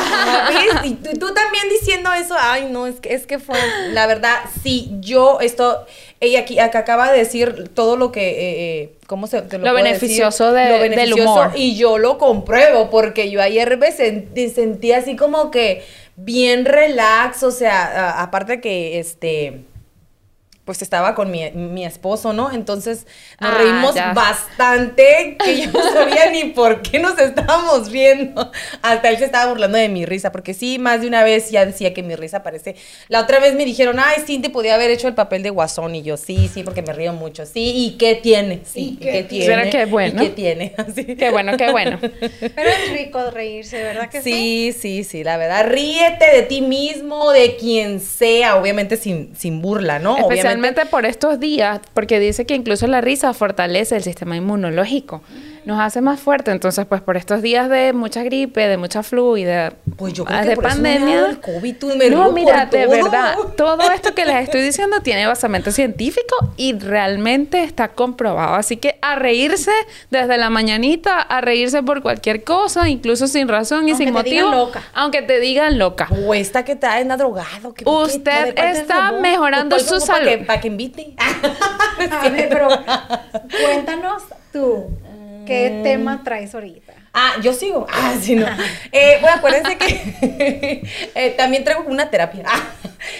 Y 0.84 0.94
tú, 0.94 1.10
tú 1.18 1.34
también 1.34 1.64
diciendo 1.70 2.12
eso, 2.12 2.34
ay, 2.38 2.68
no, 2.70 2.86
es 2.86 3.00
que, 3.00 3.14
es 3.14 3.26
que 3.26 3.38
fue, 3.38 3.58
la 3.92 4.06
verdad, 4.06 4.36
sí, 4.62 4.90
yo, 5.00 5.38
esto, 5.40 5.86
ella 6.20 6.40
aquí, 6.40 6.58
acá 6.58 6.80
acaba 6.80 7.10
de 7.10 7.18
decir 7.18 7.70
todo 7.74 7.96
lo 7.96 8.12
que, 8.12 8.28
eh, 8.30 8.34
eh, 8.82 8.92
¿cómo 9.06 9.26
se 9.26 9.40
te 9.42 9.56
Lo 9.58 9.64
puedo 9.64 9.74
beneficioso 9.74 10.52
decir? 10.52 10.68
de- 10.68 10.76
Lo 10.76 10.82
del 10.82 10.90
beneficioso, 10.90 11.32
humor. 11.32 11.52
Y 11.56 11.76
yo 11.76 11.96
lo 11.98 12.18
compruebo, 12.18 12.90
porque 12.90 13.30
yo 13.30 13.40
ayer 13.40 13.76
me 13.78 13.90
sentí, 13.90 14.48
sentí 14.50 14.92
así 14.92 15.16
como 15.16 15.50
que 15.50 15.82
bien 16.16 16.66
relax, 16.66 17.42
o 17.42 17.50
sea, 17.50 17.82
a- 18.10 18.22
aparte 18.22 18.60
que, 18.60 18.98
este... 18.98 19.60
Pues 20.64 20.82
estaba 20.82 21.14
con 21.14 21.30
mi, 21.30 21.50
mi 21.52 21.84
esposo, 21.84 22.32
¿no? 22.32 22.52
Entonces 22.52 23.06
nos 23.40 23.50
Ah, 23.50 23.58
reímos 23.58 23.94
ya. 23.94 24.12
bastante, 24.12 25.36
que 25.42 25.62
yo 25.62 25.70
no 25.72 25.82
sabía 25.92 26.30
ni 26.30 26.44
por 26.50 26.82
qué 26.82 26.98
nos 26.98 27.18
estábamos 27.18 27.90
riendo. 27.90 28.52
Hasta 28.82 29.08
él 29.08 29.18
se 29.18 29.24
estaba 29.24 29.50
burlando 29.50 29.78
de 29.78 29.88
mi 29.88 30.04
risa, 30.06 30.30
porque 30.30 30.54
sí, 30.54 30.78
más 30.78 31.00
de 31.00 31.08
una 31.08 31.24
vez 31.24 31.50
ya 31.50 31.64
decía 31.66 31.92
que 31.94 32.02
mi 32.02 32.14
risa 32.14 32.42
parece. 32.42 32.76
La 33.08 33.20
otra 33.20 33.40
vez 33.40 33.54
me 33.54 33.64
dijeron, 33.64 33.96
ay, 33.98 34.22
Cindy 34.24 34.48
podía 34.50 34.74
haber 34.74 34.90
hecho 34.90 35.08
el 35.08 35.14
papel 35.14 35.42
de 35.42 35.50
guasón. 35.50 35.94
Y 35.94 36.02
yo, 36.02 36.16
sí, 36.16 36.48
sí, 36.52 36.62
porque 36.62 36.82
me 36.82 36.92
río 36.92 37.12
mucho. 37.14 37.46
Sí, 37.46 37.72
¿y 37.74 37.96
qué 37.98 38.14
tiene? 38.14 38.60
Sí, 38.64 38.96
¿y 39.00 39.04
qué, 39.04 39.24
tiene? 39.24 39.46
Será 39.46 39.70
que 39.70 39.86
bueno. 39.86 40.22
¿Y 40.22 40.26
qué 40.26 40.32
tiene? 40.32 40.74
Así. 40.78 41.04
Qué 41.16 41.30
bueno, 41.30 41.56
qué 41.56 41.70
bueno. 41.72 41.98
Pero 42.00 42.70
es 42.70 42.92
rico 42.92 43.30
reírse, 43.30 43.82
¿verdad 43.82 44.08
que 44.10 44.20
sí? 44.22 44.72
Sí, 44.72 44.78
sí, 44.78 45.04
sí, 45.04 45.24
la 45.24 45.36
verdad. 45.36 45.66
Ríete 45.68 46.26
de 46.32 46.42
ti 46.42 46.60
mismo, 46.60 47.32
de 47.32 47.56
quien 47.56 47.98
sea, 48.00 48.56
obviamente 48.56 48.96
sin, 48.96 49.34
sin 49.36 49.62
burla, 49.62 49.98
¿no? 49.98 50.16
Especialmente 50.18 50.49
por 50.86 51.06
estos 51.06 51.38
días, 51.40 51.80
porque 51.94 52.18
dice 52.20 52.46
que 52.46 52.54
incluso 52.54 52.86
la 52.86 53.00
risa 53.00 53.32
fortalece 53.34 53.96
el 53.96 54.02
sistema 54.02 54.36
inmunológico. 54.36 55.22
Nos 55.64 55.78
hace 55.78 56.00
más 56.00 56.18
fuerte. 56.20 56.50
Entonces, 56.50 56.86
pues 56.86 57.00
por 57.02 57.16
estos 57.16 57.42
días 57.42 57.68
de 57.68 57.92
mucha 57.92 58.22
gripe, 58.22 58.66
de 58.66 58.76
mucha 58.76 59.02
flu 59.02 59.36
y 59.36 59.44
de, 59.44 59.72
Pues 59.96 60.12
yo 60.14 60.24
creo 60.24 60.40
que 60.42 60.48
de 60.48 60.54
por 60.54 60.64
pandemia. 60.64 61.26
el 61.26 61.40
COVID, 61.40 61.76
tú 61.76 61.86
me 61.96 62.08
no, 62.10 62.32
mira, 62.32 62.70
por 62.70 62.78
de 62.78 62.86
todo. 62.86 62.94
verdad, 62.96 63.34
todo 63.56 63.90
esto 63.90 64.14
que 64.14 64.24
les 64.24 64.36
estoy 64.44 64.62
diciendo 64.62 65.00
tiene 65.02 65.26
basamento 65.26 65.70
científico 65.70 66.34
y 66.56 66.78
realmente 66.78 67.62
está 67.62 67.88
comprobado. 67.88 68.54
Así 68.54 68.78
que 68.78 68.98
a 69.02 69.16
reírse 69.16 69.70
desde 70.10 70.38
la 70.38 70.48
mañanita, 70.50 71.20
a 71.20 71.40
reírse 71.40 71.82
por 71.82 72.00
cualquier 72.02 72.42
cosa, 72.42 72.88
incluso 72.88 73.26
sin 73.26 73.46
razón 73.48 73.88
y 73.88 73.92
Aunque 73.92 74.04
sin 74.06 74.14
te 74.14 74.22
digan 74.30 74.44
motivo. 74.46 74.64
loca. 74.66 74.82
Aunque 74.94 75.22
te 75.22 75.40
digan 75.40 75.78
loca. 75.78 76.08
O 76.26 76.34
esta 76.34 76.64
que 76.64 76.72
está 76.72 77.00
en 77.00 77.08
drogado. 77.08 77.74
que- 77.74 77.84
Usted 77.88 78.22
que- 78.22 78.44
¿de 78.46 78.54
cuál 78.54 78.68
es 78.68 78.78
está 78.78 79.12
mejorando 79.12 79.76
¿O 79.76 79.78
cuál 79.78 79.88
su 80.00 80.06
Para 80.06 80.18
salud? 80.20 80.28
que, 80.30 80.38
para 80.38 80.60
que 80.60 80.68
invite. 80.68 81.14
A 82.10 82.28
ver, 82.30 82.48
pero 82.48 82.68
cuéntanos 83.48 84.22
tú, 84.52 84.90
¿qué 85.46 85.80
tema 85.82 86.22
traes 86.24 86.54
ahorita? 86.54 86.92
Ah, 87.12 87.34
yo 87.42 87.52
sigo. 87.52 87.86
Ah, 87.92 88.14
sí, 88.20 88.34
no. 88.36 88.46
Eh, 88.92 89.18
bueno, 89.20 89.36
acuérdense 89.36 89.76
que 89.76 90.82
eh, 91.14 91.34
también 91.36 91.64
traigo 91.64 91.84
una 91.86 92.10
terapia. 92.10 92.44
Ah, 92.46 92.62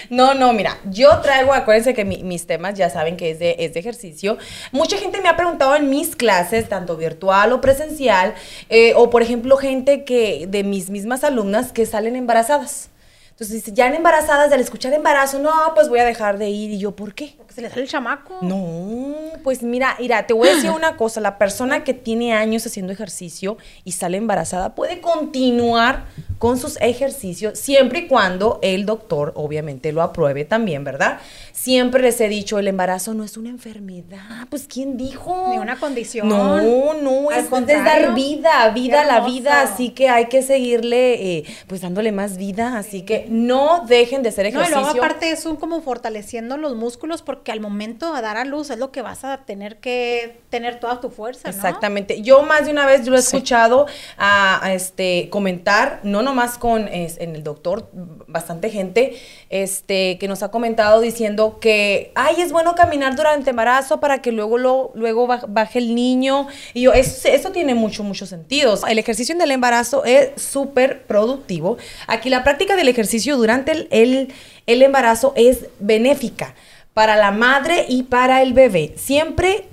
no, 0.09 0.33
no, 0.33 0.53
mira, 0.53 0.77
yo 0.85 1.19
traigo, 1.21 1.53
acuérdense 1.53 1.93
que 1.93 2.05
mi- 2.05 2.23
mis 2.23 2.45
temas 2.47 2.75
ya 2.75 2.89
saben 2.89 3.17
que 3.17 3.31
es 3.31 3.39
de, 3.39 3.55
es 3.59 3.73
de 3.73 3.79
ejercicio. 3.79 4.37
Mucha 4.71 4.97
gente 4.97 5.21
me 5.21 5.29
ha 5.29 5.35
preguntado 5.35 5.75
en 5.75 5.89
mis 5.89 6.15
clases, 6.15 6.69
tanto 6.69 6.95
virtual 6.97 7.51
o 7.51 7.61
presencial, 7.61 8.33
eh, 8.69 8.93
o 8.95 9.09
por 9.09 9.21
ejemplo, 9.23 9.57
gente 9.57 10.03
que 10.05 10.45
de 10.47 10.63
mis 10.63 10.89
mismas 10.89 11.23
alumnas 11.23 11.71
que 11.71 11.85
salen 11.85 12.15
embarazadas. 12.15 12.89
Entonces 13.31 13.73
ya 13.73 13.87
en 13.87 13.95
embarazadas, 13.95 14.51
al 14.51 14.59
escuchar 14.59 14.93
embarazo, 14.93 15.39
no, 15.39 15.51
pues 15.73 15.89
voy 15.89 15.99
a 15.99 16.05
dejar 16.05 16.37
de 16.37 16.49
ir. 16.49 16.69
Y 16.71 16.77
yo, 16.77 16.95
¿por 16.95 17.15
qué? 17.15 17.35
Se 17.53 17.61
le 17.61 17.69
sale 17.69 17.81
el 17.83 17.87
chamaco. 17.87 18.37
No, 18.41 19.13
pues 19.43 19.61
mira, 19.63 19.95
mira, 19.99 20.25
te 20.25 20.33
voy 20.33 20.47
a 20.49 20.55
decir 20.55 20.71
una 20.71 20.95
cosa, 20.97 21.19
la 21.21 21.37
persona 21.37 21.83
que 21.83 21.93
tiene 21.93 22.33
años 22.33 22.65
haciendo 22.65 22.93
ejercicio 22.93 23.57
y 23.83 23.91
sale 23.93 24.17
embarazada 24.17 24.75
puede 24.75 25.01
continuar 25.01 26.05
con 26.39 26.57
sus 26.57 26.79
ejercicios 26.81 27.59
siempre 27.59 27.99
y 27.99 28.07
cuando 28.07 28.59
el 28.63 28.85
doctor 28.85 29.31
obviamente 29.35 29.91
lo 29.91 30.01
apruebe 30.01 30.45
también, 30.45 30.83
¿verdad? 30.83 31.19
Siempre 31.51 32.01
les 32.01 32.19
he 32.21 32.29
dicho, 32.29 32.57
el 32.57 32.67
embarazo 32.67 33.13
no 33.13 33.23
es 33.23 33.37
una 33.37 33.49
enfermedad, 33.49 34.47
pues 34.49 34.65
¿quién 34.67 34.97
dijo? 34.97 35.49
Ni 35.51 35.57
una 35.59 35.79
condición. 35.79 36.27
No, 36.29 36.93
no, 36.95 37.31
es, 37.31 37.45
es 37.45 37.83
dar 37.85 38.15
vida, 38.15 38.69
vida 38.69 39.01
a 39.01 39.05
la 39.05 39.19
vida, 39.21 39.61
así 39.61 39.89
que 39.89 40.09
hay 40.09 40.25
que 40.29 40.41
seguirle, 40.41 41.37
eh, 41.37 41.43
pues 41.67 41.81
dándole 41.81 42.11
más 42.11 42.37
vida, 42.37 42.77
así 42.77 43.03
que 43.03 43.27
no 43.29 43.85
dejen 43.87 44.23
de 44.23 44.29
hacer 44.29 44.45
No, 44.45 44.49
y 44.59 44.63
ejercicio. 44.63 44.81
luego 44.81 44.97
aparte 45.03 45.31
es 45.31 45.45
un 45.45 45.57
como 45.57 45.81
fortaleciendo 45.81 46.57
los 46.57 46.75
músculos 46.75 47.21
porque 47.21 47.40
al 47.49 47.61
momento 47.61 48.13
de 48.13 48.21
dar 48.21 48.37
a 48.37 48.45
luz 48.45 48.69
es 48.69 48.77
lo 48.77 48.91
que 48.91 49.01
vas 49.01 49.23
a 49.23 49.37
tener 49.45 49.77
que 49.77 50.41
tener 50.51 50.79
toda 50.79 51.01
tu 51.01 51.09
fuerza, 51.09 51.49
¿no? 51.49 51.55
Exactamente. 51.55 52.21
Yo 52.21 52.43
más 52.43 52.65
de 52.65 52.71
una 52.71 52.85
vez 52.85 53.05
yo 53.05 53.09
lo 53.11 53.17
he 53.17 53.21
escuchado 53.21 53.87
a, 54.17 54.63
a, 54.63 54.73
este 54.73 55.29
comentar, 55.31 56.01
no 56.03 56.21
nomás 56.21 56.57
con 56.57 56.87
es, 56.87 57.17
en 57.19 57.35
el 57.35 57.43
doctor, 57.43 57.89
bastante 58.27 58.69
gente 58.69 59.17
este 59.49 60.17
que 60.19 60.27
nos 60.27 60.43
ha 60.43 60.51
comentado 60.51 61.01
diciendo 61.01 61.59
que 61.59 62.11
ay, 62.15 62.35
es 62.41 62.51
bueno 62.51 62.75
caminar 62.75 63.15
durante 63.15 63.49
embarazo 63.51 63.99
para 63.99 64.21
que 64.21 64.31
luego 64.31 64.57
lo, 64.57 64.91
luego 64.93 65.27
baj- 65.27 65.45
baje 65.47 65.79
el 65.79 65.95
niño. 65.95 66.47
Y 66.73 66.81
yo, 66.81 66.93
eso, 66.93 67.27
eso 67.29 67.51
tiene 67.51 67.73
mucho, 67.73 68.03
mucho 68.03 68.25
sentido. 68.25 68.77
El 68.87 68.99
ejercicio 68.99 69.33
en 69.33 69.41
el 69.41 69.51
embarazo 69.51 70.03
es 70.03 70.41
súper 70.41 71.03
productivo. 71.03 71.77
Aquí 72.07 72.29
la 72.29 72.43
práctica 72.43 72.75
del 72.75 72.89
ejercicio 72.89 73.37
durante 73.37 73.71
el, 73.71 73.87
el, 73.91 74.33
el 74.67 74.81
embarazo 74.81 75.33
es 75.35 75.65
benéfica 75.79 76.53
para 77.01 77.15
la 77.15 77.31
madre 77.31 77.87
y 77.89 78.03
para 78.03 78.43
el 78.43 78.53
bebé. 78.53 78.93
Siempre 78.95 79.65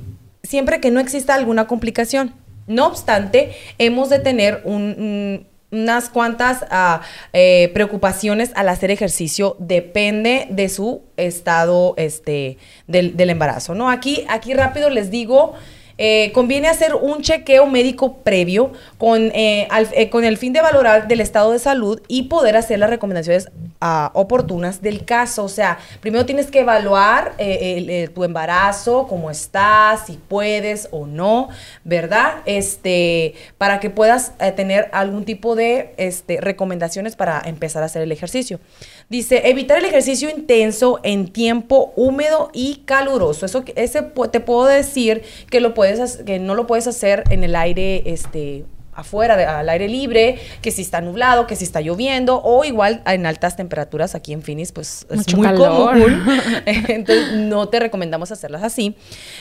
siempre 0.43 0.81
que 0.81 0.91
no 0.91 0.99
exista 0.99 1.35
alguna 1.35 1.67
complicación. 1.67 2.33
No 2.67 2.87
obstante, 2.87 3.53
hemos 3.77 4.09
de 4.09 4.19
tener 4.19 4.63
un- 4.65 5.47
unas 5.71 6.09
cuantas 6.09 6.65
ah, 6.71 7.03
eh, 7.35 7.71
preocupaciones 7.75 8.53
al 8.55 8.71
hacer 8.71 8.91
ejercicio. 8.91 9.57
Depende 9.59 10.47
de 10.49 10.71
su 10.71 11.03
estado 11.19 11.93
este, 11.99 12.57
del, 12.87 13.15
del 13.19 13.29
embarazo. 13.29 13.75
¿no? 13.75 13.91
Aquí, 13.91 14.25
aquí 14.31 14.55
rápido 14.55 14.89
les 14.89 15.11
digo 15.11 15.53
Eh, 15.99 16.31
conviene 16.33 16.69
hacer 16.69 16.95
un 16.95 17.23
chequeo 17.23 17.67
médico 17.67 18.19
previo 18.19 18.73
con, 18.99 19.33
eh, 19.35 19.67
eh, 19.95 20.11
con 20.11 20.25
el 20.25 20.37
fin 20.37 20.53
de 20.53 20.61
valorar 20.61 21.09
del 21.09 21.21
estado 21.21 21.51
de 21.51 21.59
salud 21.59 22.01
y 22.07 22.23
poder 22.25 22.57
hacer 22.57 22.79
las 22.79 22.89
recomendaciones 22.89 23.51
ah, 23.81 24.11
oportunas 24.15 24.81
del 24.81 25.05
caso. 25.05 25.45
O 25.45 25.49
sea, 25.49 25.79
primero 26.01 26.25
tienes 26.25 26.51
que 26.51 26.61
evaluar 26.61 27.33
eh, 27.39 27.75
el- 27.79 27.91
el- 27.91 28.11
tu 28.11 28.25
embarazo, 28.25 29.07
cómo 29.09 29.31
estás, 29.31 30.07
si 30.07 30.19
puedes 30.29 30.89
o 30.93 31.07
no, 31.07 31.49
¿verdad? 31.85 32.35
Este, 32.47 33.35
para 33.59 33.81
que 33.81 33.91
puedas 33.91 34.33
tener 34.57 34.89
algún 34.93 35.25
tipo 35.25 35.55
de 35.57 35.95
este, 35.97 36.41
recomendaciones 36.41 37.17
para 37.17 37.41
empezar 37.45 37.83
a 37.83 37.87
hacer 37.87 38.03
el 38.03 38.13
ejercicio. 38.13 38.61
Dice, 39.09 39.49
evitar 39.49 39.79
el 39.79 39.87
ejercicio 39.87 40.29
intenso 40.29 41.01
en 41.03 41.29
tiempo 41.29 41.93
húmedo 41.97 42.51
y 42.53 42.83
caluroso. 42.85 43.47
Eso 43.47 43.65
ese 43.75 44.03
te 44.03 44.41
puedo 44.41 44.67
decir 44.67 45.23
que 45.51 45.61
lo 45.61 45.73
puedes 45.73 46.19
que 46.19 46.39
no 46.39 46.55
lo 46.55 46.67
puedes 46.67 46.87
hacer 46.87 47.25
en 47.31 47.43
el 47.43 47.57
aire 47.57 48.03
este 48.05 48.67
afuera, 48.93 49.37
de- 49.37 49.47
al 49.47 49.69
aire 49.69 49.87
libre, 49.89 50.41
que 50.61 50.73
si 50.73 50.83
está 50.83 51.01
nublado, 51.01 51.47
que 51.47 51.55
si 51.55 51.63
está 51.63 51.81
lloviendo, 51.81 52.43
o 52.43 52.65
igual 52.65 53.01
en 53.07 53.27
altas 53.27 53.55
temperaturas 53.55 54.17
aquí 54.17 54.33
en 54.33 54.43
Phoenix, 54.43 54.73
pues 54.73 55.07
es 55.09 55.17
Mucho 55.19 55.37
muy 55.37 55.47
calor. 55.47 55.93
común. 55.93 56.23
Entonces 56.67 57.33
no 57.35 57.69
te 57.69 57.79
recomendamos 57.79 58.33
hacerlas 58.33 58.65
así. 58.65 58.97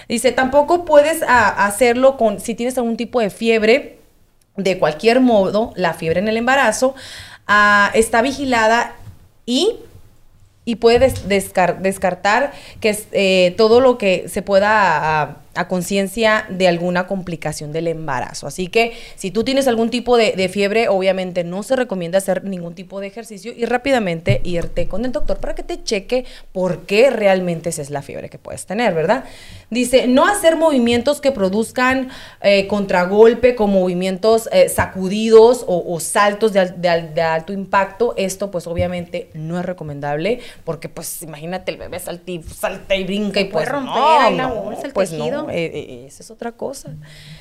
Dice, 0.07 0.31
tampoco 0.31 0.85
puedes 0.85 1.23
ah, 1.27 1.65
hacerlo 1.65 2.17
con, 2.17 2.39
si 2.39 2.53
tienes 2.53 2.77
algún 2.77 2.97
tipo 2.97 3.19
de 3.19 3.31
fiebre, 3.31 3.97
de 4.57 4.77
cualquier 4.77 5.21
modo, 5.21 5.73
la 5.75 5.93
fiebre 5.95 6.19
en 6.19 6.27
el 6.27 6.37
embarazo 6.37 6.93
ah, 7.47 7.89
está 7.95 8.21
vigilada 8.21 8.95
y, 9.47 9.77
y 10.65 10.75
puede 10.75 10.99
des- 10.99 11.27
descar- 11.27 11.79
descartar 11.79 12.51
que 12.79 12.95
eh, 13.13 13.55
todo 13.57 13.79
lo 13.79 13.97
que 13.97 14.29
se 14.29 14.43
pueda 14.43 15.37
a, 15.57 15.67
conciencia 15.67 16.45
de 16.49 16.67
alguna 16.67 17.07
complicación 17.07 17.71
del 17.71 17.87
embarazo. 17.87 18.47
Así 18.47 18.67
que 18.67 18.93
si 19.15 19.31
tú 19.31 19.43
tienes 19.43 19.67
algún 19.67 19.89
tipo 19.89 20.17
de, 20.17 20.31
de 20.33 20.49
fiebre, 20.49 20.87
obviamente 20.89 21.43
no 21.43 21.63
se 21.63 21.75
recomienda 21.75 22.17
hacer 22.19 22.43
ningún 22.43 22.75
tipo 22.75 22.99
de 22.99 23.07
ejercicio 23.07 23.53
y 23.55 23.65
rápidamente 23.65 24.41
irte 24.43 24.87
con 24.87 25.05
el 25.05 25.11
doctor 25.11 25.37
para 25.39 25.55
que 25.55 25.63
te 25.63 25.83
cheque 25.83 26.25
por 26.51 26.85
qué 26.85 27.09
realmente 27.09 27.69
esa 27.69 27.81
es 27.81 27.89
la 27.89 28.01
fiebre 28.01 28.29
que 28.29 28.37
puedes 28.37 28.65
tener, 28.65 28.93
¿verdad? 28.93 29.23
Dice, 29.69 30.07
no 30.07 30.25
hacer 30.27 30.55
movimientos 30.55 31.19
que 31.21 31.31
produzcan 31.31 32.09
eh, 32.41 32.67
contragolpe 32.67 33.55
con 33.55 33.69
movimientos 33.71 34.49
eh, 34.51 34.69
sacudidos 34.69 35.63
o, 35.67 35.83
o 35.93 35.99
saltos 35.99 36.53
de, 36.53 36.59
al- 36.61 36.81
de 36.81 36.89
al- 36.89 37.13
de 37.13 37.21
alto 37.21 37.53
impacto. 37.53 38.13
Esto 38.17 38.51
pues 38.51 38.67
obviamente 38.67 39.29
no 39.33 39.59
es 39.59 39.65
recomendable 39.65 40.39
porque 40.63 40.89
pues 40.89 41.21
imagínate 41.21 41.71
el 41.71 41.77
bebé 41.77 41.99
salta 41.99 42.31
y, 42.31 42.41
salta 42.43 42.95
y 42.95 43.03
brinca 43.03 43.39
y 43.39 43.45
puede 43.45 43.65
pues 43.65 43.69
romper 43.69 44.31
no, 44.31 44.37
la 44.37 44.47
bolsa, 44.47 44.81
el 44.87 44.93
pues 44.93 45.09
tejido. 45.09 45.43
no, 45.43 45.46
eh, 45.49 45.65
eh, 45.73 46.05
esa 46.07 46.23
es 46.23 46.31
otra 46.31 46.51
cosa. 46.51 46.95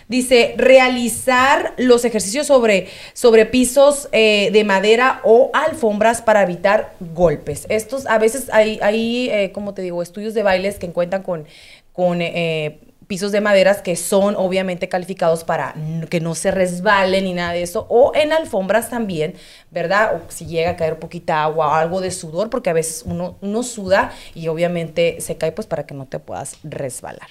Dice, 0.09 0.55
realizar 0.57 1.75
los 1.77 2.05
ejercicios 2.05 2.47
sobre, 2.47 2.89
sobre 3.13 3.47
pisos 3.47 4.09
eh, 4.13 4.51
de 4.53 4.65
madera 4.65 5.21
o 5.25 5.51
alfombras 5.53 6.23
para 6.23 6.43
evitar 6.43 6.95
golpes. 7.01 7.67
Estos, 7.69 8.07
a 8.07 8.19
veces 8.19 8.49
hay, 8.53 8.79
hay 8.83 9.29
eh, 9.31 9.53
como 9.53 9.75
te 9.75 9.83
digo, 9.83 10.03
estudios 10.03 10.35
de 10.35 10.43
bailes 10.43 10.79
que 10.79 10.87
encuentran 10.87 11.23
con, 11.23 11.47
con 11.93 12.23
eh, 12.23 12.79
pisos 13.07 13.33
de 13.33 13.41
maderas 13.41 13.83
que 13.83 13.97
son 13.97 14.35
obviamente 14.37 14.89
calificados 14.89 15.45
para 15.45 15.75
que 16.11 16.21
no 16.21 16.35
se 16.35 16.51
resbalen 16.51 17.25
ni 17.25 17.35
nada 17.35 17.53
de 17.53 17.63
eso, 17.63 17.87
o 17.89 18.13
en 18.15 18.33
alfombras 18.33 18.91
también, 18.91 19.35
¿verdad? 19.71 20.17
O 20.17 20.31
si 20.31 20.47
llega 20.47 20.71
a 20.71 20.77
caer 20.77 20.99
poquita 20.99 21.43
agua 21.43 21.69
o 21.69 21.75
algo 21.75 22.01
de 22.01 22.11
sudor, 22.11 22.51
porque 22.51 22.71
a 22.71 22.73
veces 22.73 23.03
uno, 23.07 23.37
uno 23.41 23.63
suda 23.63 24.13
y 24.35 24.49
obviamente 24.49 25.21
se 25.21 25.37
cae 25.37 25.53
pues 25.53 25.67
para 25.67 25.87
que 25.87 25.95
no 25.95 26.07
te 26.07 26.19
puedas 26.19 26.57
resbalar. 26.65 27.29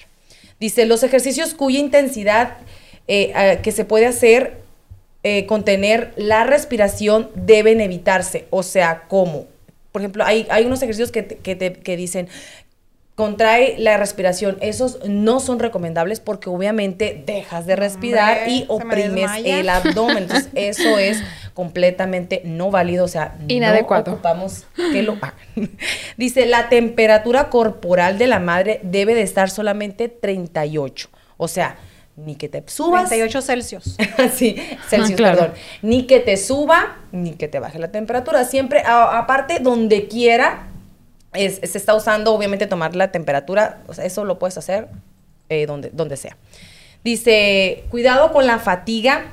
Dice, 0.60 0.86
los 0.86 1.02
ejercicios 1.02 1.54
cuya 1.54 1.78
intensidad 1.78 2.58
eh, 3.08 3.58
que 3.62 3.72
se 3.72 3.84
puede 3.84 4.06
hacer 4.06 4.58
eh, 5.22 5.46
contener 5.46 6.12
la 6.16 6.44
respiración 6.44 7.30
deben 7.34 7.80
evitarse. 7.80 8.46
O 8.50 8.62
sea, 8.62 9.04
¿cómo? 9.08 9.46
Por 9.92 10.02
ejemplo, 10.02 10.24
hay, 10.24 10.46
hay 10.50 10.64
unos 10.64 10.82
ejercicios 10.82 11.10
que, 11.12 11.22
te- 11.22 11.36
que, 11.36 11.56
que 11.72 11.96
dicen, 11.96 12.28
contrae 13.16 13.74
la 13.78 13.96
respiración. 13.96 14.58
Esos 14.60 15.00
no 15.08 15.40
son 15.40 15.58
recomendables 15.58 16.20
porque 16.20 16.48
obviamente 16.50 17.22
dejas 17.26 17.66
de 17.66 17.74
respirar 17.74 18.38
Hombre, 18.38 18.52
y 18.54 18.64
oprimes 18.68 19.30
el 19.44 19.68
abdomen. 19.68 20.18
Entonces, 20.18 20.48
eso 20.54 20.98
es 20.98 21.20
completamente 21.54 22.42
no 22.44 22.70
válido. 22.70 23.04
O 23.04 23.08
sea, 23.08 23.36
Inadecuado. 23.48 24.04
no 24.06 24.12
ocupamos 24.12 24.66
que 24.92 25.02
lo 25.02 25.14
hagan. 25.14 25.34
Dice, 26.16 26.46
la 26.46 26.68
temperatura 26.68 27.48
corporal 27.50 28.18
de 28.18 28.26
la 28.28 28.38
madre 28.38 28.80
debe 28.84 29.14
de 29.14 29.22
estar 29.22 29.50
solamente 29.50 30.08
38. 30.08 31.08
O 31.38 31.48
sea, 31.48 31.76
ni 32.16 32.34
que 32.36 32.48
te 32.50 32.62
subas. 32.66 33.08
38 33.08 33.40
Celsius. 33.42 33.96
sí, 34.34 34.56
Celsius, 34.88 35.12
Ah, 35.12 35.16
claro. 35.16 35.38
perdón. 35.38 35.54
Ni 35.82 36.06
que 36.06 36.20
te 36.20 36.36
suba, 36.36 36.98
ni 37.12 37.32
que 37.32 37.48
te 37.48 37.58
baje 37.60 37.78
la 37.78 37.90
temperatura. 37.90 38.44
Siempre, 38.44 38.80
a- 38.84 39.18
aparte, 39.18 39.58
donde 39.60 40.06
quiera, 40.08 40.68
se 41.36 41.78
está 41.78 41.94
usando, 41.94 42.34
obviamente, 42.34 42.66
tomar 42.66 42.96
la 42.96 43.12
temperatura. 43.12 43.82
Eso 44.02 44.24
lo 44.24 44.38
puedes 44.38 44.58
hacer 44.58 44.88
eh, 45.48 45.66
donde, 45.66 45.90
donde 45.90 46.16
sea. 46.16 46.36
Dice, 47.04 47.84
cuidado 47.90 48.32
con 48.32 48.46
la 48.46 48.58
fatiga. 48.58 49.26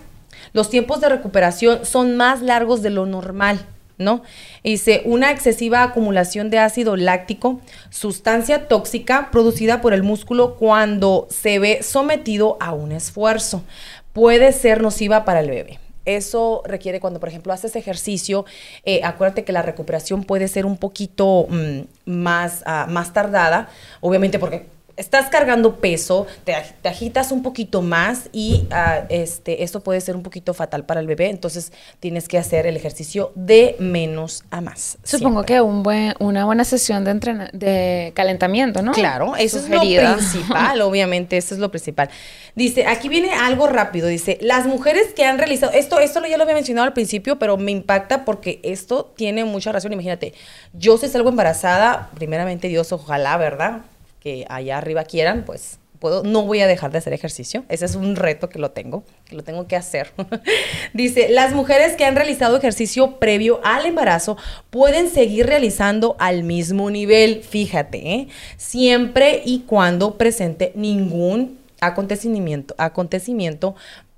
Los 0.51 0.69
tiempos 0.69 1.01
de 1.01 1.09
recuperación 1.09 1.85
son 1.85 2.15
más 2.15 2.41
largos 2.41 2.83
de 2.83 2.91
lo 2.91 3.07
normal, 3.07 3.65
¿no? 3.97 4.21
Dice, 4.63 5.01
una 5.05 5.31
excesiva 5.31 5.81
acumulación 5.81 6.51
de 6.51 6.59
ácido 6.59 6.95
láctico, 6.95 7.61
sustancia 7.89 8.67
tóxica 8.67 9.29
producida 9.31 9.81
por 9.81 9.93
el 9.93 10.03
músculo 10.03 10.55
cuando 10.55 11.27
se 11.31 11.57
ve 11.57 11.81
sometido 11.81 12.57
a 12.59 12.73
un 12.73 12.91
esfuerzo, 12.91 13.63
puede 14.11 14.51
ser 14.51 14.81
nociva 14.81 15.25
para 15.25 15.39
el 15.39 15.49
bebé. 15.49 15.79
Eso 16.05 16.61
requiere 16.65 16.99
cuando, 16.99 17.19
por 17.19 17.29
ejemplo, 17.29 17.53
haces 17.53 17.75
ejercicio, 17.75 18.45
eh, 18.83 19.01
acuérdate 19.03 19.43
que 19.43 19.51
la 19.51 19.61
recuperación 19.61 20.23
puede 20.23 20.47
ser 20.47 20.65
un 20.65 20.77
poquito 20.77 21.47
mm, 21.49 21.81
más, 22.05 22.63
ah, 22.65 22.87
más 22.89 23.13
tardada, 23.13 23.69
obviamente 24.01 24.39
porque 24.39 24.65
estás 24.97 25.29
cargando 25.29 25.77
peso, 25.77 26.27
te, 26.43 26.53
ag- 26.53 26.73
te 26.81 26.89
agitas 26.89 27.31
un 27.31 27.41
poquito 27.43 27.81
más 27.81 28.29
y 28.31 28.67
ah, 28.71 29.05
este, 29.09 29.63
esto 29.63 29.79
puede 29.81 30.01
ser 30.01 30.15
un 30.15 30.23
poquito 30.23 30.53
fatal 30.53 30.85
para 30.85 30.99
el 30.99 31.07
bebé, 31.07 31.29
entonces 31.29 31.71
tienes 31.99 32.27
que 32.27 32.37
hacer 32.37 32.67
el 32.67 32.75
ejercicio 32.77 33.31
de 33.35 33.75
menos 33.79 34.43
a 34.51 34.61
más. 34.61 34.97
Supongo 35.03 35.39
siempre. 35.41 35.55
que 35.55 35.61
un 35.61 35.83
buen, 35.83 36.13
una 36.19 36.45
buena 36.45 36.63
sesión 36.63 37.03
de, 37.03 37.13
de 37.53 38.11
calentamiento, 38.15 38.81
¿no? 38.81 38.91
Claro, 38.91 39.35
eso 39.35 39.57
es 39.57 39.69
lo 39.69 39.77
Sugerida. 39.77 40.15
principal, 40.15 40.81
obviamente, 40.83 41.37
eso 41.37 41.53
es 41.55 41.59
lo 41.59 41.71
principal. 41.71 42.09
Dice, 42.55 42.85
aquí 42.85 43.09
viene 43.09 43.33
algo 43.33 43.67
rápido, 43.67 44.07
dice, 44.07 44.37
las 44.41 44.67
mujeres 44.67 45.13
que 45.15 45.25
han 45.25 45.37
realizado, 45.39 45.71
esto, 45.73 45.99
esto 45.99 46.21
ya 46.25 46.37
lo 46.37 46.43
había 46.43 46.55
mencionado 46.55 46.85
al 46.85 46.93
principio, 46.93 47.39
pero 47.39 47.57
me 47.57 47.71
impacta 47.71 48.25
porque 48.25 48.59
esto 48.63 49.11
tiene 49.15 49.43
mucha 49.43 49.71
razón, 49.71 49.91
imagínate, 49.93 50.33
yo 50.73 50.97
si 50.97 51.07
salgo 51.09 51.29
embarazada, 51.29 52.09
primeramente 52.13 52.67
Dios, 52.67 52.91
ojalá, 52.91 53.37
¿verdad? 53.37 53.81
Que 54.23 54.45
allá 54.47 54.77
arriba 54.77 55.03
quieran, 55.03 55.43
pues 55.43 55.79
puedo, 56.03 56.23
no 56.23 56.43
voy 56.43 56.59
a 56.59 56.67
dejar 56.67 56.91
de 56.91 56.97
hacer 56.97 57.13
ejercicio, 57.13 57.63
ese 57.69 57.85
es 57.85 57.95
un 57.95 58.17
reto 58.17 58.49
que 58.49 58.59
lo 58.59 58.71
tengo, 58.71 59.05
que 59.23 59.37
lo 59.37 59.43
tengo 59.43 59.67
que 59.67 59.77
hacer. 59.77 60.11
Dice, 60.93 61.29
las 61.29 61.53
mujeres 61.53 61.95
que 61.95 62.03
han 62.03 62.17
realizado 62.17 62.57
ejercicio 62.57 63.19
previo 63.19 63.61
al 63.63 63.85
embarazo 63.85 64.35
pueden 64.69 65.09
seguir 65.09 65.45
realizando 65.45 66.17
al 66.19 66.43
mismo 66.43 66.89
nivel, 66.89 67.41
fíjate, 67.41 67.97
¿eh? 68.15 68.27
siempre 68.57 69.43
y 69.45 69.61
cuando 69.61 70.17
presente 70.17 70.73
ningún 70.75 71.57
acontecimiento, 71.79 72.75
acontecimiento 72.77 73.75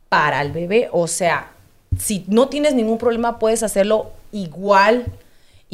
para 0.09 0.41
el 0.41 0.51
bebé. 0.51 0.89
O 0.91 1.07
sea, 1.07 1.51
si 1.99 2.25
no 2.27 2.49
tienes 2.49 2.73
ningún 2.73 2.97
problema, 2.97 3.37
puedes 3.37 3.61
hacerlo 3.61 4.11
igual 4.31 5.05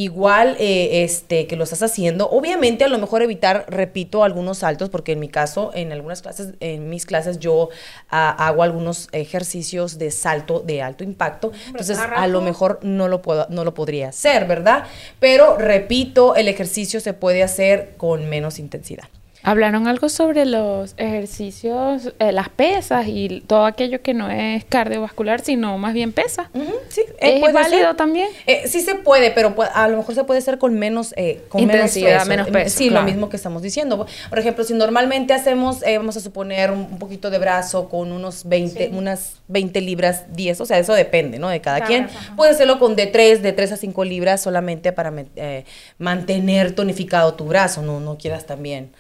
igual 0.03 0.55
eh, 0.59 1.03
este 1.03 1.47
que 1.47 1.55
lo 1.55 1.63
estás 1.63 1.83
haciendo. 1.83 2.29
Obviamente 2.29 2.83
a 2.83 2.87
lo 2.87 2.97
mejor 2.97 3.21
evitar 3.21 3.65
repito 3.67 4.23
algunos 4.23 4.59
saltos 4.59 4.89
porque 4.89 5.11
en 5.13 5.19
mi 5.19 5.29
caso 5.29 5.71
en 5.73 5.91
algunas 5.91 6.21
clases 6.21 6.53
en 6.59 6.89
mis 6.89 7.05
clases 7.05 7.39
yo 7.39 7.69
ah, 8.09 8.29
hago 8.47 8.63
algunos 8.63 9.09
ejercicios 9.11 9.97
de 9.97 10.11
salto 10.11 10.59
de 10.59 10.81
alto 10.81 11.03
impacto. 11.03 11.51
Entonces 11.67 11.97
a 11.99 12.27
lo 12.27 12.41
mejor 12.41 12.79
no 12.81 13.07
lo 13.07 13.21
puedo 13.21 13.45
no 13.49 13.63
lo 13.63 13.73
podría 13.73 14.09
hacer 14.09 14.45
verdad 14.45 14.85
pero 15.19 15.57
repito 15.57 16.35
el 16.35 16.47
ejercicio 16.47 16.99
se 16.99 17.13
puede 17.13 17.43
hacer 17.43 17.95
con 17.97 18.29
menos 18.29 18.59
intensidad 18.59 19.05
Hablaron 19.43 19.87
algo 19.87 20.07
sobre 20.09 20.45
los 20.45 20.93
ejercicios, 20.97 22.13
eh, 22.19 22.31
las 22.31 22.49
pesas 22.49 23.07
y 23.07 23.41
todo 23.47 23.65
aquello 23.65 24.01
que 24.01 24.13
no 24.13 24.29
es 24.29 24.63
cardiovascular, 24.65 25.41
sino 25.41 25.77
más 25.77 25.93
bien 25.93 26.13
pesa. 26.13 26.49
Sí, 26.89 27.01
eh, 27.19 27.41
¿Es 27.43 27.53
válido 27.53 27.87
ser. 27.87 27.95
también? 27.95 28.29
Eh, 28.45 28.63
sí 28.67 28.81
se 28.81 28.95
puede, 28.95 29.31
pero 29.31 29.55
a 29.73 29.87
lo 29.87 29.97
mejor 29.97 30.13
se 30.13 30.23
puede 30.23 30.39
hacer 30.39 30.57
con 30.57 30.75
menos, 30.75 31.13
eh, 31.17 31.43
con 31.49 31.61
Intensidad, 31.61 32.25
menos, 32.27 32.47
menos 32.47 32.49
peso, 32.49 32.77
Sí, 32.77 32.89
claro. 32.89 33.05
lo 33.05 33.11
mismo 33.11 33.29
que 33.29 33.37
estamos 33.37 33.61
diciendo. 33.61 34.05
Por 34.29 34.39
ejemplo, 34.39 34.63
si 34.63 34.73
normalmente 34.73 35.33
hacemos, 35.33 35.81
eh, 35.83 35.97
vamos 35.97 36.17
a 36.17 36.19
suponer 36.19 36.71
un, 36.71 36.99
poquito 36.99 37.31
de 37.31 37.39
brazo 37.39 37.89
con 37.89 38.11
unos 38.11 38.45
20, 38.45 38.91
unas 38.93 39.41
20 39.47 39.81
libras, 39.81 40.25
10, 40.35 40.61
o 40.61 40.65
sea, 40.65 40.77
eso 40.77 40.93
depende, 40.93 41.39
¿no? 41.39 41.49
De 41.49 41.61
cada 41.61 41.81
quien. 41.81 42.05
ajá. 42.05 42.35
Puedes 42.35 42.55
hacerlo 42.55 42.77
con 42.77 42.95
de 42.95 43.07
3, 43.07 43.41
de 43.41 43.53
3 43.53 43.71
a 43.71 43.77
5 43.77 44.03
libras 44.03 44.41
solamente 44.41 44.91
para 44.91 45.11
eh, 45.35 45.65
mantener 45.97 46.73
tonificado 46.73 47.33
tu 47.33 47.45
brazo, 47.45 47.81
no, 47.81 47.99
no 47.99 48.17
quieras 48.17 48.45
también 48.45 48.91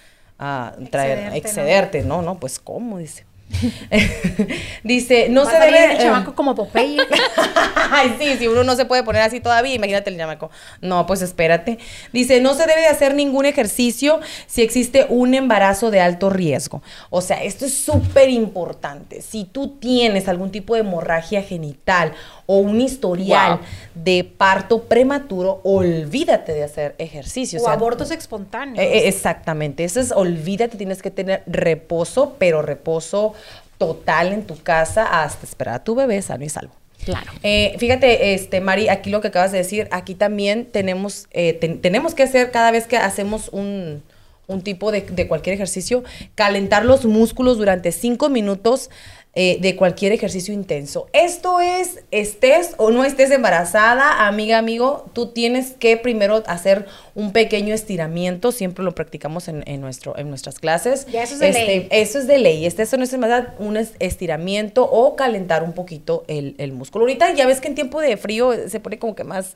ah, 0.41 0.73
traer, 0.89 1.19
Excederte, 1.19 1.29
¿no? 1.29 1.35
excederte, 1.35 2.01
¿no? 2.03 2.21
¿no? 2.21 2.39
Pues, 2.39 2.59
¿cómo? 2.59 2.97
Dice. 2.97 3.25
Dice, 4.83 5.27
no 5.29 5.45
se 5.45 5.57
debe... 5.57 5.93
el 5.93 5.97
chamaco 5.97 6.35
como 6.35 6.55
Popeye. 6.55 6.97
Ay, 7.91 8.15
sí, 8.19 8.37
si 8.37 8.47
uno 8.47 8.63
no 8.63 8.75
se 8.75 8.85
puede 8.85 9.03
poner 9.03 9.21
así 9.21 9.39
todavía, 9.39 9.73
imagínate 9.75 10.09
el 10.09 10.17
chamaco. 10.17 10.49
No, 10.81 11.05
pues 11.05 11.21
espérate. 11.21 11.77
Dice, 12.13 12.41
no 12.41 12.53
se 12.53 12.65
debe 12.65 12.81
de 12.81 12.87
hacer 12.87 13.15
ningún 13.15 13.45
ejercicio 13.45 14.19
si 14.47 14.61
existe 14.61 15.05
un 15.09 15.33
embarazo 15.33 15.91
de 15.91 16.01
alto 16.01 16.29
riesgo. 16.29 16.81
O 17.09 17.21
sea, 17.21 17.43
esto 17.43 17.65
es 17.65 17.73
súper 17.77 18.29
importante. 18.29 19.21
Si 19.21 19.45
tú 19.45 19.77
tienes 19.79 20.27
algún 20.27 20.51
tipo 20.51 20.73
de 20.75 20.81
hemorragia 20.81 21.41
genital 21.43 22.13
o 22.45 22.57
un 22.57 22.81
historial 22.81 23.31
Wow. 23.31 23.59
de 23.95 24.23
parto 24.23 24.83
prematuro, 24.83 25.61
olvídate 25.63 26.53
de 26.53 26.63
hacer 26.63 26.95
ejercicio. 26.97 27.61
o 27.61 27.69
abortos 27.69 28.11
espontáneos. 28.11 28.79
Eh, 28.79 29.07
exactamente, 29.07 29.83
eso 29.83 29.99
es, 29.99 30.11
olvídate, 30.11 30.77
tienes 30.77 31.01
que 31.01 31.11
tener 31.11 31.43
reposo, 31.45 32.35
pero 32.39 32.61
reposo 32.61 33.33
total 33.81 34.31
en 34.31 34.43
tu 34.45 34.55
casa 34.61 35.23
hasta 35.23 35.43
esperar 35.43 35.73
a 35.73 35.83
tu 35.83 35.95
bebé 35.95 36.21
sano 36.21 36.45
y 36.45 36.49
salvo. 36.49 36.71
Claro. 37.03 37.31
Eh, 37.41 37.73
fíjate, 37.79 38.35
este, 38.35 38.61
Mari, 38.61 38.87
aquí 38.87 39.09
lo 39.09 39.21
que 39.21 39.29
acabas 39.29 39.51
de 39.51 39.57
decir, 39.57 39.87
aquí 39.89 40.13
también 40.13 40.65
tenemos, 40.65 41.25
eh, 41.31 41.53
ten- 41.53 41.81
tenemos 41.81 42.13
que 42.13 42.21
hacer 42.21 42.51
cada 42.51 42.69
vez 42.69 42.85
que 42.85 42.95
hacemos 42.97 43.49
un, 43.51 44.03
un 44.45 44.61
tipo 44.61 44.91
de, 44.91 45.01
de 45.01 45.27
cualquier 45.27 45.55
ejercicio, 45.55 46.03
calentar 46.35 46.85
los 46.85 47.05
músculos 47.05 47.57
durante 47.57 47.91
cinco 47.91 48.29
minutos 48.29 48.91
eh, 49.33 49.59
de 49.61 49.77
cualquier 49.77 50.11
ejercicio 50.11 50.53
intenso. 50.53 51.07
Esto 51.13 51.61
es, 51.61 52.01
estés 52.11 52.71
o 52.75 52.91
no 52.91 53.05
estés 53.05 53.31
embarazada, 53.31 54.27
amiga, 54.27 54.57
amigo, 54.57 55.05
tú 55.13 55.27
tienes 55.27 55.71
que 55.71 55.95
primero 55.95 56.43
hacer 56.47 56.85
un 57.15 57.31
pequeño 57.31 57.73
estiramiento, 57.73 58.51
siempre 58.51 58.83
lo 58.83 58.93
practicamos 58.93 59.47
en, 59.47 59.63
en 59.67 59.79
nuestro, 59.79 60.17
en 60.17 60.27
nuestras 60.29 60.59
clases. 60.59 61.05
Ya 61.07 61.23
eso 61.23 61.35
es 61.35 61.39
de 61.39 61.49
Este, 61.49 61.65
ley. 61.65 61.87
eso 61.91 62.19
es 62.19 62.27
de 62.27 62.37
ley. 62.39 62.65
Este 62.65 62.83
eso 62.83 62.97
no 62.97 63.03
es 63.05 63.17
más 63.17 63.45
un 63.57 63.77
es- 63.77 63.93
estiramiento 63.99 64.83
o 64.83 65.15
calentar 65.15 65.63
un 65.63 65.71
poquito 65.71 66.25
el, 66.27 66.55
el 66.57 66.73
músculo. 66.73 67.03
Ahorita 67.05 67.33
ya 67.33 67.45
ves 67.47 67.61
que 67.61 67.69
en 67.69 67.75
tiempo 67.75 68.01
de 68.01 68.17
frío 68.17 68.51
se 68.67 68.79
pone 68.81 68.99
como 68.99 69.15
que 69.15 69.23
más 69.23 69.53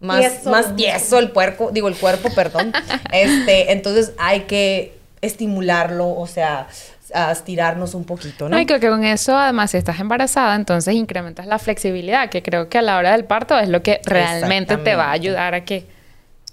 más 0.00 0.20
Tieso. 0.20 0.50
más 0.50 0.76
tieso 0.76 1.18
el 1.18 1.30
puerco, 1.30 1.70
digo 1.72 1.88
el 1.88 1.96
cuerpo, 1.96 2.28
perdón. 2.34 2.72
este, 3.12 3.72
entonces 3.72 4.12
hay 4.18 4.40
que 4.40 4.92
estimularlo, 5.22 6.08
o 6.10 6.26
sea, 6.26 6.68
a 7.14 7.32
estirarnos 7.32 7.94
un 7.94 8.04
poquito, 8.04 8.48
¿no? 8.48 8.56
No, 8.56 8.60
y 8.60 8.66
creo 8.66 8.80
que 8.80 8.88
con 8.88 9.04
eso, 9.04 9.36
además, 9.36 9.70
si 9.70 9.76
estás 9.76 10.00
embarazada, 10.00 10.54
entonces 10.56 10.94
incrementas 10.94 11.46
la 11.46 11.58
flexibilidad, 11.58 12.28
que 12.28 12.42
creo 12.42 12.68
que 12.68 12.78
a 12.78 12.82
la 12.82 12.98
hora 12.98 13.12
del 13.12 13.24
parto 13.24 13.58
es 13.58 13.68
lo 13.68 13.82
que 13.82 14.00
realmente 14.04 14.76
te 14.76 14.94
va 14.96 15.06
a 15.06 15.12
ayudar 15.12 15.54
a 15.54 15.64
que 15.64 15.93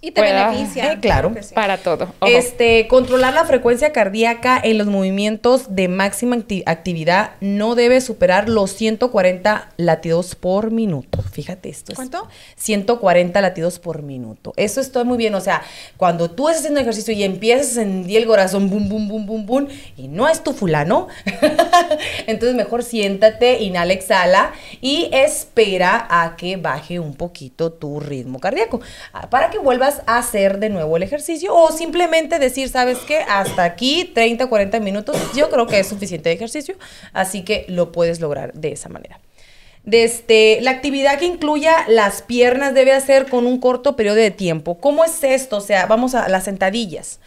y 0.02 0.12
te 0.12 0.22
pueda- 0.22 0.50
beneficia. 0.50 0.92
Eh, 0.94 1.00
claro. 1.00 1.34
sí. 1.42 1.54
para 1.54 1.78
todo. 1.78 2.14
Ojo. 2.20 2.32
Este, 2.32 2.88
controlar 2.88 3.34
la 3.34 3.46
frecuencia 3.46 3.92
cardíaca 3.94 4.60
en 4.64 4.78
los 4.80 4.88
movimientos 4.88 5.76
de 5.76 5.88
máxima 5.88 6.36
acti- 6.38 6.64
actividad 6.66 7.32
no 7.40 7.76
debe 7.76 8.02
superar 8.02 8.50
los 8.50 8.72
140 8.74 9.70
latidos 9.78 10.36
por 10.36 10.72
minuto. 10.72 11.22
Fíjate 11.22 11.70
esto. 11.70 11.92
es 11.92 11.96
¿Cuánto? 11.98 12.28
140 12.58 13.40
latidos 13.42 13.80
por 13.80 14.02
minuto. 14.02 14.54
Eso 14.58 14.82
está 14.82 15.04
muy 15.04 15.18
bien. 15.18 15.36
O 15.36 15.42
sea, 15.42 15.62
cuando 15.98 16.32
tú 16.32 16.50
estás 16.50 16.62
haciendo 16.62 16.80
ejercicio 16.80 17.14
y 17.14 17.24
empiezas 17.24 17.72
a 17.72 17.74
sentir 17.76 18.18
el 18.18 18.26
corazón, 18.26 18.70
bum, 18.70 18.90
bum, 18.90 19.08
bum, 19.08 19.26
bum, 19.26 19.46
bum, 19.46 19.68
y 19.98 20.08
no 20.08 20.28
es 20.28 20.44
tu 20.44 20.54
fulano, 20.54 21.08
entonces 22.28 22.56
mejor 22.56 22.84
siéntate, 22.84 23.62
inhala, 23.62 23.94
exhala 23.94 24.52
y 24.82 25.10
espera 25.12 26.08
a 26.10 26.36
que 26.36 26.58
baje 26.58 27.00
un 27.00 27.14
poquito 27.14 27.72
tu 27.72 28.00
ritmo 28.00 28.40
cardíaco 28.40 28.82
ah, 29.14 29.30
para 29.30 29.50
que 29.50 29.58
vuelvas 29.60 29.91
hacer 30.06 30.60
de 30.60 30.70
nuevo 30.70 30.98
el 30.98 31.04
ejercicio 31.04 31.56
o 31.56 31.72
simplemente 31.72 32.40
decir, 32.40 32.70
¿sabes 32.70 32.98
qué? 33.00 33.20
Hasta 33.28 33.64
aquí 33.64 34.12
30, 34.14 34.48
40 34.48 34.80
minutos, 34.80 35.18
yo 35.36 35.50
creo 35.50 35.68
que 35.68 35.80
es 35.80 35.88
suficiente 35.88 36.30
de 36.30 36.36
ejercicio, 36.36 36.76
así 37.14 37.44
que 37.44 37.66
lo 37.68 37.92
puedes 37.92 38.20
lograr 38.20 38.54
de 38.54 38.72
esa 38.72 38.90
manera. 38.90 39.20
Desde 39.84 40.60
la 40.62 40.72
actividad 40.72 41.18
que 41.18 41.26
incluya 41.26 41.86
las 41.88 42.22
piernas 42.22 42.74
debe 42.74 42.94
hacer 42.94 43.28
con 43.28 43.48
un 43.48 43.60
corto 43.60 43.96
periodo 43.96 44.18
de 44.18 44.30
tiempo. 44.30 44.80
¿Cómo 44.80 45.04
es 45.04 45.24
esto? 45.24 45.58
O 45.58 45.62
sea, 45.62 45.88
vamos 45.88 46.14
a 46.14 46.30
las 46.30 46.44
sentadillas. 46.44 47.20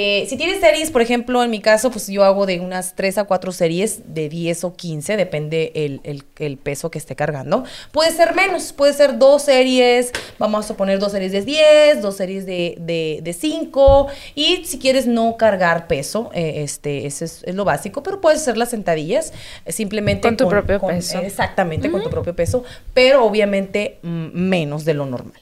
Eh, 0.00 0.26
si 0.28 0.36
tienes 0.36 0.60
series, 0.60 0.92
por 0.92 1.02
ejemplo, 1.02 1.42
en 1.42 1.50
mi 1.50 1.60
caso, 1.60 1.90
pues 1.90 2.06
yo 2.06 2.22
hago 2.22 2.46
de 2.46 2.60
unas 2.60 2.94
3 2.94 3.18
a 3.18 3.24
4 3.24 3.50
series 3.50 4.14
de 4.14 4.28
10 4.28 4.62
o 4.62 4.72
15, 4.74 5.16
depende 5.16 5.72
el, 5.74 6.00
el- 6.04 6.22
el 6.38 6.56
peso 6.56 6.88
que 6.88 6.98
esté 6.98 7.16
cargando. 7.16 7.64
Puede 7.90 8.12
ser 8.12 8.32
menos, 8.36 8.72
puede 8.72 8.92
ser 8.92 9.18
dos 9.18 9.42
series, 9.42 10.12
vamos 10.38 10.70
a 10.70 10.76
poner 10.76 11.00
dos 11.00 11.10
series 11.10 11.32
de 11.32 11.42
10, 11.42 12.00
dos 12.00 12.16
series 12.16 12.46
de, 12.46 12.76
de, 12.78 13.18
de 13.24 13.32
5, 13.32 14.06
y 14.36 14.64
si 14.66 14.78
quieres 14.78 15.08
no 15.08 15.36
cargar 15.36 15.88
peso, 15.88 16.30
eh, 16.32 16.62
este, 16.62 17.04
eso 17.04 17.24
es, 17.24 17.42
es 17.42 17.56
lo 17.56 17.64
básico, 17.64 18.04
pero 18.04 18.20
puedes 18.20 18.40
hacer 18.42 18.56
las 18.56 18.70
sentadillas 18.70 19.32
eh, 19.64 19.72
simplemente 19.72 20.28
Con 20.28 20.36
tu 20.36 20.48
propio 20.48 20.78
con- 20.78 20.94
peso. 20.94 21.18
Exactamente, 21.18 21.90
con 21.90 22.04
tu 22.04 22.10
propio 22.10 22.36
peso, 22.36 22.62
pero 22.94 23.24
obviamente 23.24 23.98
mm, 24.02 24.28
menos 24.32 24.84
de 24.84 24.94
lo 24.94 25.06
normal. 25.06 25.40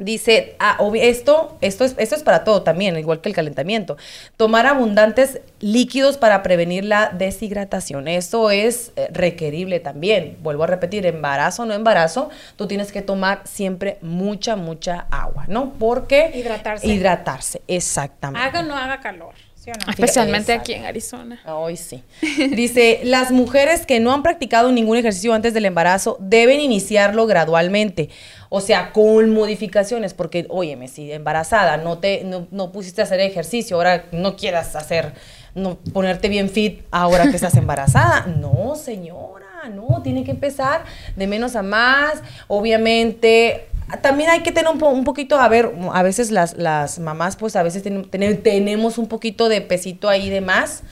Dice, 0.00 0.56
ah, 0.58 0.78
esto, 0.94 1.58
esto, 1.60 1.84
es, 1.84 1.94
esto 1.98 2.14
es 2.16 2.22
para 2.22 2.42
todo 2.42 2.62
también, 2.62 2.98
igual 2.98 3.20
que 3.20 3.28
el 3.28 3.34
calentamiento. 3.34 3.98
Tomar 4.38 4.66
abundantes 4.66 5.42
líquidos 5.60 6.16
para 6.16 6.42
prevenir 6.42 6.86
la 6.86 7.10
deshidratación. 7.10 8.08
Eso 8.08 8.50
es 8.50 8.92
eh, 8.96 9.08
requerible 9.12 9.78
también. 9.78 10.38
Vuelvo 10.42 10.64
a 10.64 10.66
repetir, 10.66 11.04
embarazo 11.04 11.64
o 11.64 11.66
no 11.66 11.74
embarazo, 11.74 12.30
tú 12.56 12.66
tienes 12.66 12.92
que 12.92 13.02
tomar 13.02 13.42
siempre 13.44 13.98
mucha, 14.00 14.56
mucha 14.56 15.06
agua, 15.10 15.44
¿no? 15.48 15.74
Porque... 15.78 16.32
Hidratarse. 16.34 16.86
Hidratarse, 16.86 17.62
exactamente. 17.68 18.48
Haga 18.48 18.60
o 18.60 18.62
no 18.62 18.76
haga 18.76 19.00
calor. 19.00 19.34
¿sí 19.54 19.70
o 19.70 19.74
no? 19.74 19.90
Especialmente 19.90 20.52
Exacto. 20.52 20.72
aquí 20.72 20.80
en 20.80 20.86
Arizona. 20.86 21.40
Hoy 21.44 21.76
sí. 21.76 22.02
Dice, 22.52 23.00
las 23.04 23.30
mujeres 23.30 23.84
que 23.84 24.00
no 24.00 24.12
han 24.12 24.22
practicado 24.22 24.72
ningún 24.72 24.96
ejercicio 24.96 25.34
antes 25.34 25.52
del 25.52 25.66
embarazo 25.66 26.16
deben 26.20 26.60
iniciarlo 26.60 27.26
gradualmente. 27.26 28.08
O 28.52 28.60
sea, 28.60 28.92
con 28.92 29.30
modificaciones, 29.30 30.12
porque, 30.12 30.44
óyeme, 30.50 30.88
si 30.88 31.12
embarazada 31.12 31.76
no 31.76 31.98
te 31.98 32.24
no, 32.24 32.48
no 32.50 32.72
pusiste 32.72 33.00
a 33.00 33.04
hacer 33.04 33.20
ejercicio, 33.20 33.76
ahora 33.76 34.06
no 34.10 34.36
quieras 34.36 34.74
hacer, 34.74 35.12
no 35.54 35.76
ponerte 35.92 36.28
bien 36.28 36.50
fit 36.50 36.80
ahora 36.90 37.30
que 37.30 37.36
estás 37.36 37.54
embarazada. 37.54 38.26
No, 38.40 38.74
señora, 38.74 39.46
no, 39.72 40.02
tiene 40.02 40.24
que 40.24 40.32
empezar 40.32 40.82
de 41.16 41.26
menos 41.28 41.54
a 41.54 41.62
más. 41.62 42.22
Obviamente, 42.48 43.66
también 44.02 44.30
hay 44.30 44.40
que 44.42 44.52
tener 44.52 44.70
un, 44.72 44.78
po- 44.78 44.88
un 44.88 45.04
poquito, 45.04 45.38
a 45.38 45.48
ver, 45.48 45.72
a 45.92 46.02
veces 46.02 46.30
las, 46.30 46.56
las 46.56 46.98
mamás, 46.98 47.36
pues 47.36 47.54
a 47.56 47.62
veces 47.62 47.82
ten- 47.82 48.08
ten- 48.10 48.42
tenemos 48.42 48.98
un 48.98 49.06
poquito 49.08 49.48
de 49.48 49.60
pesito 49.60 50.08
ahí 50.08 50.28
de 50.30 50.40
más. 50.40 50.82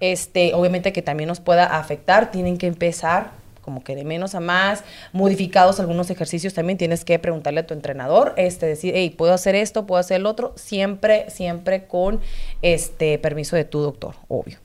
Este, 0.00 0.52
obviamente 0.54 0.92
que 0.92 1.02
también 1.02 1.28
nos 1.28 1.40
pueda 1.40 1.64
afectar, 1.78 2.30
tienen 2.30 2.58
que 2.58 2.66
empezar 2.66 3.30
como 3.62 3.82
que 3.82 3.96
de 3.96 4.04
menos 4.04 4.34
a 4.34 4.40
más, 4.40 4.84
modificados 5.12 5.80
algunos 5.80 6.10
ejercicios 6.10 6.52
también 6.52 6.76
tienes 6.76 7.04
que 7.04 7.18
preguntarle 7.18 7.60
a 7.60 7.66
tu 7.66 7.72
entrenador, 7.72 8.34
este, 8.36 8.66
decir, 8.66 8.92
hey, 8.94 9.10
puedo 9.10 9.32
hacer 9.32 9.54
esto, 9.54 9.86
puedo 9.86 10.00
hacer 10.00 10.18
el 10.18 10.26
otro, 10.26 10.52
siempre, 10.56 11.30
siempre 11.30 11.86
con 11.86 12.20
este 12.60 13.18
permiso 13.18 13.56
de 13.56 13.64
tu 13.64 13.80
doctor, 13.80 14.16
obvio. 14.28 14.58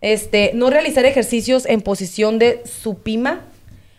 Este, 0.00 0.52
no 0.54 0.70
realizar 0.70 1.04
ejercicios 1.04 1.66
en 1.66 1.82
posición 1.82 2.38
de 2.38 2.62
supima, 2.64 3.42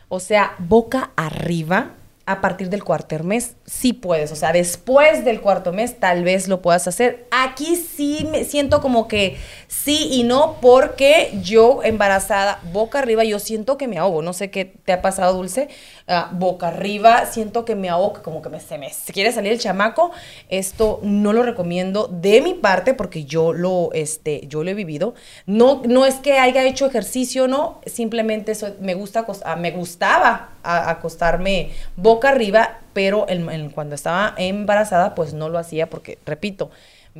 o 0.09 0.19
sea, 0.19 0.55
boca 0.57 1.11
arriba 1.15 1.91
a 2.25 2.41
partir 2.41 2.69
del 2.69 2.83
cuarto 2.83 3.21
mes, 3.23 3.55
sí 3.71 3.93
puedes, 3.93 4.33
o 4.33 4.35
sea, 4.35 4.51
después 4.51 5.23
del 5.23 5.39
cuarto 5.39 5.71
mes 5.71 5.97
tal 5.97 6.25
vez 6.25 6.49
lo 6.49 6.61
puedas 6.61 6.89
hacer. 6.89 7.25
Aquí 7.31 7.77
sí 7.77 8.27
me 8.29 8.43
siento 8.43 8.81
como 8.81 9.07
que 9.07 9.37
sí 9.69 10.09
y 10.11 10.23
no, 10.23 10.57
porque 10.61 11.31
yo 11.41 11.81
embarazada, 11.81 12.59
boca 12.73 12.99
arriba, 12.99 13.23
yo 13.23 13.39
siento 13.39 13.77
que 13.77 13.87
me 13.87 13.97
ahogo, 13.97 14.21
no 14.21 14.33
sé 14.33 14.51
qué 14.51 14.65
te 14.65 14.91
ha 14.91 15.01
pasado, 15.01 15.33
Dulce, 15.37 15.69
Ah, 16.13 16.29
boca 16.33 16.67
arriba, 16.67 17.25
siento 17.25 17.63
que 17.63 17.73
me 17.73 17.87
ahogo, 17.87 18.21
como 18.21 18.41
que 18.41 18.49
me, 18.49 18.59
se 18.59 18.77
me 18.77 18.89
se 18.89 19.13
quiere 19.13 19.31
salir 19.31 19.53
el 19.53 19.59
chamaco, 19.59 20.11
esto 20.49 20.99
no 21.03 21.31
lo 21.31 21.41
recomiendo 21.41 22.09
de 22.11 22.41
mi 22.41 22.53
parte 22.53 22.93
porque 22.93 23.23
yo 23.23 23.53
lo, 23.53 23.91
este, 23.93 24.45
yo 24.47 24.65
lo 24.65 24.71
he 24.71 24.73
vivido. 24.73 25.13
No, 25.45 25.81
no 25.87 26.05
es 26.05 26.15
que 26.15 26.37
haya 26.37 26.65
hecho 26.65 26.85
ejercicio, 26.85 27.47
no, 27.47 27.79
simplemente 27.85 28.51
me 28.81 28.93
gusta, 28.93 29.25
ah, 29.45 29.55
me 29.55 29.71
gustaba 29.71 30.49
acostarme 30.63 31.71
boca 31.95 32.27
arriba, 32.27 32.80
pero 32.93 33.25
cuando 33.73 33.95
estaba 33.95 34.33
embarazada, 34.37 35.15
pues 35.15 35.33
no 35.33 35.49
lo 35.49 35.57
hacía 35.57 35.89
porque, 35.89 36.17
repito, 36.25 36.71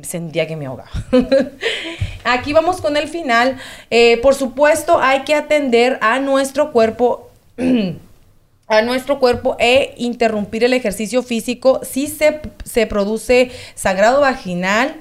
sentía 0.02 0.46
que 0.46 0.56
me 0.56 0.66
ahogaba. 0.66 0.90
Aquí 2.24 2.52
vamos 2.52 2.80
con 2.80 2.96
el 2.96 3.08
final. 3.08 3.58
Eh, 3.90 4.18
por 4.18 4.34
supuesto, 4.34 5.00
hay 5.00 5.22
que 5.22 5.34
atender 5.34 5.98
a 6.00 6.18
nuestro 6.18 6.72
cuerpo. 6.72 7.30
a 8.68 8.80
nuestro 8.80 9.18
cuerpo 9.18 9.56
e 9.58 9.92
interrumpir 9.98 10.64
el 10.64 10.72
ejercicio 10.72 11.22
físico 11.22 11.80
si 11.82 12.06
se, 12.06 12.40
se 12.64 12.86
produce 12.86 13.50
sangrado 13.74 14.22
vaginal, 14.22 14.96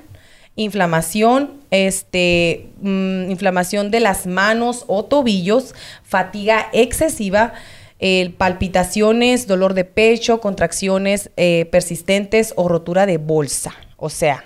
inflamación, 0.58 1.62
este, 1.72 2.68
mm, 2.82 3.32
inflamación 3.32 3.90
de 3.90 4.02
las 4.02 4.28
manos 4.28 4.84
o 4.88 5.06
tobillos, 5.06 5.74
fatiga 6.04 6.68
excesiva, 6.74 7.54
eh, 8.02 8.34
palpitaciones, 8.38 9.48
dolor 9.48 9.74
de 9.76 9.86
pecho, 9.86 10.42
contracciones 10.42 11.30
eh, 11.38 11.66
persistentes 11.72 12.54
o 12.58 12.68
rotura 12.68 13.06
de 13.06 13.18
bolsa. 13.18 13.74
O 13.98 14.10
sea, 14.10 14.44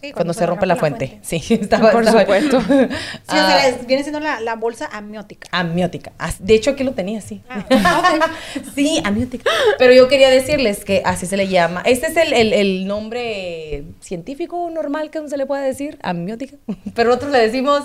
Sí, 0.00 0.12
cuando, 0.12 0.32
se 0.32 0.46
rompe 0.46 0.64
la 0.66 0.76
fuente. 0.76 1.18
Sí, 1.22 1.42
estaba, 1.50 1.90
Por 1.90 2.04
estaba- 2.04 2.20
supuesto. 2.20 2.60
Sí, 2.68 2.74
o 2.74 2.86
Ah, 3.28 3.60
sea, 3.62 3.78
viene 3.86 4.02
siendo 4.04 4.20
la, 4.20 4.38
la 4.40 4.54
bolsa 4.54 4.88
amniótica. 4.92 5.48
Amniótica. 5.50 6.12
Ah, 6.20 6.30
De 6.38 6.54
hecho, 6.54 6.70
aquí 6.70 6.84
lo 6.84 6.92
tenía, 6.92 7.20
sí. 7.20 7.40
Ah, 7.48 8.20
sí, 8.76 9.00
amniótica. 9.04 9.50
Pero 9.78 9.92
yo 9.92 10.06
quería 10.06 10.30
decirles 10.30 10.84
que 10.84 11.02
así 11.04 11.26
se 11.26 11.36
le 11.36 11.48
llama. 11.48 11.82
Este 11.84 12.06
es 12.08 12.16
el, 12.16 12.32
el- 12.32 12.52
el 12.52 12.86
nombre 12.86 13.84
científico 14.00 14.70
normal 14.72 15.10
que 15.10 15.26
se 15.28 15.36
le 15.36 15.46
puede 15.46 15.66
decir, 15.66 15.98
amniótica. 16.02 16.56
Pero 16.94 17.08
nosotros 17.08 17.32
le 17.32 17.38
decimos 17.40 17.82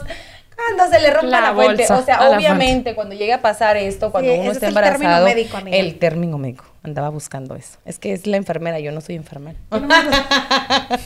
cuando 0.56 0.94
se 0.96 1.02
le 1.02 1.10
rompa 1.12 1.28
La 1.30 1.42
la, 1.42 1.54
fuente. 1.54 1.84
bolsa 1.84 1.98
O 2.00 2.04
sea, 2.04 2.30
obviamente, 2.30 2.96
cuando 2.96 3.16
llegue 3.16 3.34
a 3.34 3.42
pasar 3.42 3.78
esto, 3.78 4.12
cuando 4.12 4.32
Sí, 4.32 4.40
uno 4.40 4.52
está 4.52 4.68
es 4.68 4.76
el 4.76 4.82
término 4.82 4.96
embarazado. 4.96 5.26
médico, 5.26 5.58
amiga. 5.58 5.78
el 5.78 6.00
término 6.00 6.38
médico. 6.38 6.66
Andaba 6.84 7.10
buscando 7.10 7.56
eso. 7.56 7.78
Es 7.86 7.98
que 7.98 8.12
es 8.12 8.28
la 8.28 8.36
enfermera, 8.38 8.80
yo 8.80 8.92
no 8.92 9.00
soy 9.00 9.16
enfermera. 9.16 9.58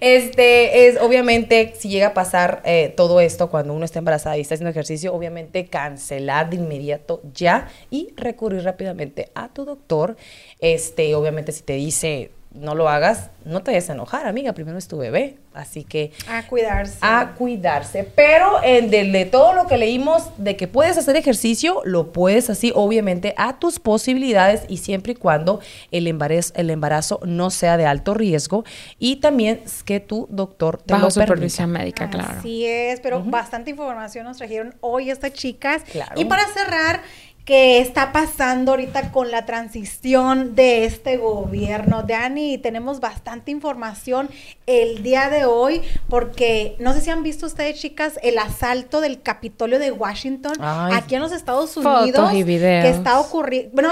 este 0.00 0.86
es 0.88 1.00
obviamente 1.00 1.72
si 1.78 1.88
llega 1.88 2.08
a 2.08 2.14
pasar 2.14 2.62
eh, 2.64 2.92
todo 2.96 3.20
esto 3.20 3.48
cuando 3.48 3.72
uno 3.72 3.84
está 3.84 3.98
embarazada 3.98 4.36
y 4.36 4.42
está 4.42 4.54
haciendo 4.54 4.70
ejercicio, 4.70 5.14
obviamente 5.14 5.66
cancelar 5.66 6.50
de 6.50 6.56
inmediato 6.56 7.22
ya 7.32 7.68
y 7.90 8.12
recurrir 8.16 8.64
rápidamente 8.64 9.30
a 9.34 9.48
tu 9.48 9.64
doctor. 9.64 10.16
Este, 10.60 11.14
obviamente 11.14 11.52
si 11.52 11.62
te 11.62 11.74
dice 11.74 12.30
no 12.54 12.74
lo 12.74 12.88
hagas, 12.88 13.30
no 13.44 13.62
te 13.62 13.72
vayas 13.72 13.90
a 13.90 13.94
enojar, 13.94 14.26
amiga, 14.26 14.52
primero 14.52 14.78
es 14.78 14.86
tu 14.88 14.96
bebé, 14.96 15.36
así 15.52 15.84
que 15.84 16.12
A 16.28 16.46
cuidarse. 16.46 16.98
a 17.02 17.32
cuidarse. 17.36 18.04
Pero 18.14 18.62
en 18.62 18.90
de, 18.90 19.10
de 19.10 19.24
todo 19.26 19.52
lo 19.54 19.66
que 19.66 19.76
leímos 19.76 20.30
de 20.38 20.56
que 20.56 20.68
puedes 20.68 20.96
hacer 20.96 21.16
ejercicio, 21.16 21.82
lo 21.84 22.12
puedes 22.12 22.48
así, 22.50 22.72
obviamente, 22.74 23.34
a 23.36 23.58
tus 23.58 23.80
posibilidades 23.80 24.62
y 24.68 24.78
siempre 24.78 25.12
y 25.12 25.14
cuando 25.16 25.60
el 25.90 26.06
embarazo, 26.06 26.52
el 26.56 26.70
embarazo 26.70 27.20
no 27.24 27.50
sea 27.50 27.76
de 27.76 27.86
alto 27.86 28.14
riesgo 28.14 28.64
y 28.98 29.16
también 29.16 29.60
es 29.64 29.82
que 29.82 30.00
tu 30.00 30.26
doctor 30.30 30.78
te 30.80 30.94
Bajo 30.94 31.06
lo 31.06 31.10
permita. 31.12 31.26
supervisión 31.26 31.70
médica, 31.70 32.08
claro. 32.08 32.38
Así 32.38 32.64
es, 32.64 33.00
pero 33.00 33.20
bastante 33.22 33.70
información 33.70 34.24
nos 34.24 34.36
trajeron 34.38 34.74
hoy 34.80 35.10
estas 35.10 35.32
chicas. 35.32 35.82
Claro. 35.90 36.12
Y 36.20 36.24
para 36.24 36.46
cerrar, 36.48 37.00
¿qué 37.44 37.80
está 37.80 38.12
pasando 38.12 38.72
ahorita 38.72 39.12
con 39.12 39.30
la 39.30 39.44
transición 39.44 40.54
de 40.54 40.86
este 40.86 41.18
gobierno? 41.18 42.02
Dani, 42.02 42.58
tenemos 42.58 43.00
bastante 43.00 43.50
información 43.50 44.30
el 44.66 45.02
día 45.02 45.28
de 45.28 45.44
hoy, 45.44 45.82
porque 46.08 46.76
no 46.78 46.92
sé 46.94 47.02
si 47.02 47.10
han 47.10 47.22
visto 47.22 47.46
ustedes, 47.46 47.78
chicas, 47.78 48.18
el 48.22 48.38
asalto 48.38 49.00
del 49.00 49.20
Capitolio 49.20 49.78
de 49.78 49.92
Washington 49.92 50.54
Ay. 50.60 50.94
aquí 50.94 51.14
en 51.16 51.20
los 51.20 51.32
Estados 51.32 51.76
Unidos. 51.76 52.32
y. 52.32 52.44
Que 52.44 52.88
está 52.88 53.20
ocurriendo, 53.20 53.70
bueno, 53.74 53.90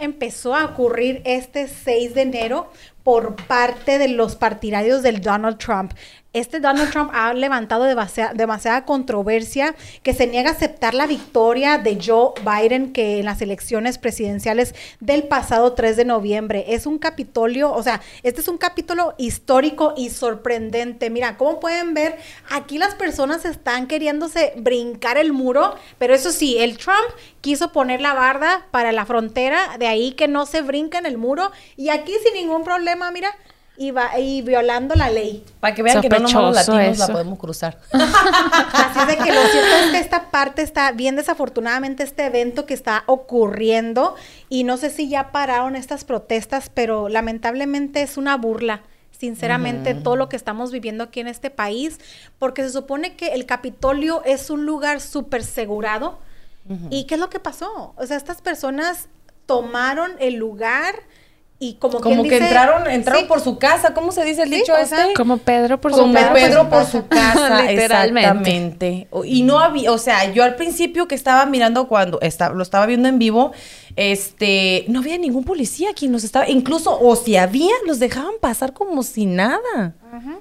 empezó 0.00 0.54
a 0.54 0.64
ocurrir 0.64 1.22
este 1.24 1.68
6 1.68 2.14
de 2.14 2.22
enero 2.22 2.70
por 3.04 3.36
parte 3.46 3.98
de 3.98 4.08
los 4.08 4.36
partidarios 4.36 5.02
del 5.02 5.20
Donald 5.20 5.58
Trump. 5.58 5.92
Este 6.32 6.60
Donald 6.60 6.92
Trump 6.92 7.10
ha 7.12 7.34
levantado 7.34 7.82
demasiada, 7.82 8.84
controversia 8.84 9.74
que 10.04 10.14
se 10.14 10.28
niega 10.28 10.50
a 10.50 10.52
aceptar 10.52 10.94
la 10.94 11.08
victoria 11.08 11.76
de 11.76 11.98
Joe 12.00 12.34
Biden 12.44 12.92
que 12.92 13.18
en 13.18 13.24
las 13.24 13.42
elecciones 13.42 13.98
presidenciales 13.98 14.76
del 15.00 15.24
pasado 15.24 15.72
3 15.72 15.96
de 15.96 16.04
noviembre. 16.04 16.66
Es 16.68 16.86
un 16.86 17.00
capitolio, 17.00 17.72
o 17.72 17.82
sea, 17.82 18.00
este 18.22 18.42
es 18.42 18.46
un 18.46 18.58
capítulo 18.58 19.14
histórico 19.18 19.92
y 19.96 20.10
sorprendente. 20.10 21.10
Mira, 21.10 21.36
como 21.36 21.58
pueden 21.58 21.94
ver, 21.94 22.16
aquí 22.48 22.78
las 22.78 22.94
personas 22.94 23.44
están 23.44 23.88
queriéndose 23.88 24.52
brincar 24.56 25.18
el 25.18 25.32
muro, 25.32 25.74
pero 25.98 26.14
eso 26.14 26.30
sí, 26.30 26.58
el 26.58 26.78
Trump 26.78 27.10
quiso 27.40 27.72
poner 27.72 28.00
la 28.00 28.14
barda 28.14 28.68
para 28.70 28.92
la 28.92 29.04
frontera, 29.04 29.78
de 29.80 29.88
ahí 29.88 30.12
que 30.12 30.28
no 30.28 30.46
se 30.46 30.62
brinca 30.62 30.98
en 30.98 31.06
el 31.06 31.18
muro, 31.18 31.50
y 31.76 31.88
aquí 31.88 32.12
sin 32.22 32.34
ningún 32.34 32.62
problema, 32.62 33.10
mira, 33.10 33.36
y, 33.80 33.92
va, 33.92 34.18
y 34.18 34.42
violando 34.42 34.94
la 34.94 35.08
ley. 35.08 35.42
Para 35.58 35.74
que 35.74 35.82
vean 35.82 36.02
que 36.02 36.08
no 36.10 36.18
nomás 36.18 36.34
los 36.34 36.54
Sospechoso 36.56 36.76
latinos 36.76 36.98
la 36.98 37.08
podemos 37.08 37.38
cruzar. 37.38 37.78
Así 37.92 39.06
de 39.06 39.16
que 39.16 39.32
lo 39.32 39.40
cierto 39.40 39.74
es 39.84 39.90
que 39.92 39.98
esta 39.98 40.30
parte 40.30 40.60
está 40.60 40.92
bien 40.92 41.16
desafortunadamente 41.16 42.02
este 42.02 42.26
evento 42.26 42.66
que 42.66 42.74
está 42.74 43.04
ocurriendo 43.06 44.16
y 44.50 44.64
no 44.64 44.76
sé 44.76 44.90
si 44.90 45.08
ya 45.08 45.32
pararon 45.32 45.76
estas 45.76 46.04
protestas, 46.04 46.70
pero 46.72 47.08
lamentablemente 47.08 48.02
es 48.02 48.18
una 48.18 48.36
burla. 48.36 48.82
Sinceramente, 49.18 49.94
todo 49.94 50.16
lo 50.16 50.28
que 50.28 50.36
estamos 50.36 50.72
viviendo 50.72 51.04
aquí 51.04 51.20
en 51.20 51.28
este 51.28 51.48
país, 51.48 51.98
porque 52.38 52.62
se 52.62 52.70
supone 52.70 53.16
que 53.16 53.28
el 53.28 53.46
Capitolio 53.46 54.22
es 54.26 54.50
un 54.50 54.66
lugar 54.66 55.00
súper 55.00 55.42
segurado. 55.42 56.18
¿Y 56.90 57.04
qué 57.04 57.14
es 57.14 57.20
lo 57.20 57.30
que 57.30 57.40
pasó? 57.40 57.94
O 57.96 58.06
sea, 58.06 58.18
estas 58.18 58.42
personas 58.42 59.08
tomaron 59.46 60.12
el 60.20 60.34
lugar 60.34 60.94
y 61.62 61.74
como, 61.74 62.00
Como 62.00 62.22
quien 62.22 62.28
que 62.30 62.34
dice- 62.36 62.44
entraron, 62.46 62.90
entraron 62.90 63.20
Sí, 63.22 63.28
por 63.28 63.40
su 63.42 63.58
casa. 63.58 63.92
¿Cómo 63.92 64.12
se 64.12 64.24
dice 64.24 64.42
el 64.44 64.48
Sí, 64.48 64.54
dicho 64.56 64.74
este? 64.76 64.96
sea, 64.96 65.06
Como 65.14 65.36
Pedro 65.36 65.78
por 65.80 65.92
Como 65.92 66.06
su 66.06 66.12
Pedro, 66.32 66.68
casa. 66.68 66.70
por 66.70 66.84
su 66.86 67.06
casa, 67.08 67.62
Literalmente. 67.62 68.20
exactamente. 68.50 69.08
Y 69.24 69.42
no 69.42 69.60
había, 69.60 69.92
o 69.92 69.98
sea, 69.98 70.32
yo 70.32 70.42
al 70.42 70.56
principio 70.56 71.06
que 71.06 71.14
estaba 71.14 71.44
mirando 71.44 71.86
cuando 71.86 72.18
esta- 72.22 72.48
lo 72.48 72.62
estaba 72.62 72.86
viendo 72.86 73.08
en 73.10 73.18
vivo, 73.18 73.52
este, 73.96 74.84
no 74.88 75.00
había 75.00 75.18
ningún 75.18 75.44
policía 75.44 75.92
quien 75.94 76.12
nos 76.12 76.24
estaba, 76.24 76.48
incluso, 76.48 76.98
o 77.00 77.16
si 77.16 77.36
había, 77.36 77.72
los 77.86 77.98
dejaban 77.98 78.34
pasar 78.40 78.72
como 78.72 79.02
si 79.02 79.26
nada. 79.26 79.94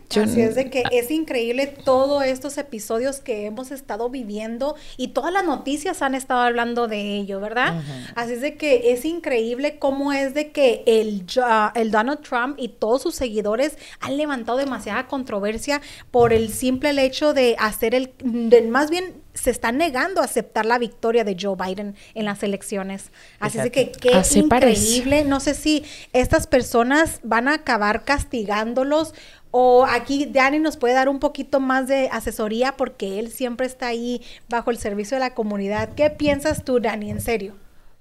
Yo 0.09 0.23
Así 0.23 0.41
es 0.41 0.55
de 0.55 0.71
que 0.71 0.83
es 0.91 1.11
increíble 1.11 1.67
todos 1.67 2.23
estos 2.23 2.57
episodios 2.57 3.19
que 3.19 3.45
hemos 3.45 3.69
estado 3.69 4.09
viviendo 4.09 4.75
y 4.97 5.09
todas 5.09 5.31
las 5.31 5.45
noticias 5.45 6.01
han 6.01 6.15
estado 6.15 6.41
hablando 6.41 6.87
de 6.87 7.17
ello, 7.17 7.39
¿verdad? 7.39 7.83
Así 8.15 8.33
es 8.33 8.41
de 8.41 8.57
que 8.57 8.91
es 8.91 9.05
increíble 9.05 9.77
cómo 9.77 10.11
es 10.11 10.33
de 10.33 10.51
que 10.51 10.83
el, 10.87 11.23
ah, 11.43 11.71
el 11.75 11.91
Donald 11.91 12.21
Trump 12.21 12.55
y 12.57 12.69
todos 12.69 13.03
sus 13.03 13.13
seguidores 13.13 13.77
han 13.99 14.17
levantado 14.17 14.57
demasiada 14.57 15.05
controversia 15.05 15.81
por 16.09 16.33
el 16.33 16.51
simple 16.51 16.89
hecho 17.05 17.33
de 17.35 17.55
hacer 17.59 17.93
el, 17.93 18.11
de- 18.23 18.63
más 18.63 18.89
bien 18.89 19.21
se 19.33 19.51
está 19.51 19.71
negando 19.71 20.21
a 20.21 20.25
aceptar 20.25 20.65
la 20.65 20.77
victoria 20.77 21.23
de 21.23 21.37
Joe 21.39 21.55
Biden 21.55 21.95
en 22.13 22.25
las 22.25 22.43
elecciones. 22.43 23.11
Así 23.39 23.59
es 23.59 23.71
que 23.71 23.91
qué 23.91 24.15
Así 24.15 24.43
parece. 24.43 24.97
increíble. 24.97 25.23
No 25.23 25.39
sé 25.39 25.53
si 25.53 25.85
estas 26.13 26.47
personas 26.47 27.19
van 27.23 27.47
a 27.47 27.55
acabar 27.55 28.03
castigándolos 28.03 29.13
o 29.51 29.85
aquí 29.85 30.25
Dani 30.25 30.59
nos 30.59 30.77
puede 30.77 30.93
dar 30.93 31.09
un 31.09 31.19
poquito 31.19 31.59
más 31.59 31.87
de 31.87 32.09
asesoría 32.11 32.77
porque 32.77 33.19
él 33.19 33.29
siempre 33.29 33.65
está 33.65 33.87
ahí 33.87 34.21
bajo 34.47 34.71
el 34.71 34.77
servicio 34.77 35.15
de 35.15 35.21
la 35.21 35.33
comunidad. 35.33 35.93
¿Qué 35.95 36.09
piensas 36.09 36.63
tú, 36.63 36.79
Dani, 36.79 37.09
en 37.09 37.21
serio? 37.21 37.55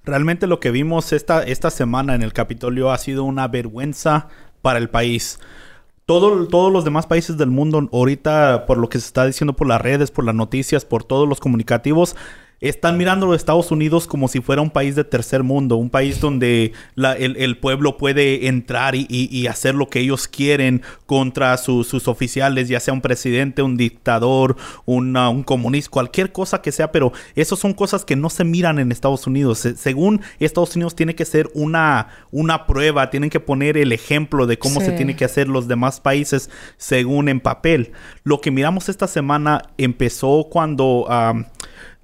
Realmente 0.04 0.46
lo 0.46 0.60
que 0.60 0.70
vimos 0.70 1.12
esta, 1.12 1.42
esta 1.42 1.70
semana 1.70 2.14
en 2.14 2.22
el 2.22 2.32
Capitolio 2.32 2.90
ha 2.90 2.98
sido 2.98 3.24
una 3.24 3.48
vergüenza 3.48 4.28
para 4.62 4.78
el 4.78 4.90
país. 4.90 5.38
Todo- 6.08 6.46
todos 6.48 6.72
los 6.72 6.84
demás 6.84 7.04
países 7.06 7.36
del 7.36 7.50
mundo, 7.50 7.86
ahorita, 7.92 8.64
por 8.64 8.78
lo 8.78 8.88
que 8.88 8.98
se 8.98 9.04
está 9.04 9.26
diciendo 9.26 9.52
por 9.52 9.66
las 9.68 9.78
redes, 9.78 10.10
por 10.10 10.24
las 10.24 10.34
noticias, 10.34 10.86
por 10.86 11.04
todos 11.04 11.28
los 11.28 11.38
comunicativos, 11.38 12.16
están 12.60 12.96
mirando 12.96 13.26
a 13.26 13.28
los 13.30 13.36
Estados 13.36 13.70
Unidos 13.70 14.06
como 14.08 14.26
si 14.26 14.40
fuera 14.40 14.60
un 14.62 14.70
país 14.70 14.96
de 14.96 15.04
tercer 15.04 15.44
mundo, 15.44 15.76
un 15.76 15.90
país 15.90 16.20
donde 16.20 16.72
la- 16.96 17.12
el, 17.12 17.36
el 17.36 17.56
pueblo 17.58 17.96
puede 17.96 18.48
entrar 18.48 18.96
y, 18.96 19.06
y- 19.08 19.28
y 19.30 19.46
hacer 19.46 19.76
lo 19.76 19.88
que 19.88 20.00
ellos 20.00 20.26
quieren 20.26 20.82
contra 21.06 21.56
su- 21.56 21.84
sus 21.84 22.08
oficiales, 22.08 22.68
ya 22.68 22.80
sea 22.80 22.92
un 22.94 23.00
presidente, 23.00 23.62
un 23.62 23.76
dictador, 23.76 24.56
una- 24.86 25.28
un 25.28 25.44
comunista, 25.44 25.90
cualquier 25.90 26.32
cosa 26.32 26.60
que 26.60 26.72
sea, 26.72 26.90
pero 26.90 27.12
esas 27.36 27.60
son 27.60 27.74
cosas 27.74 28.04
que 28.04 28.16
no 28.16 28.28
se 28.28 28.42
miran 28.42 28.80
en 28.80 28.90
Estados 28.90 29.26
Unidos. 29.28 29.58
Se- 29.60 29.76
según 29.76 30.20
Estados 30.40 30.74
Unidos 30.74 30.96
tiene 30.96 31.14
que 31.14 31.24
ser 31.24 31.48
una, 31.54 32.08
una 32.32 32.66
prueba, 32.66 33.10
tienen 33.10 33.30
que 33.30 33.38
poner 33.40 33.76
el 33.76 33.92
ejemplo 33.92 34.46
de 34.46 34.58
cómo 34.58 34.80
se 34.80 34.92
tiene 34.92 35.14
que 35.14 35.24
hacer 35.24 35.46
los 35.48 35.68
demás 35.68 36.00
países 36.00 36.50
según 36.76 37.28
en 37.28 37.38
papel. 37.38 37.92
Lo 38.24 38.40
que 38.40 38.50
miramos 38.50 38.88
esta 38.88 39.06
semana 39.06 39.62
empezó 39.78 40.48
cuando... 40.50 41.06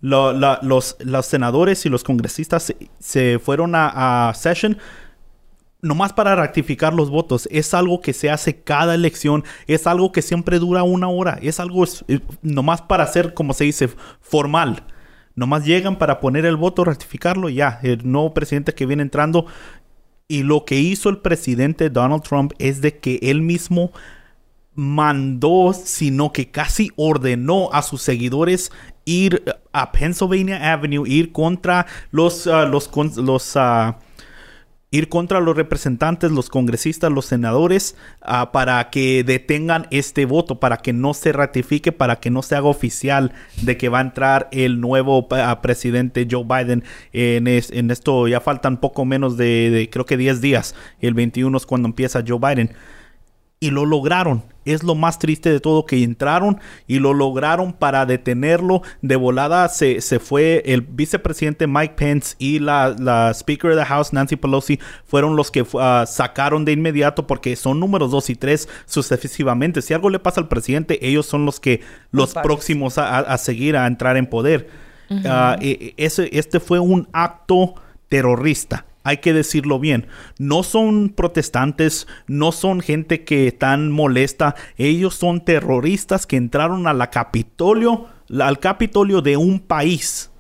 lo- 0.04 0.34
la- 0.34 0.58
los, 0.60 0.96
los 1.00 1.24
senadores 1.24 1.86
y 1.86 1.88
los 1.88 2.04
congresistas 2.04 2.64
se, 2.64 2.76
se 2.98 3.38
fueron 3.38 3.74
a, 3.74 4.28
a 4.28 4.34
session 4.34 4.76
nomás 5.80 6.12
para 6.12 6.34
rectificar 6.36 6.92
los 6.92 7.08
votos. 7.08 7.48
Es 7.50 7.72
algo 7.72 8.02
que 8.02 8.12
se 8.12 8.28
hace 8.30 8.60
cada 8.62 8.94
elección, 8.94 9.44
es 9.66 9.86
algo 9.86 10.12
que 10.12 10.20
siempre 10.20 10.58
dura 10.58 10.82
una 10.82 11.08
hora, 11.08 11.38
es 11.40 11.58
algo 11.58 11.84
es- 11.84 12.04
eh, 12.08 12.20
nomás 12.42 12.82
para 12.82 13.04
hacer, 13.04 13.32
como 13.32 13.54
se 13.54 13.64
dice, 13.64 13.88
formal. 14.20 14.84
Nomás 15.36 15.64
llegan 15.64 15.96
para 15.96 16.20
poner 16.20 16.44
el 16.44 16.56
voto, 16.56 16.84
rectificarlo 16.84 17.48
y 17.48 17.54
ya. 17.54 17.80
El 17.82 18.10
nuevo 18.10 18.34
presidente 18.34 18.74
que 18.74 18.84
viene 18.86 19.02
entrando. 19.02 19.46
Y 20.28 20.42
lo 20.42 20.66
que 20.66 20.76
hizo 20.80 21.08
el 21.08 21.18
presidente 21.18 21.88
Donald 21.88 22.22
Trump 22.22 22.52
es 22.58 22.82
de 22.82 22.98
que 22.98 23.18
él 23.22 23.40
mismo 23.40 23.90
mandó, 24.74 25.72
sino 25.72 26.32
que 26.32 26.50
casi 26.50 26.90
ordenó 26.96 27.70
a 27.72 27.82
sus 27.82 28.02
seguidores 28.02 28.72
ir 29.04 29.44
a 29.72 29.92
Pennsylvania 29.92 30.72
Avenue, 30.72 31.08
ir 31.08 31.32
contra 31.32 31.86
los, 32.10 32.46
ah, 32.46 32.64
los, 32.64 32.88
con- 32.88 33.12
los 33.16 33.56
ah, 33.56 33.98
ir 34.90 35.08
contra 35.08 35.40
los 35.40 35.56
representantes, 35.56 36.30
los 36.30 36.48
congresistas, 36.48 37.10
los 37.10 37.26
senadores, 37.26 37.96
ah, 38.22 38.52
para 38.52 38.90
que 38.90 39.24
detengan 39.24 39.88
este 39.90 40.24
voto, 40.24 40.60
para 40.60 40.76
que 40.76 40.92
no 40.92 41.14
se 41.14 41.32
ratifique, 41.32 41.90
para 41.90 42.20
que 42.20 42.30
no 42.30 42.42
se 42.42 42.54
haga 42.54 42.68
oficial 42.68 43.32
de 43.62 43.76
que 43.76 43.88
va 43.88 43.98
a 43.98 44.02
entrar 44.02 44.48
el 44.52 44.80
nuevo 44.80 45.26
ah, 45.32 45.60
presidente 45.62 46.28
Joe 46.30 46.44
Biden. 46.44 46.84
En, 47.12 47.48
en 47.48 47.90
esto 47.90 48.28
ya 48.28 48.40
faltan 48.40 48.78
poco 48.80 49.04
menos 49.04 49.36
de, 49.36 49.70
de, 49.70 49.90
creo 49.90 50.06
que 50.06 50.16
10 50.16 50.40
días. 50.40 50.74
El 51.00 51.14
21 51.14 51.56
es 51.56 51.66
cuando 51.66 51.88
empieza 51.88 52.22
Joe 52.26 52.38
Biden. 52.38 52.70
Y 53.60 53.70
lo 53.70 53.86
lograron. 53.86 54.42
Es 54.66 54.82
lo 54.82 54.94
más 54.94 55.18
triste 55.18 55.50
de 55.50 55.60
todo 55.60 55.84
que 55.84 56.02
entraron 56.02 56.58
y 56.86 56.98
lo 56.98 57.12
lograron 57.12 57.72
para 57.74 58.06
detenerlo. 58.06 58.80
De 59.02 59.16
volada 59.16 59.68
se, 59.68 60.00
se 60.00 60.18
fue 60.18 60.62
el 60.66 60.80
vicepresidente 60.80 61.66
Mike 61.66 61.94
Pence 61.96 62.34
y 62.38 62.58
la, 62.60 62.94
la 62.98 63.30
Speaker 63.34 63.72
of 63.72 63.78
the 63.78 63.84
House 63.84 64.12
Nancy 64.14 64.36
Pelosi 64.36 64.78
fueron 65.04 65.36
los 65.36 65.50
que 65.50 65.66
ah, 65.78 66.04
sacaron 66.06 66.64
de 66.64 66.72
inmediato 66.72 67.26
porque 67.26 67.56
son 67.56 67.78
números 67.78 68.10
dos 68.10 68.30
y 68.30 68.36
tres 68.36 68.68
sucesivamente. 68.86 69.82
Si 69.82 69.92
algo 69.92 70.08
le 70.10 70.18
pasa 70.18 70.40
al 70.40 70.48
presidente, 70.48 71.06
ellos 71.06 71.26
son 71.26 71.44
los 71.44 71.60
que 71.60 71.80
los 72.10 72.30
próximos 72.42 72.96
a, 72.98 73.18
a- 73.18 73.20
a 73.20 73.38
seguir 73.38 73.76
a 73.76 73.86
entrar 73.86 74.16
en 74.16 74.26
poder. 74.26 74.68
Ah, 75.26 75.56
e- 75.60 75.94
e- 75.98 76.04
ese, 76.04 76.30
este 76.32 76.58
fue 76.60 76.78
un 76.80 77.06
acto 77.12 77.74
terrorista. 78.08 78.86
Hay 79.04 79.18
que 79.18 79.34
decirlo 79.34 79.78
bien. 79.78 80.06
No 80.38 80.62
son 80.62 81.10
protestantes, 81.10 82.08
no 82.26 82.52
son 82.52 82.80
gente 82.80 83.22
que 83.22 83.46
están 83.46 83.92
molesta. 83.92 84.56
Ellos 84.78 85.14
son 85.14 85.44
terroristas 85.44 86.26
que 86.26 86.36
entraron 86.36 86.86
a 86.86 86.94
la 86.94 87.10
Capitolio, 87.10 88.06
al 88.40 88.58
Capitolio 88.58 89.20
de 89.20 89.36
un 89.36 89.60
país. 89.60 90.30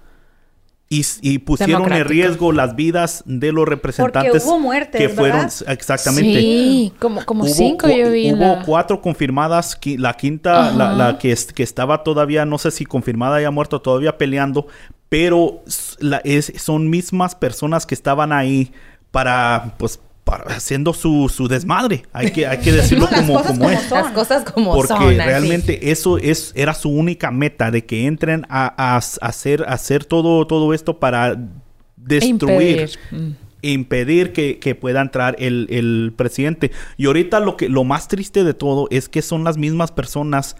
Y, 1.22 1.38
pusieron 1.38 1.92
en 1.92 2.04
riesgo 2.04 2.52
las 2.52 2.76
vidas 2.76 3.24
de 3.26 3.50
los 3.50 3.66
representantes 3.66 4.44
hubo 4.44 4.60
muertes, 4.60 5.00
que 5.00 5.08
fueron 5.08 5.40
¿verdad? 5.40 5.72
exactamente 5.72 6.40
Sí, 6.40 6.92
como, 7.00 7.24
como 7.24 7.44
Hubo 7.44 7.52
cinco 7.52 7.88
yo 7.88 8.12
vi 8.12 8.32
Hubo 8.32 8.38
la- 8.38 8.62
cuatro 8.64 9.00
confirmadas. 9.00 9.78
La 9.98 10.14
quinta, 10.14 10.70
la, 10.70 11.18
que, 11.18 11.36
que 11.54 11.62
estaba 11.62 12.04
todavía, 12.04 12.44
no 12.44 12.58
sé 12.58 12.70
si 12.70 12.84
confirmada 12.84 13.40
ya 13.40 13.50
muerto, 13.50 13.80
todavía 13.80 14.18
peleando. 14.18 14.68
Pero 15.08 15.62
s- 15.66 15.96
la- 16.00 16.20
es- 16.24 16.52
son 16.56 16.90
mismas 16.90 17.34
personas 17.34 17.86
que 17.86 17.94
estaban 17.94 18.32
ahí 18.32 18.72
para, 19.10 19.74
pues, 19.78 20.00
para, 20.24 20.44
haciendo 20.54 20.92
su, 20.94 21.28
su 21.32 21.46
desmadre. 21.48 22.04
Hay 22.12 22.30
que, 22.32 22.46
hay 22.46 22.58
que 22.58 22.72
decirlo 22.72 23.06
como, 23.08 23.34
como 23.42 23.44
como 23.44 23.70
es. 23.70 23.82
son. 23.82 24.02
Las 24.02 24.12
cosas 24.12 24.44
como 24.50 24.72
Porque 24.72 24.88
son. 24.88 25.02
así. 25.04 25.16
realmente 25.16 25.90
eso 25.90 26.18
es, 26.18 26.52
era 26.56 26.74
su 26.74 26.88
única 26.88 27.30
meta, 27.30 27.70
de 27.70 27.84
que 27.84 28.06
entren 28.06 28.46
a, 28.48 28.96
hacer, 28.96 29.64
hacer 29.68 30.04
todo, 30.04 30.46
todo 30.46 30.72
esto 30.74 30.98
para 30.98 31.36
destruir 31.96 32.78
Impedir. 32.78 32.90
Mm. 33.10 33.30
impedir 33.62 34.32
que, 34.32 34.58
que 34.58 34.74
pueda 34.74 35.00
entrar 35.00 35.36
el, 35.38 35.66
el 35.70 36.12
presidente. 36.16 36.70
Y 36.96 37.06
ahorita 37.06 37.40
lo 37.40 37.56
que 37.56 37.68
lo 37.68 37.84
más 37.84 38.08
triste 38.08 38.44
de 38.44 38.52
todo 38.54 38.88
es 38.90 39.08
que 39.08 39.22
son 39.22 39.44
las 39.44 39.56
mismas 39.58 39.92
personas 39.92 40.56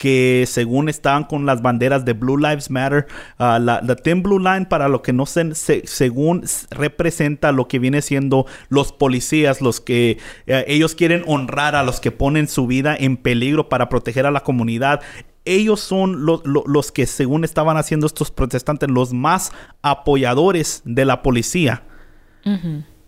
que 0.00 0.46
según 0.48 0.88
estaban 0.88 1.24
con 1.24 1.44
las 1.44 1.60
banderas 1.60 2.06
de 2.06 2.14
Blue 2.14 2.38
Lives 2.38 2.70
Matter, 2.70 3.06
ah, 3.36 3.58
la, 3.60 3.82
la 3.84 3.96
Thin 3.96 4.22
Blue 4.22 4.38
Line 4.38 4.64
para 4.64 4.88
lo 4.88 5.02
que 5.02 5.12
no 5.12 5.26
se, 5.26 5.54
se- 5.54 5.82
según 5.84 6.42
representa 6.70 7.52
lo 7.52 7.68
que 7.68 7.78
viene 7.78 8.00
siendo 8.00 8.46
los 8.70 8.92
policías, 8.94 9.60
los 9.60 9.78
que 9.82 10.16
eh, 10.46 10.64
ellos 10.68 10.94
quieren 10.94 11.22
honrar 11.26 11.74
a 11.76 11.82
los 11.82 12.00
que 12.00 12.12
ponen 12.12 12.48
su 12.48 12.66
vida 12.66 12.96
en 12.98 13.18
peligro 13.18 13.68
para 13.68 13.90
proteger 13.90 14.24
a 14.24 14.30
la 14.30 14.40
comunidad. 14.40 15.02
Ellos 15.44 15.80
son 15.80 16.24
lo- 16.24 16.40
lo- 16.46 16.64
los 16.66 16.92
que 16.92 17.04
según 17.06 17.44
estaban 17.44 17.76
haciendo 17.76 18.06
estos 18.06 18.30
protestantes 18.30 18.88
los 18.88 19.12
más 19.12 19.52
apoyadores 19.82 20.80
de 20.86 21.04
la 21.04 21.20
policía 21.22 21.82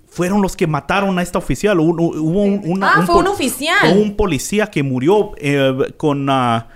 fueron 0.08 0.42
los 0.42 0.56
que 0.56 0.66
mataron 0.66 1.18
a 1.18 1.22
esta 1.22 1.38
oficial. 1.38 1.80
Hubo, 1.80 1.94
hubo 2.20 2.42
un, 2.42 2.60
una- 2.66 2.90
Ah, 2.96 3.02
fue 3.06 3.16
un 3.16 3.28
oficial. 3.28 3.96
un 3.96 4.14
policía 4.14 4.66
que 4.66 4.82
murió 4.82 5.30
eh, 5.38 5.74
con 5.96 6.28
ah, 6.28 6.68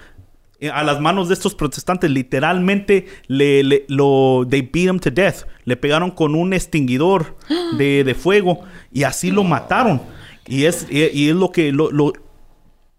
a 0.72 0.82
las 0.82 1.00
manos 1.00 1.28
de 1.28 1.34
estos 1.34 1.54
protestantes. 1.54 2.10
Literalmente 2.10 3.06
le, 3.26 3.62
le- 3.62 3.84
lo 3.88 4.46
they 4.48 4.62
beat 4.62 4.88
him 4.88 4.98
to 4.98 5.10
death. 5.10 5.44
Le 5.64 5.76
pegaron 5.76 6.10
con 6.10 6.34
un 6.34 6.52
extinguidor 6.52 7.36
de, 7.78 8.04
de 8.04 8.14
fuego 8.14 8.60
y 8.92 9.02
así 9.04 9.30
lo 9.30 9.44
mataron. 9.44 10.00
Y 10.46 10.64
es, 10.64 10.86
y, 10.90 11.04
y 11.12 11.28
es 11.30 11.34
lo 11.36 11.50
que 11.52 11.72
lo, 11.72 11.90
lo- 11.90 12.12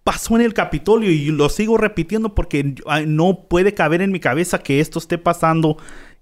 pasó 0.03 0.36
en 0.38 0.41
el 0.41 0.53
Capitolio 0.53 1.12
y 1.12 1.26
lo 1.32 1.49
sigo 1.49 1.78
repitiendo 1.78 2.34
porque 2.34 2.76
no 3.05 3.45
puede 3.49 3.74
caber 3.74 4.01
en 4.01 4.12
mi 4.12 4.22
cabeza 4.22 4.60
que 4.60 4.80
esto 4.80 4.99
esté 4.99 5.18
pasando 5.18 5.78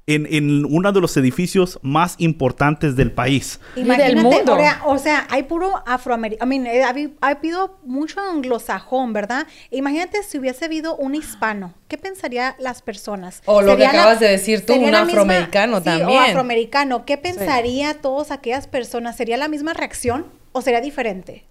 en, 0.07 0.27
en 0.29 0.65
uno 0.65 0.91
de 0.91 1.01
los 1.01 1.17
edificios 1.17 1.79
más 1.81 2.13
importantes 2.19 2.95
del 2.95 3.11
país. 3.11 3.59
Imagínate, 3.75 4.15
mundo. 4.17 4.51
ahora, 4.53 4.81
o 4.85 4.97
sea, 4.99 5.25
hay 5.31 5.43
puro 5.43 5.81
afroamericano, 5.87 6.45
I 6.53 6.59
mean, 6.59 6.67
eh, 6.75 6.83
ha, 6.83 6.93
habi- 6.93 7.13
ha 7.21 7.29
habido 7.29 7.79
mucho 7.83 8.19
anglosajón, 8.21 9.13
¿verdad? 9.13 9.47
Imagínate 9.71 10.21
si 10.21 10.37
hubiese 10.37 10.65
habido 10.65 10.95
un 10.95 11.15
hispano, 11.15 11.73
¿qué 11.87 11.97
pensarían 11.97 12.53
las 12.59 12.83
personas? 12.83 13.41
O 13.45 13.61
lo 13.61 13.75
que 13.75 13.83
¿Sería 13.83 13.93
la- 13.93 13.99
acabas 14.01 14.19
de 14.19 14.27
decir 14.27 14.63
tú, 14.65 14.73
sería 14.73 14.87
un 14.87 14.91
misma- 14.93 15.01
afroamericano 15.23 15.77
sí, 15.79 15.83
también. 15.85 16.09
o 16.09 16.19
afroamericano, 16.19 17.05
¿qué 17.05 17.17
pensaría 17.17 17.95
todas 17.95 18.29
aquellas 18.29 18.67
personas? 18.67 19.17
¿Sería 19.17 19.37
la 19.37 19.47
misma 19.47 19.73
reacción 19.73 20.27
o 20.51 20.61
sería 20.61 20.81
diferente? 20.81 21.45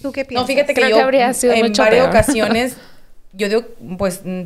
¿Tú 0.00 0.12
qué 0.12 0.24
piensas? 0.24 0.48
No, 0.48 0.54
fíjate 0.54 0.74
que 0.74 0.80
Creo 0.80 0.90
yo 0.90 0.96
que 0.98 1.02
habría 1.02 1.34
sido 1.34 1.52
en 1.54 1.66
mucho 1.66 1.82
varias 1.82 2.04
peor. 2.06 2.14
ocasiones, 2.14 2.76
yo 3.32 3.48
digo, 3.48 3.62
pues 3.98 4.20
mm, 4.24 4.42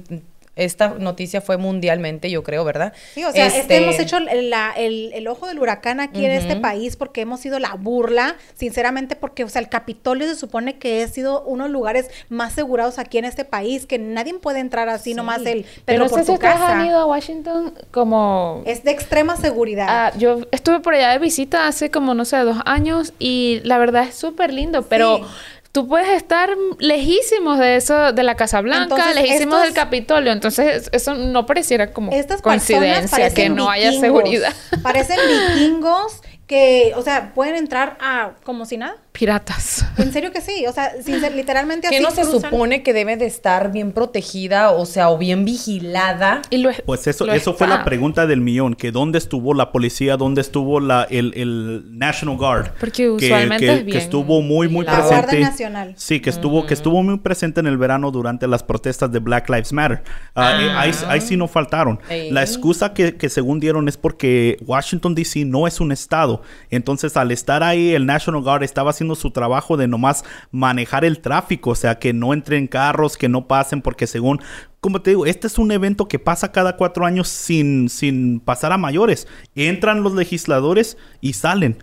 esta 0.54 0.88
noticia 0.90 1.40
fue 1.40 1.56
mundialmente, 1.56 2.30
yo 2.30 2.42
creo, 2.42 2.64
¿verdad? 2.64 2.92
Sí, 3.14 3.24
o 3.24 3.32
sea, 3.32 3.46
este, 3.46 3.60
Este, 3.60 3.76
hemos 3.78 3.98
hecho 3.98 4.18
el, 4.18 4.50
la- 4.50 4.72
el- 4.76 5.10
el 5.14 5.26
ojo 5.28 5.46
del 5.46 5.58
huracán 5.58 5.98
aquí 6.00 6.24
en 6.26 6.30
este 6.32 6.56
país 6.56 6.96
porque 6.96 7.22
hemos 7.22 7.40
sido 7.40 7.58
la 7.58 7.74
burla, 7.74 8.36
sinceramente, 8.54 9.16
porque, 9.16 9.44
o 9.44 9.48
sea, 9.48 9.60
el 9.62 9.68
Capitolio 9.68 10.26
se 10.28 10.34
supone 10.36 10.78
que 10.78 11.02
ha 11.02 11.08
sido 11.08 11.42
uno 11.44 11.64
de 11.64 11.68
los 11.70 11.72
lugares 11.72 12.10
más 12.28 12.52
asegurados 12.52 12.98
aquí 12.98 13.16
en 13.18 13.24
este 13.24 13.44
país, 13.46 13.86
que 13.86 13.98
nadie 13.98 14.34
puede 14.34 14.60
entrar 14.60 14.88
así 14.90 15.14
nomás 15.14 15.38
el 15.46 15.62
Pero 15.62 15.82
pero 15.86 16.04
no 16.04 16.10
por 16.10 16.18
sé 16.18 16.24
si 16.24 16.26
tu 16.26 16.32
ustedes 16.34 16.54
casa. 16.54 16.78
han 16.80 16.86
ido 16.86 16.98
a 16.98 17.06
Washington 17.06 17.74
como... 17.90 18.62
Es 18.66 18.84
de 18.84 18.90
extrema 18.90 19.36
seguridad. 19.36 19.86
Ah, 19.88 20.12
yo 20.18 20.40
estuve 20.50 20.80
por 20.80 20.94
allá 20.94 21.10
de 21.12 21.18
visita 21.18 21.66
hace 21.66 21.90
como, 21.90 22.14
no 22.14 22.24
sé, 22.24 22.36
dos 22.38 22.58
años 22.66 23.14
y 23.18 23.60
la 23.64 23.78
verdad 23.78 24.04
es 24.08 24.14
súper 24.16 24.52
lindo, 24.52 24.82
pero 24.82 25.16
Sí. 25.18 25.24
Tú 25.72 25.88
puedes 25.88 26.08
estar 26.10 26.50
lejísimos 26.78 27.58
de 27.58 27.76
eso, 27.76 28.12
de 28.12 28.22
la 28.22 28.34
Casa 28.36 28.60
Blanca, 28.60 28.82
Entonces, 28.94 29.14
lejísimos 29.14 29.40
estos- 29.56 29.62
del 29.62 29.72
Capitolio, 29.74 30.32
entonces 30.32 30.88
eso 30.92 31.14
no 31.14 31.46
pareciera 31.46 31.92
como 31.92 32.12
Estas 32.12 32.42
coincidencia 32.42 33.32
que 33.32 33.48
no 33.48 33.68
haya 33.70 33.92
seguridad. 33.92 34.52
Parecen 34.82 35.18
vikingos 35.56 36.20
que, 36.46 36.92
o 36.96 37.02
sea, 37.02 37.32
pueden 37.34 37.56
entrar 37.56 37.96
a 38.00 38.32
como 38.44 38.66
si 38.66 38.76
nada. 38.76 38.96
Piratas. 39.12 39.84
En 39.98 40.10
serio 40.10 40.32
que 40.32 40.40
sí, 40.40 40.64
o 40.66 40.72
sea, 40.72 40.90
sin 41.04 41.20
ser- 41.20 41.34
literalmente 41.36 41.88
que 41.88 41.96
así 41.96 42.02
no 42.02 42.10
se 42.10 42.22
cruzan. 42.22 42.50
supone 42.50 42.82
que 42.82 42.92
debe 42.94 43.16
de 43.18 43.26
estar 43.26 43.70
bien 43.70 43.92
protegida, 43.92 44.70
o 44.70 44.86
sea, 44.86 45.10
o 45.10 45.18
bien 45.18 45.44
vigilada. 45.44 46.40
Y 46.48 46.56
lo, 46.58 46.70
Pues 46.86 47.06
eso, 47.06 47.26
lo 47.26 47.32
eso 47.34 47.52
fue 47.52 47.66
la 47.68 47.84
pregunta 47.84 48.26
del 48.26 48.40
millón, 48.40 48.74
que 48.74 48.90
dónde 48.90 49.18
estuvo 49.18 49.52
la 49.52 49.70
policía, 49.70 50.16
dónde 50.16 50.40
estuvo 50.40 50.80
la, 50.80 51.02
el, 51.10 51.34
el 51.36 51.82
National 51.98 52.38
Guard. 52.38 52.70
Porque 52.80 53.02
que, 53.02 53.10
usualmente 53.10 53.66
que- 53.66 53.72
es 53.72 53.78
que 53.80 53.84
bien 53.84 53.98
estuvo 53.98 54.40
muy, 54.40 54.68
muy 54.68 54.86
La 54.86 54.92
presente. 54.94 55.14
Guardia 55.26 55.40
Nacional. 55.50 55.94
Sí, 55.98 56.20
que 56.20 56.30
estuvo, 56.30 56.64
que 56.66 56.72
estuvo 56.74 57.02
muy 57.02 57.18
presente 57.18 57.60
en 57.60 57.66
el 57.66 57.76
verano 57.76 58.10
durante 58.10 58.46
las 58.48 58.62
protestas 58.62 59.12
de 59.12 59.18
Black 59.18 59.48
Lives 59.50 59.72
Matter. 59.74 60.02
Ah, 60.34 60.58
eh, 60.60 60.70
ahí, 60.74 60.92
ahí 61.08 61.20
sí 61.20 61.36
no 61.36 61.48
faltaron. 61.48 62.00
Ey. 62.08 62.30
La 62.30 62.40
excusa 62.42 62.94
que, 62.94 63.16
que 63.16 63.28
según 63.28 63.60
dieron 63.60 63.88
es 63.88 63.98
porque 63.98 64.56
Washington 64.64 65.14
DC 65.14 65.44
no 65.44 65.66
es 65.66 65.80
un 65.80 65.92
estado. 65.92 66.40
Entonces, 66.70 67.16
al 67.18 67.30
estar 67.30 67.62
ahí, 67.62 67.92
el 67.94 68.06
National 68.06 68.40
Guard 68.42 68.62
estaba 68.62 68.88
haciendo 68.90 69.01
su 69.14 69.30
trabajo 69.30 69.76
de 69.76 69.88
nomás 69.88 70.24
manejar 70.50 71.04
el 71.04 71.20
tráfico, 71.20 71.70
o 71.70 71.74
sea, 71.74 71.98
que 71.98 72.12
no 72.12 72.32
entren 72.32 72.66
carros, 72.66 73.16
que 73.16 73.28
no 73.28 73.46
pasen, 73.46 73.82
porque 73.82 74.06
según, 74.06 74.40
como 74.80 75.02
te 75.02 75.10
digo, 75.10 75.26
este 75.26 75.46
es 75.46 75.58
un 75.58 75.72
evento 75.72 76.08
que 76.08 76.18
pasa 76.18 76.52
cada 76.52 76.76
cuatro 76.76 77.04
años 77.06 77.28
sin, 77.28 77.88
sin 77.88 78.40
pasar 78.40 78.72
a 78.72 78.78
mayores. 78.78 79.26
Entran 79.54 80.02
los 80.02 80.14
legisladores 80.14 80.96
y 81.20 81.34
salen. 81.34 81.82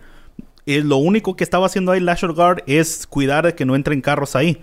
Eh, 0.66 0.82
lo 0.84 0.96
único 0.96 1.36
que 1.36 1.44
estaba 1.44 1.66
haciendo 1.66 1.92
ahí 1.92 1.98
el 1.98 2.04
National 2.04 2.36
Guard 2.36 2.62
es 2.66 3.06
cuidar 3.06 3.46
de 3.46 3.54
que 3.54 3.64
no 3.64 3.74
entren 3.74 4.00
carros 4.00 4.36
ahí. 4.36 4.60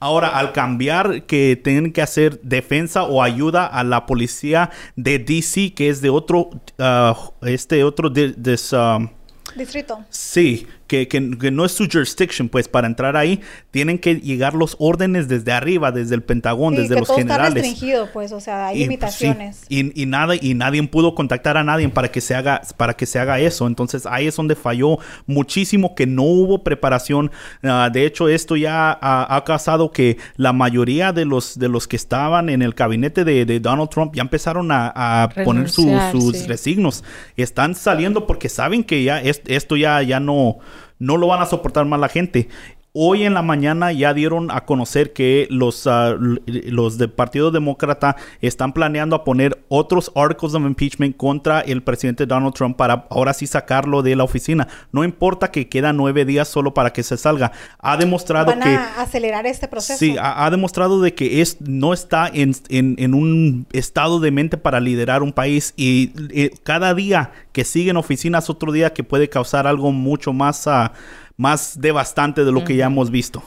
Ahora, 0.00 0.28
al 0.28 0.52
cambiar 0.52 1.24
que 1.24 1.60
tienen 1.62 1.92
que 1.92 2.02
hacer 2.02 2.40
defensa 2.42 3.02
o 3.02 3.20
ayuda 3.20 3.66
a 3.66 3.82
la 3.82 4.06
policía 4.06 4.70
de 4.94 5.18
DC, 5.18 5.74
que 5.74 5.88
es 5.88 6.00
de 6.00 6.10
otro, 6.10 6.50
ah, 6.78 7.16
este 7.42 7.82
otro, 7.82 8.08
de, 8.08 8.34
um, 8.72 9.08
Distrito. 9.56 10.04
Sí, 10.08 10.68
que, 10.88 11.06
que- 11.06 11.38
que 11.38 11.50
no 11.52 11.64
es 11.64 11.70
su 11.72 11.86
jurisdiction, 11.86 12.48
pues 12.48 12.66
para 12.66 12.88
entrar 12.88 13.16
ahí 13.16 13.40
tienen 13.70 13.98
que 13.98 14.16
llegar 14.16 14.54
los 14.54 14.74
órdenes 14.80 15.28
desde 15.28 15.52
arriba, 15.52 15.92
desde 15.92 16.16
el 16.16 16.22
Pentagón, 16.22 16.74
Sí, 16.74 16.80
desde 16.82 16.94
que 16.94 17.00
los 17.00 17.08
todo 17.08 17.18
está 17.18 17.34
generales. 17.34 17.62
restringido, 17.62 18.08
pues, 18.12 18.32
o 18.32 18.40
sea, 18.40 18.66
hay 18.68 18.76
Y, 18.76 18.78
pues, 18.78 18.88
limitaciones. 18.88 19.56
sí, 19.68 19.92
y, 19.94 20.02
y 20.02 20.06
nada, 20.06 20.34
y 20.34 20.54
nadie 20.54 20.82
pudo 20.88 21.14
contactar 21.14 21.56
a 21.56 21.62
nadie 21.62 21.88
para 21.90 22.10
que 22.10 22.20
se 22.20 22.34
haga, 22.34 22.62
para 22.76 22.94
que 22.94 23.06
se 23.06 23.18
haga 23.20 23.38
eso. 23.38 23.66
Entonces 23.66 24.06
ahí 24.06 24.26
es 24.26 24.34
donde 24.36 24.56
falló 24.56 24.98
muchísimo, 25.26 25.94
que 25.94 26.06
no 26.06 26.22
hubo 26.22 26.64
preparación. 26.64 27.30
Ah, 27.62 27.90
de 27.92 28.06
hecho, 28.06 28.28
esto 28.28 28.56
ya 28.56 28.90
ha, 29.00 29.36
ha 29.36 29.44
causado 29.44 29.92
que 29.92 30.16
la 30.36 30.52
mayoría 30.52 31.12
de 31.12 31.24
los, 31.26 31.58
de 31.58 31.68
los 31.68 31.86
que 31.86 31.96
estaban 31.96 32.48
en 32.48 32.62
el 32.62 32.72
gabinete 32.72 33.24
de, 33.24 33.44
de 33.44 33.60
Donald 33.60 33.90
Trump 33.90 34.14
ya 34.14 34.22
empezaron 34.22 34.72
a, 34.72 34.92
a 35.24 35.28
poner 35.44 35.68
su- 35.68 35.98
sus 36.12 36.36
sí. 36.38 36.46
resignos. 36.46 37.04
Están 37.36 37.74
saliendo 37.74 38.26
porque 38.26 38.48
saben 38.48 38.82
que 38.84 39.02
ya 39.04 39.20
es- 39.20 39.42
esto 39.46 39.76
ya, 39.76 40.00
ya 40.02 40.18
no, 40.20 40.58
no 40.98 41.16
lo 41.16 41.26
van 41.26 41.42
a 41.42 41.46
soportar 41.46 41.86
más 41.86 42.00
la 42.00 42.08
gente. 42.08 42.48
Hoy 42.94 43.24
en 43.24 43.34
la 43.34 43.42
mañana 43.42 43.92
ya 43.92 44.14
dieron 44.14 44.50
a 44.50 44.64
conocer 44.64 45.12
que 45.12 45.46
los, 45.50 45.86
l- 45.86 46.40
los 46.46 46.98
del 46.98 47.10
Partido 47.10 47.50
Demócrata 47.50 48.16
están 48.40 48.72
planeando 48.72 49.14
a 49.14 49.24
poner 49.24 49.62
otros 49.68 50.10
articles 50.16 50.54
of 50.54 50.62
impeachment 50.62 51.16
contra 51.16 51.60
el 51.60 51.82
presidente 51.82 52.26
Donald 52.26 52.54
Trump 52.54 52.76
para 52.76 53.06
ahora 53.10 53.34
sí 53.34 53.46
sacarlo 53.46 54.02
de 54.02 54.16
la 54.16 54.24
oficina. 54.24 54.66
No 54.90 55.04
importa 55.04 55.50
que 55.50 55.68
quedan 55.68 55.96
nueve 55.98 56.24
días 56.24 56.48
solo 56.48 56.74
para 56.74 56.92
que 56.92 57.02
se 57.02 57.16
salga. 57.18 57.52
Ha 57.78 57.96
demostrado 57.98 58.46
Van 58.46 58.60
que... 58.60 58.74
acelerar 58.96 59.46
este 59.46 59.68
proceso. 59.68 59.98
Sí, 59.98 60.16
ha, 60.18 60.44
ha 60.46 60.50
demostrado 60.50 61.00
de 61.00 61.14
que 61.14 61.40
es, 61.42 61.60
no 61.60 61.92
está 61.92 62.26
en, 62.32 62.54
en- 62.70 62.96
en 62.98 63.14
un 63.14 63.66
estado 63.72 64.18
de 64.18 64.30
mente 64.30 64.56
para 64.56 64.80
liderar 64.80 65.22
un 65.22 65.32
país 65.32 65.74
y 65.76 66.12
eh, 66.32 66.50
cada 66.64 66.94
día 66.94 67.32
que 67.52 67.64
sigue 67.64 67.90
en 67.90 67.96
oficinas 67.98 68.48
otro 68.50 68.72
día 68.72 68.92
que 68.94 69.04
puede 69.04 69.28
causar 69.28 69.66
algo 69.66 69.92
mucho 69.92 70.32
más, 70.32 70.66
ah, 70.66 70.92
más 71.38 71.80
devastante 71.80 72.44
de 72.44 72.52
lo 72.52 72.64
que 72.64 72.76
ya 72.76 72.86
hemos 72.86 73.10
visto. 73.10 73.42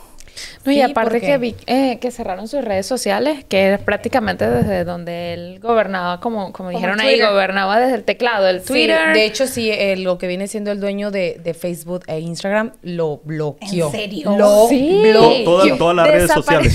No, 0.63 0.71
y 0.71 0.75
Sí, 0.75 0.81
aparte 0.81 1.11
porque- 1.15 1.27
que 1.27 1.37
vi 1.37 1.55
eh, 1.67 1.99
que 1.99 2.09
cerraron 2.09 2.47
sus 2.47 2.63
redes 2.63 2.85
sociales, 2.85 3.43
que 3.49 3.63
era 3.63 3.77
prácticamente 3.79 4.49
desde 4.49 4.85
donde 4.85 5.33
él 5.33 5.59
gobernaba, 5.61 6.21
como, 6.21 6.53
como 6.53 6.69
dijeron 6.69 7.01
ahí, 7.01 7.19
gobernaba 7.19 7.77
desde 7.81 7.95
el 7.95 8.03
teclado, 8.05 8.47
el 8.47 8.61
Sí, 8.61 8.67
Twitter. 8.67 9.13
de 9.13 9.25
hecho, 9.25 9.45
sí, 9.45 9.69
eh, 9.69 9.97
lo 9.97 10.17
que 10.17 10.27
viene 10.27 10.47
siendo 10.47 10.71
el 10.71 10.79
dueño 10.79 11.11
de, 11.11 11.39
de 11.43 11.53
Facebook 11.53 12.03
e 12.07 12.19
Instagram 12.21 12.71
lo 12.81 13.17
bloqueó. 13.25 13.87
¿En 13.87 13.91
serio? 13.91 14.37
Lo 14.37 14.67
Sí. 14.69 15.01
bloqueó. 15.11 15.43
Toda- 15.43 15.77
todas 15.77 15.95
las 15.97 16.07
redes 16.07 16.31
sociales. 16.31 16.73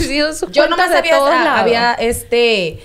Yo 0.53 0.67
de 0.91 0.99
había, 0.99 1.17
todos 1.17 1.31
ah, 1.33 1.45
lados. 1.45 1.61
había 1.61 1.93
este... 1.95 2.79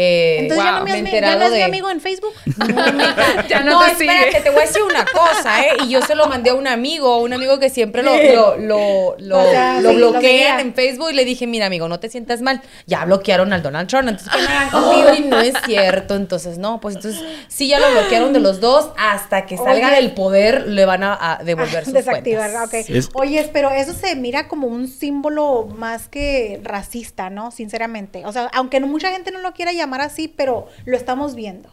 eh, 0.00 0.36
Entonces 0.40 0.64
ya 0.64 0.70
wow, 0.70 0.78
no 0.80 0.84
me, 0.84 0.90
me 0.92 0.96
has- 0.98 1.02
ya 1.04 1.08
enterado 1.10 1.38
no 1.40 1.44
es 1.46 1.50
mi 1.52 1.58
de- 1.58 1.64
amigo 1.64 1.90
en 1.90 2.00
Facebook. 2.00 2.32
Ya 3.48 3.60
no 3.62 3.70
no, 3.72 3.80
te 3.84 3.92
espérate, 3.92 4.28
sigue. 4.30 4.40
te 4.42 4.50
voy 4.50 4.62
a 4.62 4.66
decir 4.66 4.82
una 4.82 5.04
cosa, 5.04 5.60
¿eh? 5.62 5.70
Y 5.84 5.88
yo 5.88 6.02
se 6.02 6.14
lo 6.14 6.26
mandé 6.28 6.50
a 6.50 6.54
un 6.54 6.66
amigo, 6.68 7.18
un 7.18 7.32
amigo 7.32 7.58
que 7.58 7.68
siempre 7.70 8.02
lo, 8.02 8.12
lo, 8.16 8.56
lo, 8.56 9.16
lo, 9.18 9.38
O 9.40 9.50
sea, 9.50 9.80
lo 9.80 9.90
sí, 9.90 9.96
lo 9.96 10.10
bloquean 10.12 10.22
veía. 10.56 10.60
en 10.60 10.74
Facebook 10.74 11.10
y 11.10 11.14
le 11.14 11.24
dije, 11.24 11.46
mira, 11.46 11.66
amigo, 11.66 11.88
no 11.88 11.98
te 12.00 12.08
sientas 12.08 12.40
mal. 12.42 12.60
Ya 12.86 13.04
bloquearon 13.04 13.52
al 13.52 13.62
Donald 13.62 13.88
Trump, 13.88 14.08
entonces 14.08 14.32
¿qué 14.32 14.40
me 14.42 14.46
hagan 14.48 14.70
contigo? 14.70 15.14
Y 15.14 15.20
no 15.28 15.40
es 15.40 15.54
cierto, 15.66 16.14
entonces 16.14 16.58
no, 16.58 16.80
pues 16.80 16.96
entonces 16.96 17.20
sí 17.48 17.68
ya 17.68 17.78
lo 17.80 17.90
bloquearon 17.90 18.32
de 18.32 18.40
los 18.40 18.60
dos 18.60 18.90
hasta 18.98 19.46
que 19.46 19.56
salga 19.56 19.88
Oye. 19.88 19.96
del 19.96 20.12
poder 20.12 20.66
le 20.68 20.84
van 20.84 21.02
a, 21.02 21.18
a 21.38 21.42
devolver 21.42 21.84
sus 21.84 21.94
Desactivar, 21.94 22.50
cuentas. 22.52 22.84
ok. 22.88 22.90
Es- 22.96 23.08
Oye, 23.14 23.48
pero 23.52 23.70
eso 23.70 23.92
se 23.94 24.14
mira 24.16 24.46
como 24.48 24.66
un 24.68 24.86
símbolo 24.88 25.66
más 25.76 26.08
que 26.08 26.60
racista, 26.62 27.30
¿no? 27.30 27.50
Sinceramente. 27.50 28.22
O 28.26 28.32
sea, 28.32 28.48
aunque 28.52 28.78
no, 28.80 28.86
mucha 28.86 29.10
gente 29.10 29.30
no 29.32 29.40
lo 29.40 29.52
quiera 29.52 29.72
llamar 29.72 29.87
así, 29.96 30.28
pero 30.28 30.66
lo 30.84 30.96
estamos 30.96 31.34
viendo. 31.34 31.68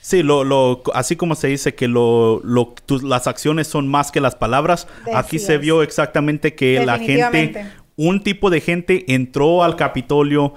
Sí, 0.00 0.22
lo, 0.22 0.44
lo, 0.44 0.82
así 0.94 1.14
como 1.14 1.34
se 1.34 1.48
dice 1.48 1.74
que 1.74 1.86
lo, 1.86 2.40
lo, 2.42 2.74
tus- 2.86 3.02
las 3.02 3.26
acciones 3.26 3.68
son 3.68 3.86
más 3.86 4.10
que 4.10 4.20
las 4.20 4.34
palabras, 4.34 4.88
Así 5.02 5.12
aquí 5.14 5.38
se 5.38 5.58
vio 5.58 5.82
exactamente 5.82 6.54
que 6.54 6.84
la 6.84 6.98
gente, 6.98 7.66
un 7.96 8.22
tipo 8.22 8.48
de 8.50 8.60
gente 8.62 9.12
entró 9.14 9.62
al 9.62 9.76
Capitolio, 9.76 10.54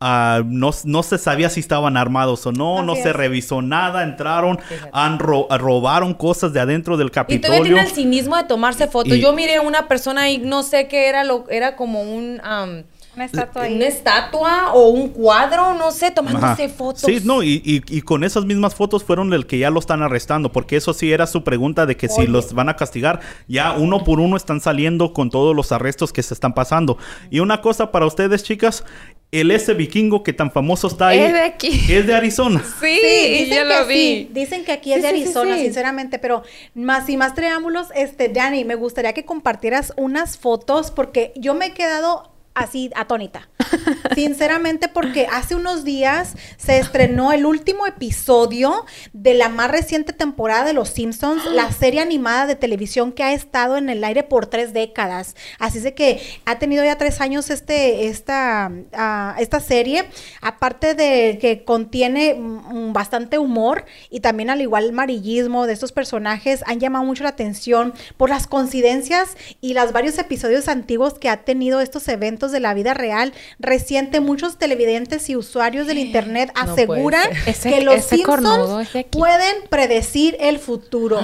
ah, 0.00 0.42
no, 0.44 0.70
no 0.84 1.02
se 1.04 1.18
sabía 1.18 1.48
si 1.50 1.60
estaban 1.60 1.96
armados 1.96 2.44
o 2.46 2.52
no, 2.52 2.82
no 2.82 2.92
Así 2.94 3.02
se 3.02 3.10
es. 3.10 3.16
revisó 3.16 3.62
nada, 3.62 4.02
entraron, 4.02 4.58
han 4.92 5.18
ro- 5.20 5.46
robaron 5.56 6.12
cosas 6.12 6.52
de 6.52 6.58
adentro 6.60 6.96
del 6.96 7.08
Y 7.08 7.10
todavía 7.10 7.40
Capitolio. 7.40 7.62
tiene 7.62 7.80
el 7.82 7.88
cinismo 7.94 8.36
de 8.36 8.44
tomarse 8.44 8.88
fotos. 8.88 9.14
Y- 9.16 9.20
Yo 9.20 9.32
miré 9.32 9.56
a 9.56 9.60
una 9.62 9.86
persona 9.88 10.30
y 10.30 10.38
no 10.38 10.62
sé 10.64 10.88
qué 10.88 11.08
era, 11.08 11.22
lo 11.24 11.44
era 11.48 11.76
como 11.76 12.02
un... 12.02 12.40
am, 12.42 12.82
Una 13.16 13.24
estatua 13.24 13.62
ahí. 13.62 13.74
una 13.74 13.86
estatua 13.86 14.72
o 14.72 14.88
un 14.90 15.08
cuadro, 15.08 15.74
no 15.74 15.90
sé, 15.90 16.10
tomándose 16.12 16.64
Ajá. 16.64 16.68
fotos. 16.68 17.02
Sí, 17.02 17.20
no, 17.24 17.42
y, 17.42 17.60
y- 17.64 17.82
y 17.88 18.02
con 18.02 18.22
esas 18.24 18.44
mismas 18.44 18.74
fotos 18.74 19.02
fueron 19.04 19.32
el 19.32 19.46
que 19.46 19.58
ya 19.58 19.70
lo 19.70 19.80
están 19.80 20.02
arrestando, 20.02 20.52
porque 20.52 20.76
eso 20.76 20.94
sí 20.94 21.12
era 21.12 21.26
su 21.26 21.42
pregunta 21.42 21.86
de 21.86 21.96
que 21.96 22.08
si 22.08 22.26
los 22.26 22.52
van 22.54 22.68
a 22.68 22.76
castigar, 22.76 23.20
ya 23.48 23.72
uno 23.72 24.04
por 24.04 24.20
uno 24.20 24.36
están 24.36 24.60
saliendo 24.60 25.12
con 25.12 25.28
todos 25.30 25.56
los 25.56 25.72
arrestos 25.72 26.12
que 26.12 26.22
se 26.22 26.34
están 26.34 26.54
pasando. 26.54 26.98
Y 27.30 27.40
una 27.40 27.60
cosa 27.60 27.90
para 27.90 28.06
ustedes, 28.06 28.44
chicas, 28.44 28.84
el 29.32 29.50
ese 29.52 29.74
vikingo 29.74 30.22
que 30.24 30.32
tan 30.32 30.50
famoso 30.50 30.88
está 30.88 31.08
ahí 31.08 31.18
Es 31.20 31.32
de 31.32 31.40
aquí. 31.40 31.80
es 31.88 32.06
de 32.06 32.14
Arizona. 32.14 32.62
Sí, 32.80 32.98
dicen 33.44 33.58
yo 33.58 33.64
lo 33.64 33.86
vi. 33.86 33.94
sí, 33.94 34.28
dicen 34.32 34.64
que 34.64 34.72
aquí 34.72 34.92
es 34.92 34.96
Sí, 34.96 35.02
de 35.02 35.08
sí, 35.10 35.16
sí, 35.18 35.22
Arizona, 35.24 35.56
sí. 35.56 35.62
sinceramente, 35.64 36.18
pero 36.18 36.42
más 36.74 37.08
y 37.08 37.16
más 37.16 37.32
preámbulos, 37.32 37.88
este, 37.94 38.28
Dani, 38.28 38.64
me 38.64 38.74
gustaría 38.76 39.12
que 39.12 39.24
compartieras 39.24 39.92
unas 39.96 40.36
fotos 40.38 40.90
porque 40.90 41.32
yo 41.36 41.54
me 41.54 41.66
he 41.66 41.72
quedado 41.74 42.30
así 42.54 42.90
atónita. 42.94 43.48
Sinceramente, 44.14 44.88
porque 44.88 45.26
hace 45.26 45.54
unos 45.54 45.84
días 45.84 46.34
se 46.56 46.78
estrenó 46.78 47.32
el 47.32 47.46
último 47.46 47.86
episodio 47.86 48.84
de 49.12 49.34
la 49.34 49.48
más 49.48 49.70
reciente 49.70 50.12
temporada 50.12 50.64
de 50.64 50.72
Los 50.72 50.90
Simpsons, 50.90 51.44
la 51.46 51.70
serie 51.80 52.00
animada 52.00 52.46
de 52.46 52.56
televisión 52.56 53.12
que 53.12 53.22
ha 53.22 53.32
estado 53.32 53.76
en 53.76 53.88
el 53.88 54.02
aire 54.04 54.22
por 54.22 54.46
tres 54.46 54.72
décadas. 54.72 55.36
Así 55.58 55.78
es 55.78 55.84
de 55.84 55.94
que 55.94 56.20
ha 56.44 56.58
tenido 56.58 56.84
ya 56.84 56.98
tres 56.98 57.20
años 57.20 57.50
este, 57.50 58.08
esta, 58.08 58.70
ah, 58.92 59.36
esta 59.38 59.60
serie, 59.60 60.04
aparte 60.40 60.94
de 60.94 61.38
que 61.40 61.64
contiene 61.64 62.34
mm, 62.34 62.92
bastante 62.92 63.38
humor 63.38 63.84
y 64.10 64.20
también 64.20 64.50
al 64.50 64.60
igual 64.60 64.84
el 64.84 64.90
amarillismo 64.90 65.66
de 65.66 65.72
estos 65.72 65.92
personajes, 65.92 66.62
han 66.66 66.80
llamado 66.80 67.04
mucho 67.04 67.22
la 67.22 67.30
atención 67.30 67.94
por 68.16 68.30
las 68.30 68.46
coincidencias 68.46 69.36
y 69.60 69.74
los 69.74 69.92
varios 69.92 70.18
episodios 70.18 70.68
antiguos 70.68 71.14
que 71.14 71.28
ha 71.28 71.44
tenido 71.44 71.80
estos 71.80 72.08
eventos 72.08 72.49
de 72.52 72.60
la 72.60 72.74
vida 72.74 72.94
real 72.94 73.32
reciente. 73.58 74.20
Muchos 74.20 74.58
televidentes 74.58 75.28
y 75.30 75.36
usuarios 75.36 75.86
del 75.86 75.98
internet 75.98 76.52
No 76.54 76.72
aseguran. 76.72 77.28
Ese- 77.46 77.70
que 77.70 77.80
los 77.82 78.04
Simpsons 78.04 78.88
pueden 79.10 79.56
predecir 79.68 80.36
el 80.40 80.58
futuro. 80.58 81.20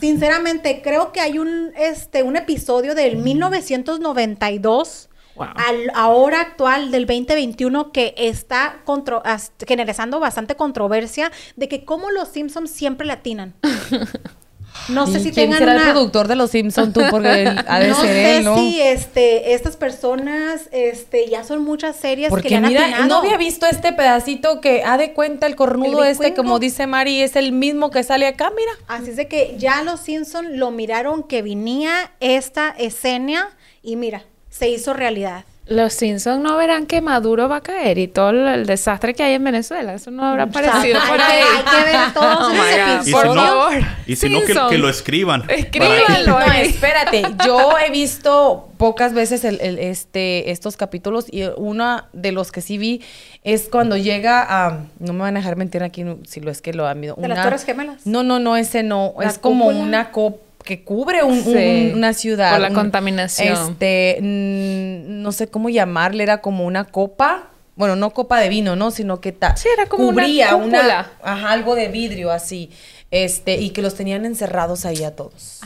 Sinceramente, 0.00 0.80
creo 0.82 1.12
que 1.12 1.20
hay 1.20 1.38
un, 1.38 1.72
este, 1.76 2.22
un 2.22 2.36
episodio 2.36 2.94
del 2.94 3.16
1992 3.16 5.06
Wow. 5.36 5.46
al 5.56 5.90
ahora 5.94 6.40
actual 6.42 6.90
del 6.90 7.06
2021 7.06 7.92
que 7.92 8.14
está 8.18 8.80
contro- 8.84 9.22
generando 9.66 10.20
bastante 10.20 10.54
controversia 10.54 11.30
de 11.56 11.66
que 11.68 11.84
cómo 11.86 12.10
los 12.10 12.28
Simpsons 12.28 12.70
siempre 12.70 13.06
latinan. 13.06 13.54
No 14.88 15.06
sé 15.06 15.18
¿Y 15.18 15.22
si 15.24 15.32
tengan 15.32 15.58
será 15.58 15.72
una... 15.72 15.82
el 15.86 15.92
productor 15.92 16.26
de 16.28 16.36
Los 16.36 16.50
Simpsons 16.50 16.92
tú? 16.92 17.00
Porque 17.10 17.42
él 17.42 17.48
ha 17.68 17.78
de 17.78 17.88
no 17.88 17.94
ser 17.96 18.06
sé 18.06 18.36
él, 18.38 18.44
¿no? 18.44 18.56
si 18.56 18.80
este, 18.80 19.54
estas 19.54 19.76
personas 19.76 20.68
este, 20.72 21.28
ya 21.28 21.44
son 21.44 21.62
muchas 21.62 21.96
series 21.96 22.32
que 22.32 22.48
le 22.48 22.56
han 22.56 22.66
mira, 22.66 22.82
atinado. 22.84 23.06
no 23.06 23.16
había 23.18 23.36
visto 23.36 23.66
este 23.66 23.92
pedacito 23.92 24.60
que 24.60 24.82
ha 24.84 24.96
de 24.96 25.12
cuenta 25.12 25.46
el 25.46 25.56
cornudo 25.56 26.04
El 26.04 26.10
este, 26.10 26.34
como 26.34 26.58
dice 26.58 26.86
Mari, 26.86 27.22
es 27.22 27.36
el 27.36 27.52
mismo 27.52 27.90
que 27.90 28.02
sale 28.02 28.26
acá, 28.26 28.50
mira. 28.56 28.72
Así 28.88 29.10
es 29.10 29.16
de 29.16 29.28
que 29.28 29.54
ya 29.58 29.82
los 29.82 30.00
Simpson 30.00 30.58
lo 30.58 30.70
miraron 30.70 31.22
que 31.22 31.42
venía 31.42 32.12
esta 32.20 32.70
escena 32.70 33.50
y 33.82 33.96
mira, 33.96 34.24
se 34.48 34.68
hizo 34.68 34.92
realidad. 34.94 35.44
Los 35.70 35.92
Simpsons 35.92 36.42
no 36.42 36.56
verán 36.56 36.86
que 36.86 37.00
Maduro 37.00 37.48
va 37.48 37.56
a 37.56 37.60
caer 37.60 37.96
y 37.98 38.08
todo 38.08 38.30
el, 38.30 38.38
el 38.48 38.66
desastre 38.66 39.14
que 39.14 39.22
hay 39.22 39.34
en 39.34 39.44
Venezuela. 39.44 39.94
Eso 39.94 40.10
no 40.10 40.24
habrá 40.24 40.42
aparecido 40.42 40.98
por 41.06 41.16
que- 41.16 41.22
ahí. 41.22 41.42
hay 41.56 41.64
que 41.64 41.90
ver 41.92 42.12
todos 42.12 42.38
Oh 42.50 42.52
episodios. 42.52 43.06
Y 43.06 43.12
Por 43.12 43.22
si 43.22 43.28
no, 43.28 43.34
favor. 43.46 43.72
y 44.06 44.16
si 44.16 44.28
no 44.28 44.68
que, 44.68 44.78
lo 44.78 44.88
escriban. 44.88 45.44
Escríbanlo. 45.48 46.00
No, 46.40 46.40
espérate, 46.52 47.22
yo 47.46 47.78
he 47.78 47.90
visto 47.92 48.68
pocas 48.78 49.14
veces 49.14 49.44
el, 49.44 49.60
el- 49.60 49.78
este, 49.78 50.50
estos 50.50 50.76
capítulos 50.76 51.26
y 51.30 51.44
uno 51.56 52.02
de 52.12 52.32
los 52.32 52.50
que 52.50 52.62
sí 52.62 52.76
vi 52.76 53.00
es 53.44 53.68
cuando 53.70 53.96
llega 53.96 54.44
a, 54.48 54.80
no 54.98 55.12
me 55.12 55.20
van 55.20 55.36
a 55.36 55.38
dejar 55.40 55.54
mentir 55.54 55.84
aquí 55.84 56.04
si 56.26 56.40
lo 56.40 56.50
es 56.50 56.60
que 56.60 56.72
lo 56.74 56.88
han 56.88 57.00
visto. 57.00 57.20
¿De 57.20 57.28
las 57.28 57.44
Torres 57.44 57.64
Gemelas? 57.64 58.04
No, 58.06 58.24
no, 58.24 58.40
no, 58.40 58.56
ese 58.56 58.82
no, 58.82 59.14
¿La 59.20 59.28
es 59.28 59.38
como 59.38 59.66
cúpula? 59.66 59.84
una 59.84 60.10
copa 60.10 60.38
que 60.64 60.84
cubre 60.84 61.22
un- 61.22 61.42
Sí, 61.42 61.90
un- 61.92 61.98
una 61.98 62.12
ciudad. 62.12 62.52
por 62.52 62.60
la 62.60 62.68
un- 62.68 62.74
contaminación. 62.74 63.70
Este, 63.72 64.18
mm, 64.20 65.22
no 65.22 65.32
sé 65.32 65.48
cómo 65.48 65.68
llamarle, 65.68 66.22
era 66.22 66.40
como 66.40 66.64
una 66.66 66.84
copa. 66.84 67.44
Bueno, 67.76 67.96
no 67.96 68.10
copa 68.10 68.38
de 68.40 68.48
vino, 68.50 68.76
¿no? 68.76 68.90
Sino 68.90 69.20
que 69.20 69.32
ta- 69.32 69.56
Sí, 69.56 69.68
era 69.72 69.86
como 69.86 70.08
una 70.08 70.22
cubría 70.22 70.50
cúpula. 70.50 71.10
ajá, 71.22 71.50
algo 71.50 71.74
de 71.74 71.88
vidrio 71.88 72.30
así. 72.30 72.70
Este, 73.10 73.56
y 73.56 73.70
que 73.70 73.80
los 73.82 73.94
tenían 73.94 74.24
encerrados 74.26 74.84
ahí 74.84 75.02
a 75.02 75.16
todos. 75.16 75.60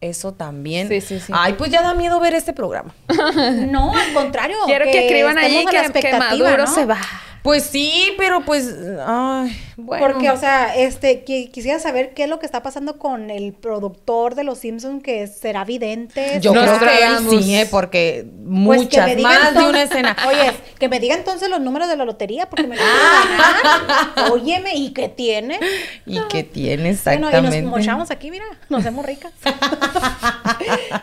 Eso 0.00 0.32
también. 0.32 0.88
Sí, 0.88 1.00
sí, 1.00 1.18
sí. 1.18 1.32
Ay, 1.34 1.54
pues 1.54 1.70
ya 1.70 1.82
da 1.82 1.94
miedo 1.94 2.20
ver 2.20 2.34
este 2.34 2.52
programa. 2.52 2.94
No, 3.70 3.92
al 3.94 4.12
contrario. 4.12 4.56
Quiero 4.66 4.84
que, 4.84 5.06
escriban 5.06 5.38
allí 5.38 5.56
estemos 5.56 5.74
a 5.74 5.76
la 5.76 5.82
que, 5.88 5.92
que 5.92 5.98
expectativa, 6.08 6.30
Maduro 6.50 6.66
¿no? 6.66 6.74
se 6.74 6.84
va. 6.84 6.98
Pues 7.46 7.62
sí, 7.62 8.12
pero 8.18 8.44
pues, 8.44 8.74
ay, 9.06 9.56
bueno. 9.76 10.04
Porque, 10.04 10.30
o 10.30 10.36
sea, 10.36 10.74
este, 10.74 11.24
qui- 11.24 11.48
quisiera 11.52 11.78
saber 11.78 12.12
qué 12.12 12.24
es 12.24 12.28
lo 12.28 12.40
que 12.40 12.46
está 12.46 12.60
pasando 12.60 12.98
con 12.98 13.30
el 13.30 13.52
productor 13.52 14.34
de 14.34 14.42
Los 14.42 14.58
Simpsons, 14.58 15.00
que 15.00 15.28
será 15.28 15.64
vidente. 15.64 16.40
yo 16.40 16.50
creo 16.52 16.76
que 16.80 17.04
él 17.06 17.18
sí, 17.30 17.54
¿eh? 17.54 17.68
porque 17.70 18.26
Pues 18.26 18.88
que 18.88 19.00
muchas, 19.00 19.16
más 19.20 19.54
de 19.54 19.64
una 19.68 19.82
escena. 19.84 20.16
Oye, 20.26 20.50
que 20.80 20.88
me 20.88 20.98
diga 20.98 21.14
entonces 21.14 21.48
los 21.48 21.60
números 21.60 21.88
de 21.88 21.96
la 21.96 22.04
lotería, 22.04 22.50
porque 22.50 22.66
me 22.66 22.74
ganar. 24.16 24.32
Óyeme, 24.32 24.74
¿y 24.74 24.90
qué 24.92 25.08
tiene? 25.08 25.60
¿Y 26.04 26.18
qué 26.28 26.42
tiene 26.42 26.82
Bueno, 27.04 27.28
exactamente? 27.28 27.58
y 27.58 27.62
nos 27.62 27.70
mochamos 27.70 28.10
aquí, 28.10 28.32
mira, 28.32 28.44
nos 28.68 28.80
hacemos 28.80 29.06
ricas. 29.06 29.32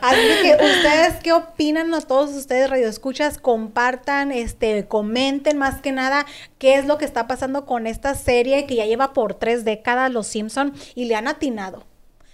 Así 0.01 0.27
que 0.41 0.55
ustedes, 0.55 1.13
¿qué 1.23 1.31
opinan 1.31 1.93
a 1.93 2.01
todos 2.01 2.31
ustedes 2.31 2.69
radioescuchas? 2.69 3.37
Compartan, 3.37 4.33
este, 4.33 4.85
comenten 4.87 5.57
más 5.57 5.79
que 5.79 5.93
nada 5.93 6.25
qué 6.57 6.75
es 6.75 6.85
lo 6.85 6.97
que 6.97 7.05
está 7.05 7.27
pasando 7.27 7.65
con 7.65 7.87
esta 7.87 8.15
serie 8.15 8.65
que 8.65 8.75
ya 8.75 8.85
lleva 8.85 9.13
por 9.13 9.33
tres 9.35 9.63
décadas 9.65 10.11
Los 10.11 10.27
Simpson 10.27 10.73
y 10.95 11.05
le 11.05 11.15
han 11.15 11.27
atinado. 11.27 11.83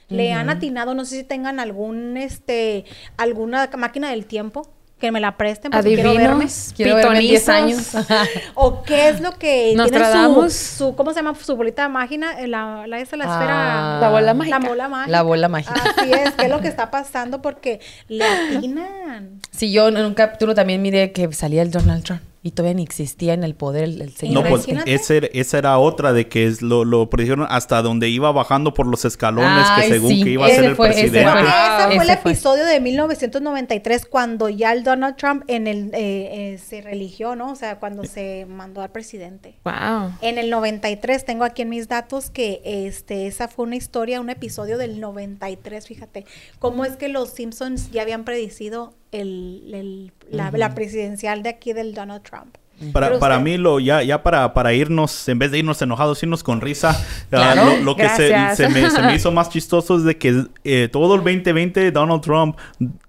le 0.09 0.33
han 0.33 0.49
atinado, 0.49 0.93
no 0.95 1.05
sé 1.05 1.17
si 1.17 1.23
tengan 1.23 1.59
algún, 1.59 2.17
este, 2.17 2.85
alguna 3.17 3.69
máquina 3.77 4.09
del 4.09 4.25
tiempo 4.25 4.67
que 4.99 5.11
me 5.13 5.21
la 5.21 5.37
presten 5.37 5.71
porque 5.71 5.93
quiero 5.93 6.09
verme. 6.09 6.25
Adivinos, 6.43 6.73
Quiero 6.75 6.95
verme 6.95 7.19
en 7.19 7.21
10 7.21 7.41
pitonizos. 7.41 7.95
años. 7.95 8.07
O 8.55 8.83
qué 8.83 9.07
es 9.07 9.21
lo 9.21 9.31
que 9.37 9.73
tiene 9.89 10.49
su, 10.49 10.49
su, 10.49 10.95
¿cómo 10.95 11.11
se 11.13 11.21
llama? 11.21 11.35
Su 11.41 11.55
bolita 11.55 11.83
de 11.83 11.89
máquina, 11.89 12.37
eh, 12.41 12.47
la, 12.47 12.85
la, 12.85 12.99
esa, 12.99 13.15
la 13.15 13.25
Ah. 13.27 13.33
esfera. 13.33 13.99
La 14.01 14.09
bola 14.09 14.33
mágica. 14.33 14.59
La 14.59 14.67
bola 14.67 14.89
mágica. 14.89 15.11
La 15.11 15.21
bola 15.21 15.47
mágica. 15.47 15.83
Así 15.95 16.11
es, 16.11 16.31
¿qué 16.33 16.45
es 16.45 16.49
lo 16.51 16.59
que 16.59 16.67
está 16.75 16.91
pasando? 16.91 17.41
Porque 17.41 17.79
le 18.09 18.25
atinan. 18.25 19.39
Sí, 19.51 19.71
yo 19.71 19.87
en 19.87 19.97
un 20.03 20.13
capítulo 20.15 20.53
también 20.53 20.81
miré 20.81 21.13
que 21.13 21.31
salía 21.31 21.61
el 21.61 21.71
Donald 21.71 22.03
Trump 22.03 22.21
y 22.41 22.51
todavía 22.51 22.75
ni 22.75 22.83
existía 22.83 23.33
en 23.33 23.43
el 23.43 23.53
poder 23.53 23.83
el, 23.83 24.01
el 24.01 24.15
señor. 24.15 24.43
No, 24.43 24.49
pues 24.49 24.65
Imagínate. 24.67 25.39
esa 25.39 25.57
era, 25.57 25.77
otra 25.77 26.13
de 26.13 26.29
que 26.29 26.45
es 26.47 26.61
lo, 26.61 26.85
lo 26.85 27.09
predijeron 27.09 27.45
hasta 27.49 27.81
donde 27.81 28.07
iba 28.07 28.31
bajando 28.31 28.73
por 28.73 28.87
los 28.87 29.03
escalones, 29.03 29.65
Ay, 29.69 29.83
que 29.89 29.93
según 29.95 30.09
sí, 30.11 30.23
que 30.23 30.29
iba 30.31 30.45
a 30.45 30.49
ser 30.49 30.59
ese 30.59 30.67
el 30.67 30.75
fue- 30.77 30.89
ese 30.91 30.99
presidente. 31.01 31.23
fue. 31.31 31.33
Porque 31.41 31.49
ese 31.49 31.57
Ah, 31.59 31.83
fue 31.87 31.95
el 32.03 32.09
ese 32.09 32.17
fue. 32.21 32.31
episodio 32.31 32.65
de 32.65 32.79
1993 32.79 34.05
cuando 34.05 34.47
ya 34.49 34.71
el 34.71 34.83
Donald 34.83 35.15
Trump 35.17 35.43
en 35.47 35.67
el 35.67 35.89
eh, 35.93 36.53
eh, 36.53 36.57
se 36.65 36.81
religió, 36.81 37.35
¿no? 37.35 37.51
O 37.51 37.55
sea, 37.55 37.77
cuando 37.79 38.05
se 38.05 38.45
mandó 38.47 38.81
al 38.81 38.91
presidente. 38.91 39.55
Wow. 39.65 40.11
En 40.21 40.37
el 40.37 40.49
93 40.49 41.25
tengo 41.25 41.43
aquí 41.43 41.63
en 41.63 41.69
mis 41.69 41.87
datos 41.89 42.29
que 42.29 42.61
este 42.63 43.27
esa 43.27 43.47
fue 43.49 43.65
una 43.65 43.75
historia, 43.75 44.21
un 44.21 44.29
episodio 44.29 44.77
del 44.77 44.99
93, 45.01 45.85
fíjate, 45.85 46.25
cómo 46.59 46.85
es 46.85 46.95
que 46.95 47.09
los 47.09 47.29
Simpsons 47.31 47.91
ya 47.91 48.01
habían 48.03 48.23
predicido 48.23 48.93
el, 49.11 49.71
el- 49.73 50.11
la, 50.31 50.51
la 50.51 50.75
presidencial 50.75 51.41
de 51.43 51.49
aquí 51.49 51.73
del 51.73 51.93
Donald 51.93 52.23
Trump. 52.23 52.55
Para, 52.93 53.07
Pero 53.07 53.19
para 53.19 53.35
usted- 53.39 53.43
mí, 53.43 53.57
lo, 53.57 53.79
ya, 53.81 54.01
ya 54.03 54.23
para, 54.23 54.53
para 54.53 54.71
irnos, 54.73 55.27
en 55.27 55.37
vez 55.37 55.51
de 55.51 55.57
irnos 55.59 55.81
enojados, 55.81 56.23
irnos 56.23 56.43
con 56.43 56.61
risa, 56.61 56.91
ah, 56.91 57.25
Claro, 57.29 57.65
lo, 57.65 57.77
lo 57.83 57.95
que 57.97 58.07
se, 58.07 58.27
se 58.55 58.69
me, 58.69 58.89
se 58.89 59.01
me 59.01 59.15
hizo 59.15 59.31
más 59.33 59.49
chistoso 59.49 59.97
es 59.97 60.03
de 60.05 60.17
que 60.17 60.45
eh, 60.63 60.87
todo 60.89 61.15
el 61.15 61.19
2020 61.21 61.91
Donald 61.91 62.21
Trump 62.21 62.57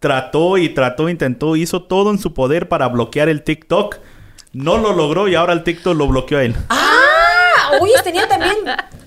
trató 0.01 0.59
y 0.59 0.71
trató, 0.71 1.09
intentó, 1.09 1.55
hizo 1.55 1.85
todo 1.85 2.11
en 2.11 2.19
su 2.19 2.35
poder 2.35 2.69
para 2.69 2.89
bloquear 2.89 3.29
el 3.29 3.43
TikTok. 3.45 3.99
No 4.53 4.79
lo 4.79 4.93
logró 4.93 5.29
y 5.29 5.37
ahora 5.37 5.53
el 5.53 5.63
TikTok 5.63 5.97
lo 5.97 6.09
bloqueó 6.09 6.39
a 6.39 6.43
él. 6.45 6.57
Ah, 6.69 6.89
oye, 7.81 7.93
tenía 8.05 8.27
también 8.29 8.55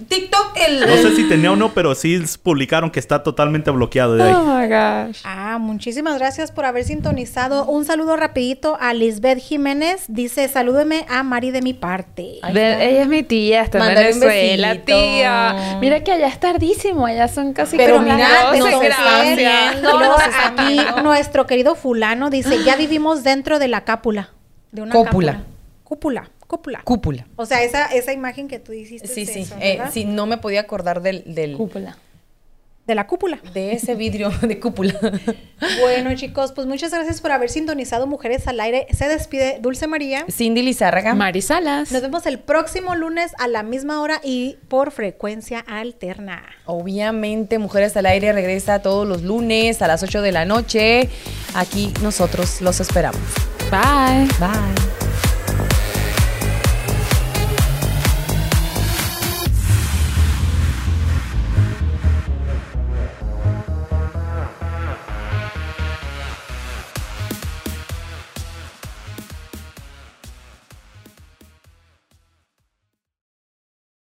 TikTok 0.08 0.54
el... 0.68 0.80
No 0.82 0.96
sé 0.98 1.16
si 1.16 1.28
tenía 1.30 1.52
o 1.52 1.56
no, 1.56 1.74
pero 1.74 1.96
sí 1.96 2.22
publicaron 2.42 2.92
que 2.92 3.00
está 3.00 3.24
totalmente 3.24 3.72
bloqueado 3.72 4.16
de 4.16 4.24
ahí. 4.24 4.34
Oh 4.34 4.44
my 4.44 4.68
gosh. 4.68 5.20
Ah, 5.24 5.58
muchísimas 5.60 6.18
gracias 6.20 6.52
por 6.52 6.66
haber 6.66 6.84
sintonizado. 6.84 7.66
Un 7.66 7.86
saludo 7.86 8.16
rapidito 8.16 8.78
a 8.80 8.94
Lisbeth 8.94 9.40
Jiménez. 9.40 10.04
Dice, 10.08 10.48
salúdeme 10.48 11.06
a 11.10 11.24
Mari 11.24 11.52
de 11.52 11.62
mi 11.62 11.74
parte. 11.74 12.40
De- 12.54 12.90
ella 12.90 13.02
es 13.04 13.08
mi 13.08 13.24
tía, 13.24 13.62
está 13.64 13.80
en 13.90 13.96
Venezuela, 13.96 14.76
tía. 14.84 15.78
Mira 15.82 16.04
que 16.04 16.12
allá 16.12 16.28
es 16.28 16.40
tardísimo, 16.40 17.06
allá 17.06 17.28
son 17.28 17.54
casi 17.54 17.78
Pero 17.78 17.96
como 17.96 18.08
las 18.08 18.18
mira, 18.18 18.30
12, 18.48 18.60
nos 18.60 18.70
están 18.70 18.84
gracias. 18.84 19.38
viendo. 19.38 19.90
Y 19.90 19.98
luego 19.98 20.14
nos 20.14 20.28
están 20.28 20.60
aquí 20.60 20.74
viendo. 20.74 21.02
nuestro 21.04 21.48
querido 21.48 21.76
fulano 21.76 22.30
dice, 22.30 22.64
ya 22.64 22.76
vivimos 22.76 23.24
dentro 23.24 23.58
de 23.60 23.68
la 23.68 23.82
cápula. 23.86 24.30
De 24.72 24.82
una 24.82 24.92
Cópula. 24.94 25.32
cápula. 25.34 25.48
Cúpula, 25.84 26.30
cúpula. 26.48 26.82
Cúpula. 26.84 27.28
O 27.36 27.46
sea, 27.46 27.64
esa, 27.64 27.86
esa 27.88 28.14
imagen 28.14 28.48
que 28.48 28.60
tú 28.60 28.74
hiciste. 28.74 29.08
Sí, 29.08 29.22
es 29.24 29.30
sí. 29.34 29.40
eso, 29.42 29.56
Eh, 29.60 29.80
sí, 29.92 30.06
no 30.06 30.26
me 30.26 30.38
podía 30.38 30.62
acordar 30.62 31.02
del, 31.02 31.24
del 31.36 31.56
Cúpula. 31.58 31.98
De 32.86 32.96
la 32.96 33.08
cúpula. 33.08 33.40
de 33.54 33.72
ese 33.72 33.96
vidrio 33.96 34.30
de 34.42 34.60
cúpula. 34.60 34.94
Bueno, 35.80 36.14
chicos, 36.16 36.52
pues 36.52 36.68
muchas 36.68 36.92
gracias 36.92 37.22
por 37.22 37.32
haber 37.32 37.50
sintonizado 37.50 38.08
Mujeres 38.08 38.46
al 38.50 38.60
Aire. 38.60 38.88
Se 38.92 39.08
despide 39.08 39.60
Dulce 39.62 39.88
María. 39.88 40.26
Cindy 40.30 40.62
Lizárraga. 40.62 41.16
Mari 41.16 41.42
Salas. 41.42 41.94
Nos 41.94 42.02
vemos 42.02 42.26
el 42.26 42.40
próximo 42.40 42.94
lunes 42.96 43.32
a 43.40 43.48
la 43.48 43.64
misma 43.64 44.02
hora 44.02 44.20
y 44.22 44.58
por 44.68 44.92
frecuencia 44.92 45.60
alterna. 45.60 46.44
Obviamente, 46.66 47.58
Mujeres 47.58 47.96
al 47.96 48.06
Aire 48.06 48.34
regresa 48.34 48.82
todos 48.82 49.08
los 49.08 49.22
lunes 49.22 49.82
a 49.82 49.88
las 49.88 50.04
8 50.04 50.22
de 50.22 50.32
la 50.34 50.44
noche. 50.44 51.10
Aquí 51.56 51.94
nosotros 52.02 52.60
los 52.60 52.82
esperamos. 52.82 53.22
Bye. 53.72 54.28
Bye. 54.42 55.03